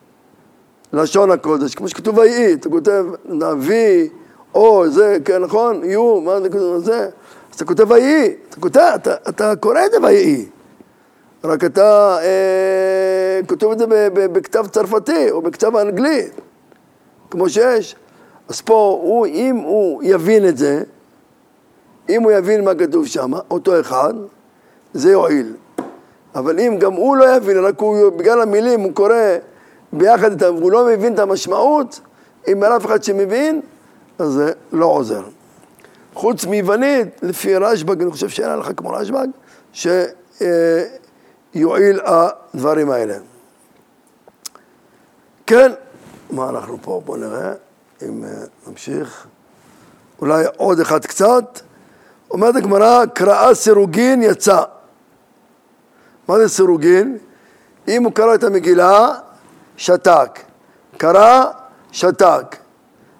לשון 0.93 1.31
הקודש, 1.31 1.75
כמו 1.75 1.87
שכתוב 1.87 2.17
ויהי, 2.17 2.53
אתה 2.53 2.69
כותב 2.69 3.05
נביא, 3.25 4.09
או 4.53 4.89
זה, 4.89 5.17
כן, 5.25 5.41
נכון? 5.41 5.83
יהיו, 5.83 6.21
מה 6.21 6.41
זה? 6.41 6.79
זה. 6.79 7.09
אז 7.49 7.55
אתה 7.55 7.65
כותב 7.65 7.91
ויהי, 7.91 8.35
אתה 8.49 8.59
כותב, 8.59 8.91
אתה, 8.95 9.15
אתה 9.29 9.55
קורא 9.55 9.85
את 9.85 9.91
זה 9.91 9.97
ויהי. 10.03 10.45
רק 11.43 11.63
אתה 11.63 12.17
אה, 12.21 13.39
כותב 13.47 13.71
את 13.71 13.79
זה 13.79 13.85
בכתב 14.11 14.67
צרפתי 14.67 15.31
או 15.31 15.41
בכתב 15.41 15.75
אנגלי, 15.75 16.27
כמו 17.31 17.49
שיש. 17.49 17.95
אז 18.49 18.61
פה, 18.61 18.99
הוא, 19.03 19.27
אם 19.27 19.55
הוא 19.55 20.03
יבין 20.03 20.47
את 20.47 20.57
זה, 20.57 20.83
אם 22.09 22.23
הוא 22.23 22.31
יבין 22.31 22.63
מה 22.63 22.75
כתוב 22.75 23.07
שם, 23.07 23.31
אותו 23.51 23.79
אחד, 23.79 24.13
זה 24.93 25.11
יועיל. 25.11 25.53
אבל 26.35 26.59
אם 26.59 26.77
גם 26.79 26.93
הוא 26.93 27.17
לא 27.17 27.35
יבין, 27.35 27.57
רק 27.57 27.79
הוא, 27.79 28.09
בגלל 28.09 28.41
המילים, 28.41 28.79
הוא 28.79 28.93
קורא 28.93 29.15
ביחד 29.93 30.31
איתם, 30.31 30.55
והוא 30.55 30.71
לא 30.71 30.85
מבין 30.85 31.13
את 31.13 31.19
המשמעות, 31.19 31.99
אם 32.47 32.63
אין 32.63 32.71
אף 32.71 32.85
אחד 32.85 33.03
שמבין, 33.03 33.61
אז 34.19 34.31
זה 34.31 34.51
לא 34.71 34.85
עוזר. 34.85 35.23
חוץ 36.13 36.45
מיוונית, 36.45 37.07
לפי 37.21 37.55
רשב"ג, 37.55 38.01
אני 38.01 38.11
חושב 38.11 38.29
שאין 38.29 38.59
לך 38.59 38.69
כמו 38.77 38.89
רשב"ג, 38.89 39.27
שיועיל 41.55 41.99
הדברים 42.03 42.91
האלה. 42.91 43.17
כן, 45.47 45.71
מה 46.31 46.49
אנחנו 46.49 46.77
פה? 46.81 47.01
בואו 47.05 47.17
נראה 47.17 47.53
אם 48.01 48.23
אה, 48.23 48.29
נמשיך. 48.67 49.27
אולי 50.21 50.43
עוד 50.57 50.79
אחד 50.79 51.05
קצת. 51.05 51.59
אומרת 52.31 52.55
הגמרא, 52.55 53.05
קראה 53.05 53.55
סירוגין 53.55 54.23
יצא. 54.23 54.63
מה 56.27 56.37
זה 56.37 56.49
סירוגין? 56.49 57.17
אם 57.87 58.03
הוא 58.03 58.13
קרא 58.13 58.35
את 58.35 58.43
המגילה, 58.43 59.15
שתק. 59.77 60.39
קרא, 60.97 61.45
שתק. 61.91 62.55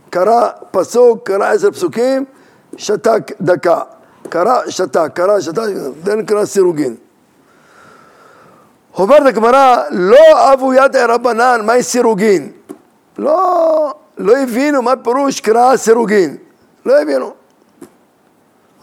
קרא 0.09 0.49
פסוק, 0.71 1.27
קרא 1.27 1.45
עשר 1.45 1.71
פסוקים, 1.71 2.25
שתק 2.77 3.31
דקה. 3.41 3.81
קרא, 4.29 4.61
שתק, 4.69 5.11
קרא, 5.13 5.39
שתק, 5.39 5.63
זה 6.03 6.15
נקרא 6.15 6.45
סירוגין. 6.45 6.95
אומרת 8.99 9.25
הגמרא, 9.25 9.77
לא 9.91 10.53
אבו 10.53 10.73
יד 10.73 10.95
רבנן, 10.95 11.61
מהי 11.63 11.83
סירוגין? 11.83 12.51
לא, 13.17 13.93
לא 14.17 14.37
הבינו 14.37 14.81
מה 14.81 14.95
פירוש 14.95 15.39
קרא 15.39 15.77
סירוגין. 15.77 16.37
לא 16.85 17.01
הבינו. 17.01 17.33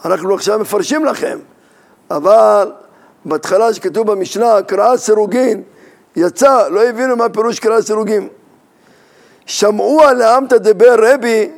אנחנו 0.04 0.34
עכשיו 0.34 0.58
מפרשים 0.58 1.04
לכם, 1.04 1.38
אבל 2.10 2.72
בהתחלה 3.24 3.74
שכתוב 3.74 4.12
במשנה, 4.12 4.62
קרא 4.62 4.96
סירוגין, 4.96 5.62
יצא, 6.16 6.68
לא 6.68 6.84
הבינו 6.84 7.16
מה 7.16 7.28
פירוש 7.28 7.58
קרא 7.58 7.80
סירוגין. 7.80 8.28
שמעו 9.46 10.02
על 10.02 10.22
העמתא 10.22 10.58
דבר 10.58 10.94
רבי, 10.98 11.50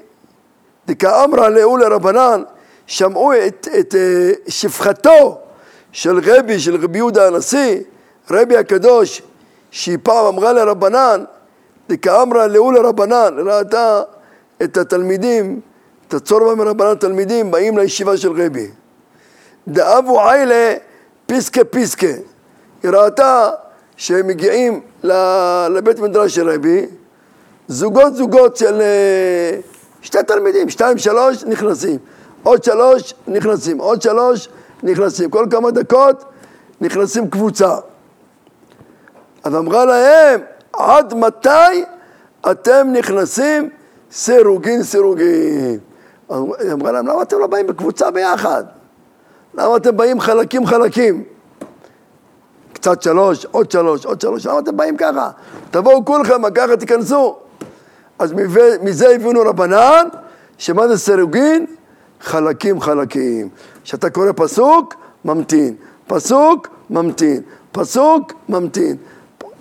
דכאמרא 0.86 1.48
לאו 1.48 1.76
לרבנן, 1.76 2.42
שמעו 2.86 3.32
את, 3.32 3.68
את 3.78 3.94
אה, 3.94 4.30
שפחתו 4.48 5.38
של 5.92 6.20
רבי, 6.24 6.61
של 6.61 6.84
רבי 6.84 6.98
יהודה 6.98 7.26
הנשיא, 7.26 7.80
רבי 8.31 8.57
הקדוש, 8.57 9.22
שהיא 9.70 9.99
פעם 10.03 10.27
אמרה 10.27 10.53
לרבנן, 10.53 11.25
דכאמרא 11.89 12.47
לאו 12.47 12.72
לרבנן, 12.72 13.35
ראתה 13.47 14.03
את 14.62 14.77
התלמידים, 14.77 15.61
את 16.09 16.14
הצורבה 16.14 16.55
מרבנן 16.55 16.95
תלמידים, 16.95 17.51
באים 17.51 17.79
לישיבה 17.79 18.16
של 18.16 18.43
רבי. 18.43 18.68
דאבו 19.68 20.20
עיילה 20.20 20.75
פיסקה 21.27 21.64
פיסקה. 21.64 22.07
היא 22.83 22.91
ראתה 22.91 23.51
שהם 23.97 24.27
מגיעים 24.27 24.81
לבית 25.70 25.99
מדרש 25.99 26.35
של 26.35 26.51
רבי, 26.51 26.87
זוגות 27.68 28.16
זוגות 28.16 28.57
של 28.57 28.81
אה, 28.81 29.59
שתי 30.03 30.18
תלמידים, 30.27 30.70
שתיים 30.70 30.99
שלוש 30.99 31.45
נכנסים, 31.45 31.99
עוד 32.43 32.64
שלוש 32.64 33.14
נכנסים, 33.29 33.79
עוד 33.79 34.03
שלוש 34.03 34.49
נכנסים, 34.83 35.31
כל 35.31 35.47
כמה 35.51 35.70
דקות 35.70 36.25
נכנסים 36.81 37.31
קבוצה. 37.31 37.77
אז 39.45 39.55
אמרה 39.55 39.84
להם, 39.84 40.40
עד 40.72 41.14
מתי 41.14 41.84
אתם 42.51 42.86
נכנסים 42.92 43.68
סירוגין 44.11 44.82
סירוגין? 44.82 45.78
היא 46.28 46.72
אמרה 46.72 46.92
להם, 46.92 47.07
למה 47.07 47.22
אתם 47.22 47.38
לא 47.38 47.47
באים 47.47 47.66
בקבוצה 47.66 48.11
ביחד? 48.11 48.64
למה 49.55 49.76
אתם 49.76 49.97
באים 49.97 50.20
חלקים 50.20 50.66
חלקים? 50.66 51.24
קצת 52.72 53.03
שלוש, 53.03 53.47
עוד 53.51 53.70
שלוש, 53.70 54.07
עוד 54.07 54.20
שלוש, 54.20 54.47
למה 54.47 54.59
אתם 54.59 54.76
באים 54.76 54.97
ככה? 54.97 55.30
תבואו 55.70 56.05
כולכם, 56.05 56.51
ככה 56.55 56.76
תיכנסו. 56.76 57.36
אז 58.18 58.34
מזה 58.82 59.09
הבינו 59.14 59.40
רבנן, 59.40 60.09
שמה 60.59 60.88
זה 60.88 60.99
סירוגין? 60.99 61.66
חלקים 62.20 62.80
חלקים. 62.80 63.49
כשאתה 63.84 64.11
קורא 64.11 64.32
פסוק, 64.36 64.95
ממתין. 65.24 65.74
פסוק, 66.07 66.68
ממתין. 66.90 67.42
פסוק, 67.72 68.32
ממתין. 68.49 68.97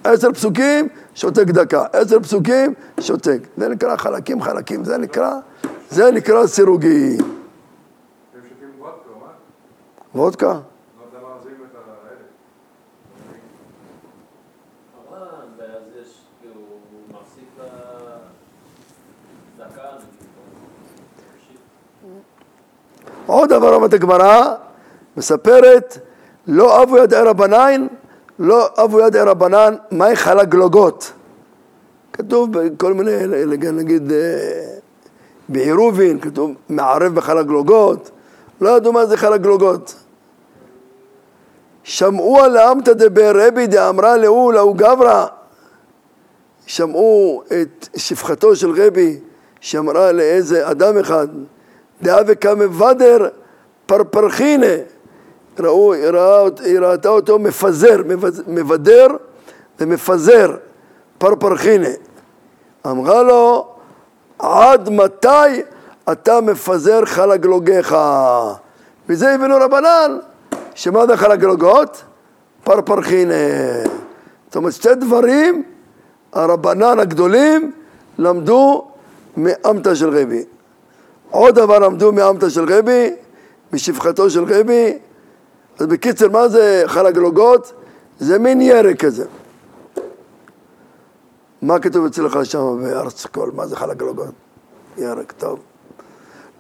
עשר 0.04 0.32
פסוקים, 0.32 0.88
שותק 1.16 1.44
דקה. 1.44 1.86
עשר 1.94 2.20
פסוקים, 2.20 2.74
שותק. 3.00 3.40
זה 3.58 3.68
נקרא 3.68 3.96
חלקים 3.96 4.42
חלקים. 4.42 4.84
זה 4.84 4.98
נקרא, 4.98 5.34
זה 5.90 6.12
נקרא 6.12 6.48
סירוגין. 6.48 7.18
וודקה? 10.16 10.60
עוד 23.26 23.50
דבר 23.50 23.76
אומרת 23.76 23.94
הגמרא, 23.94 24.56
מספרת, 25.18 25.98
לא 26.48 26.84
אבו 26.84 26.98
ידעי 26.98 27.22
רבנן, 27.22 27.88
לא 28.40 28.70
אבו 28.84 29.00
ידעי 29.00 29.22
רבנן, 29.22 29.76
מהי 29.92 30.16
חלגלוגות? 30.16 31.12
כתוב 32.14 32.50
בכל 32.52 32.94
מיני, 32.94 33.12
נגיד 33.72 34.12
אה, 34.12 34.18
בעירובין, 35.50 36.20
כתוב 36.20 36.52
מערב 36.70 37.16
בחלגלוגות, 37.16 38.12
לא 38.62 38.70
ידעו 38.78 38.94
מה 38.94 39.06
זה 39.06 39.18
חלגלוגות. 39.18 39.96
שמעו 41.84 42.40
על 42.40 42.58
עמתא 42.58 42.94
דבר 42.94 43.48
רבי 43.48 43.68
דאמרה 43.68 44.18
לאו 44.18 44.52
לאו 44.52 44.74
גברא 44.74 45.26
שמעו 46.66 47.44
את 47.48 47.90
שפחתו 47.96 48.56
של 48.56 48.72
רבי 48.82 49.20
שאמרה 49.62 50.12
לאיזה 50.12 50.72
אדם 50.72 50.98
אחד 50.98 51.28
דאבה 52.02 52.36
כמבדר 52.36 53.28
פרפרחינה 53.86 54.76
ראו, 55.60 55.94
ראה, 56.14 56.44
היא 56.64 56.80
ראתה 56.80 57.10
אותו 57.10 57.40
מפזר, 57.40 58.02
מבדר 58.48 59.08
ומפזר 59.80 60.56
פרפרחינה 61.18 61.90
אמרה 62.86 63.24
לו 63.24 63.68
עד 64.40 64.90
מתי 64.90 65.62
אתה 66.12 66.42
מפזר 66.42 67.06
חלגלוגיך 67.06 67.96
וזה 69.10 69.34
הבינו 69.34 69.56
רבנן 69.62 70.18
שמה 70.76 71.08
זה 71.08 71.18
חלגלוגות? 71.18 72.04
פרפרחינה 72.64 73.34
זאת 74.48 74.56
אומרת 74.56 74.74
שתי 74.74 74.96
דברים 74.96 75.64
הרבנן 76.34 77.00
הגדולים 77.00 77.72
למדו 78.18 78.88
מאמתא 79.38 79.96
של 79.96 80.18
רבי 80.18 80.44
עוד 81.34 81.56
דבר 81.56 81.80
למדו 81.80 82.12
מאמתא 82.12 82.50
של 82.50 82.74
רבי, 82.74 83.10
משפחתו 83.74 84.30
של 84.30 84.44
רבי. 84.44 84.98
אז 85.84 85.88
בקיצר, 85.88 86.30
מה 86.30 86.48
זה 86.48 86.84
חלגלוגות? 86.86 87.74
זה 88.20 88.40
מין 88.40 88.62
ירק 88.62 89.06
כזה. 89.06 89.26
מה 91.62 91.80
כתוב 91.80 92.06
אצלך 92.06 92.40
שם 92.44 92.84
בארץ 92.84 93.26
קול? 93.26 93.52
מה 93.56 93.68
זה 93.68 93.76
חלגלוגות? 93.76 94.34
ירק, 94.98 95.32
טוב. 95.32 95.60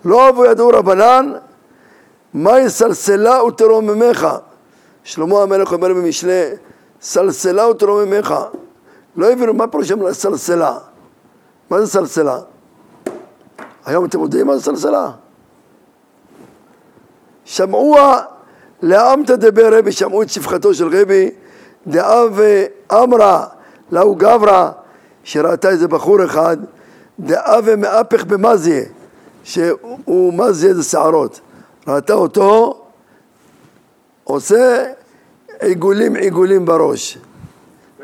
לא 0.05 0.29
אבו 0.29 0.45
ידעו 0.45 0.69
רבנן, 0.69 1.33
מה 2.33 2.59
יסלסלה 2.59 3.43
ותרוממך? 3.43 4.27
שלמה 5.03 5.41
המלך 5.41 5.73
אומר 5.73 5.93
במשלי, 5.93 6.43
סלסלה 7.01 7.67
ותרוממך. 7.69 8.35
לא 9.15 9.31
הבינו 9.31 9.53
מה 9.53 9.67
פירוש 9.67 9.91
סלסלה. 10.11 10.77
מה 11.69 11.81
זה 11.81 11.87
סלסלה? 11.87 12.39
היום 13.85 14.05
אתם 14.05 14.19
יודעים 14.19 14.47
מה 14.47 14.57
זה 14.57 14.63
סלסלה? 14.63 15.11
שמעו 17.45 17.97
לעמתא 18.83 19.35
דבר 19.35 19.77
רבי, 19.77 19.91
שמעו 19.91 20.21
את 20.21 20.29
שפחתו 20.29 20.73
של 20.73 20.87
רבי, 21.01 21.31
דאב 21.87 22.39
אמרה 22.91 23.45
לאו 23.91 24.15
גברא, 24.15 24.69
שראתה 25.23 25.69
איזה 25.69 25.87
בחור 25.87 26.25
אחד, 26.25 26.57
דאב 27.19 27.75
מאפך 27.75 28.23
במזיה, 28.23 28.83
שהוא 29.43 30.33
מזיה 30.33 30.73
זה 30.73 30.83
שערות, 30.83 31.39
ראתה 31.87 32.13
אותו 32.13 32.81
עושה 34.23 34.91
עיגולים 35.59 36.15
עיגולים 36.15 36.65
בראש, 36.65 37.17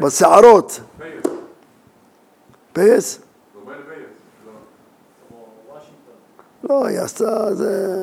בשערות. 0.01 0.79
פייס? 2.73 3.19
לא, 6.69 6.85
היא 6.85 6.99
עשתה, 6.99 7.55
זה, 7.55 7.95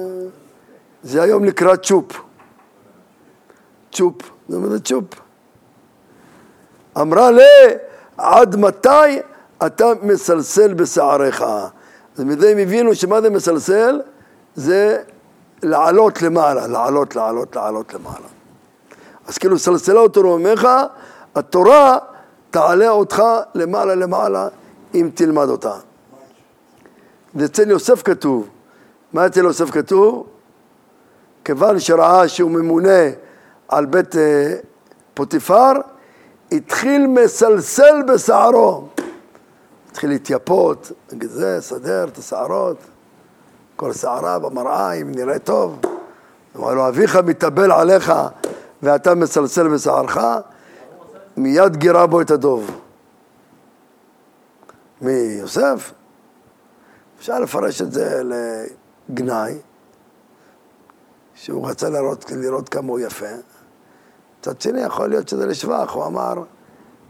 זה 1.02 1.22
היום 1.22 1.44
נקרא 1.44 1.76
צ'ופ. 1.76 2.25
צ'ופ, 3.92 4.30
זה 4.48 4.58
מה 4.58 4.68
זה 4.68 4.80
צ'ופ. 4.80 5.04
אמרה 7.00 7.30
לה, 7.30 7.44
עד 8.16 8.56
מתי 8.56 9.20
אתה 9.66 9.86
מסלסל 10.02 10.74
בשעריך? 10.74 11.44
אז 12.16 12.24
מזה 12.24 12.50
הם 12.50 12.58
הבינו 12.58 12.94
שמה 12.94 13.20
זה 13.20 13.30
מסלסל? 13.30 14.00
זה 14.54 15.02
לעלות 15.62 16.22
למעלה, 16.22 16.66
לעלות, 16.66 17.16
לעלות, 17.16 17.56
לעלות 17.56 17.94
למעלה. 17.94 18.26
אז 19.26 19.38
כאילו 19.38 19.58
סלסלה 19.58 20.00
אותו 20.00 20.20
רוממך, 20.20 20.68
התורה 21.34 21.98
תעלה 22.50 22.88
אותך 22.88 23.22
למעלה 23.54 23.94
למעלה 23.94 24.48
אם 24.94 25.10
תלמד 25.14 25.48
אותה. 25.48 25.74
ואצל 27.34 27.70
יוסף 27.70 28.02
כתוב, 28.02 28.48
מה 29.12 29.26
אצל 29.26 29.40
יוסף 29.40 29.70
כתוב? 29.70 30.26
כיוון 31.44 31.80
שראה 31.80 32.28
שהוא 32.28 32.50
ממונה 32.50 33.10
על 33.68 33.86
בית 33.86 34.16
אה, 34.16 34.54
פוטיפר, 35.14 35.72
התחיל 36.52 37.06
מסלסל 37.06 38.02
בשערו. 38.08 38.88
התחיל 39.90 40.10
להתייפות, 40.10 40.92
נגיד 41.12 41.30
זה, 41.30 41.58
סדר 41.60 42.08
את 42.08 42.18
השערות, 42.18 42.76
כל 43.76 43.92
שערה 43.92 44.38
במראה, 44.38 44.92
אם 44.92 45.12
נראה 45.12 45.38
טוב. 45.38 45.80
אמר 46.56 46.74
לו, 46.74 46.88
אביך 46.88 47.16
מתאבל 47.16 47.72
עליך 47.72 48.12
ואתה 48.82 49.14
מסלסל 49.14 49.68
בשערך, 49.68 50.18
מיד 51.36 51.76
גירה 51.76 52.06
בו 52.06 52.20
את 52.20 52.30
הדוב. 52.30 52.80
מי, 55.00 55.12
יוסף? 55.12 55.92
אפשר 57.18 57.40
לפרש 57.40 57.82
את 57.82 57.92
זה 57.92 58.22
לגנאי, 59.08 59.54
שהוא 61.34 61.68
רצה 61.68 61.88
לראות, 61.88 62.30
לראות 62.30 62.68
כמה 62.68 62.88
הוא 62.88 63.00
יפה. 63.00 63.26
מצד 64.48 64.60
שני, 64.60 64.80
יכול 64.80 65.08
להיות 65.08 65.28
שזה 65.28 65.46
לשבח, 65.46 65.90
הוא 65.92 66.06
אמר 66.06 66.34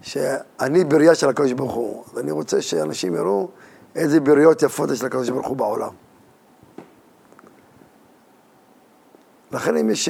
שאני 0.02 0.84
בריאה 0.84 1.14
של 1.14 1.28
הקדוש 1.28 1.52
ברוך 1.52 1.72
הוא, 1.72 2.04
ואני 2.14 2.30
רוצה 2.30 2.62
שאנשים 2.62 3.14
יראו 3.14 3.48
איזה 3.94 4.20
בריאות 4.20 4.62
יפות 4.62 4.90
יש 4.90 5.02
לקדוש 5.02 5.30
ברוך 5.30 5.46
הוא 5.46 5.56
בעולם. 5.56 5.90
לכן 9.52 9.76
אם 9.76 9.90
יש... 9.90 10.08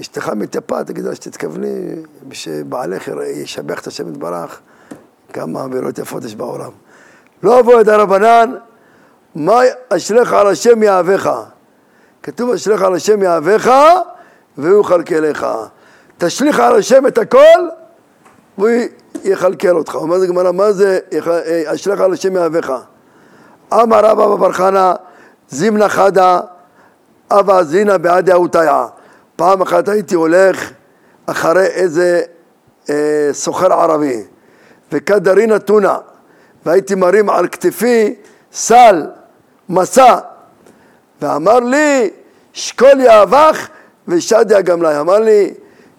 אשתך 0.00 0.28
מתייפה, 0.28 0.84
תגיד 0.84 1.04
לה 1.04 1.14
שתתכווני 1.14 2.02
שבעלך 2.32 3.10
ישבח 3.34 3.80
את 3.80 3.86
השם 3.86 4.08
יתברך, 4.08 4.60
כמה 5.32 5.68
בריאות 5.68 5.98
יפות 5.98 6.24
יש 6.24 6.34
בעולם. 6.34 6.70
לא 7.42 7.60
אבוא 7.60 7.80
את 7.80 7.88
הרבנן, 7.88 8.54
מה 9.34 9.60
אשריך 9.88 10.32
על 10.32 10.46
השם 10.46 10.82
יאהבך. 10.82 11.44
כתוב 12.22 12.50
אשריך 12.50 12.82
על 12.82 12.94
השם 12.94 13.22
יאהבך 13.22 13.72
והוא 14.58 14.80
יכלכלך. 14.80 15.46
תשליך 16.18 16.60
על 16.60 16.76
השם 16.76 17.06
את 17.06 17.18
הכל 17.18 17.68
והוא 18.58 18.70
יכלכל 19.24 19.76
אותך. 19.76 19.94
אומר 19.94 20.18
זה 20.18 20.26
גמרא, 20.26 20.52
מה 20.52 20.72
זה 20.72 20.98
אשריך 21.66 22.00
על 22.00 22.12
השם 22.12 22.36
יאהבך? 22.36 22.72
אמר 23.72 24.04
רבא 24.04 24.26
בבר 24.26 24.52
חנא 24.52 24.92
זימנה 25.48 25.88
חדה 25.88 26.40
אבא 27.30 27.62
זינא 27.62 27.96
בעד 27.96 28.28
יהותיה. 28.28 28.86
פעם 29.36 29.62
אחת 29.62 29.88
הייתי 29.88 30.14
הולך 30.14 30.70
אחרי 31.26 31.66
איזה 31.66 32.22
אה, 32.90 33.28
סוחר 33.32 33.72
ערבי 33.72 34.22
וכדרין 34.92 35.56
אתונה 35.56 35.96
והייתי 36.66 36.94
מרים 36.94 37.30
על 37.30 37.48
כתפי 37.48 38.14
סל, 38.52 39.06
מסע 39.68 40.18
ואמר 41.22 41.60
לי 41.60 42.10
שקול 42.52 43.00
יהבך 43.00 43.68
ושדיה 44.08 44.60
גמלי 44.60 45.00
אמר 45.00 45.18
לי 45.18 45.54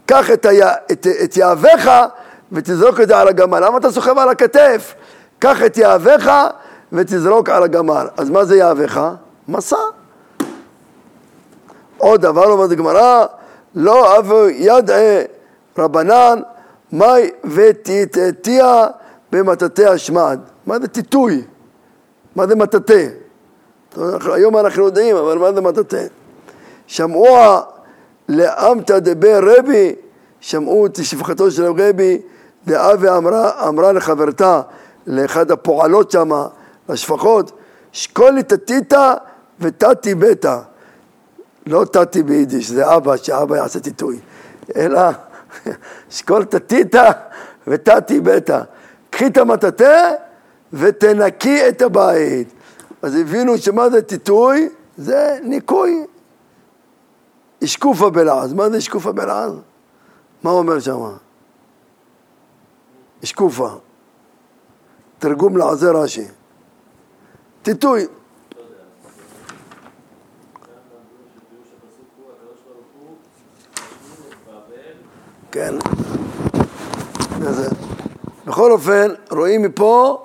קח 0.05 0.31
את, 0.31 0.45
היה, 0.45 0.73
את, 0.91 1.07
את 1.23 1.37
יהבך 1.37 2.05
ותזרוק 2.51 3.01
את 3.01 3.07
זה 3.07 3.17
על 3.17 3.27
הגמל 3.27 3.59
למה 3.65 3.77
אתה 3.77 3.91
סוחב 3.91 4.17
על 4.17 4.29
הכתף? 4.29 4.93
קח 5.39 5.63
את 5.63 5.77
יהבך 5.77 6.47
ותזרוק 6.93 7.49
על 7.49 7.63
הגמל 7.63 8.07
אז 8.17 8.29
מה 8.29 8.45
זה 8.45 8.57
יהבך? 8.57 9.09
מסע 9.47 9.77
עוד 11.97 12.21
דבר 12.21 12.51
אומרת 12.51 12.71
הגמרא 12.71 13.25
לא 13.75 14.19
אבו 14.19 14.49
ידעה 14.49 15.21
רבנן 15.77 16.39
מאי 16.91 17.29
ותתתיה 17.43 18.87
במטאטי 19.31 19.85
השמד. 19.85 20.39
מה 20.65 20.79
זה 20.79 20.87
טיטוי? 20.87 21.43
מה 22.35 22.47
זה 22.47 22.55
מטאטא? 22.55 23.07
היום 24.33 24.57
אנחנו 24.57 24.85
יודעים, 24.85 25.15
אבל 25.15 25.37
מה 25.37 25.53
זה 25.53 25.61
מטאטא? 25.61 26.05
שמעו 26.87 27.37
לאמתא 28.29 28.99
דבר 28.99 29.39
רבי, 29.57 29.95
שמעו 30.39 30.85
את 30.85 30.99
שפחתו 31.03 31.51
של 31.51 31.65
רבי, 31.65 32.21
דאבי 32.67 33.09
אמרה, 33.09 33.67
אמרה 33.67 33.91
לחברתה, 33.91 34.61
לאחד 35.07 35.51
הפועלות 35.51 36.11
שם, 36.11 36.29
לשפחות, 36.89 37.51
שקולי 37.91 38.43
תתיתא 38.43 39.13
ותתי 39.59 40.15
ביתא. 40.15 40.59
לא 41.67 41.85
תתי 41.85 42.23
ביידיש, 42.23 42.69
זה 42.69 42.95
אבא, 42.95 43.17
שאבא 43.17 43.57
יעשה 43.57 43.79
טיטוי, 43.79 44.19
אלא 44.75 45.01
שקול 46.09 46.43
תתיתא 46.43 47.11
ותתי 47.67 48.19
ביתא. 48.19 48.61
קחי 49.09 49.27
את 49.27 49.37
המטאטא 49.37 50.13
ותנקי 50.73 51.69
את 51.69 51.81
הבית. 51.81 52.47
אז 53.01 53.15
הבינו 53.15 53.57
שמה 53.57 53.89
זה 53.89 54.01
טיטוי? 54.01 54.69
זה 54.97 55.37
ניקוי. 55.43 56.05
אשקופה 57.63 58.09
בלעז. 58.09 58.53
מה 58.53 58.69
זה 58.69 58.77
אשקופה 58.77 59.11
בלעז? 59.11 59.53
מה 60.43 60.49
הוא 60.49 60.59
אומר 60.59 60.79
שם? 60.79 60.99
אשקופה. 63.23 63.69
תרגום 65.19 65.57
לעזר 65.57 65.97
רש"י. 65.97 66.27
טיטוי. 67.61 68.07
כן. 75.51 75.75
בכל 78.45 78.71
אופן, 78.71 79.07
רואים 79.31 79.61
מפה 79.61 80.23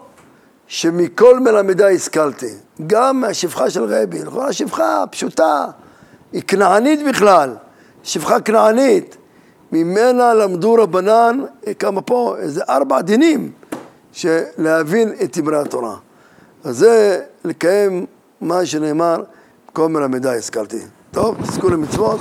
שמכל 0.66 1.40
מלמדי 1.40 1.94
השכלתי, 1.94 2.54
גם 2.86 3.20
מהשפחה 3.20 3.70
של 3.70 3.84
רבי, 3.84 4.22
לכאורה 4.22 4.48
השפחה 4.48 5.04
פשוטה, 5.10 5.66
היא 6.32 6.42
כנענית 6.42 7.00
בכלל, 7.08 7.54
שפחה 8.02 8.40
כנענית, 8.40 9.16
ממנה 9.72 10.34
למדו 10.34 10.74
רבנן, 10.74 11.40
כמה 11.78 12.02
פה, 12.02 12.36
איזה 12.38 12.62
ארבע 12.68 13.00
דינים, 13.00 13.52
להבין 14.58 15.12
את 15.22 15.38
דברי 15.38 15.58
התורה. 15.58 15.96
אז 16.64 16.78
זה 16.78 17.20
לקיים 17.44 18.06
מה 18.40 18.66
שנאמר, 18.66 19.22
כל 19.72 19.88
מלמדי 19.88 20.28
השכלתי. 20.28 20.78
טוב, 21.10 21.36
תזכו 21.42 21.68
למצוות. 21.68 22.20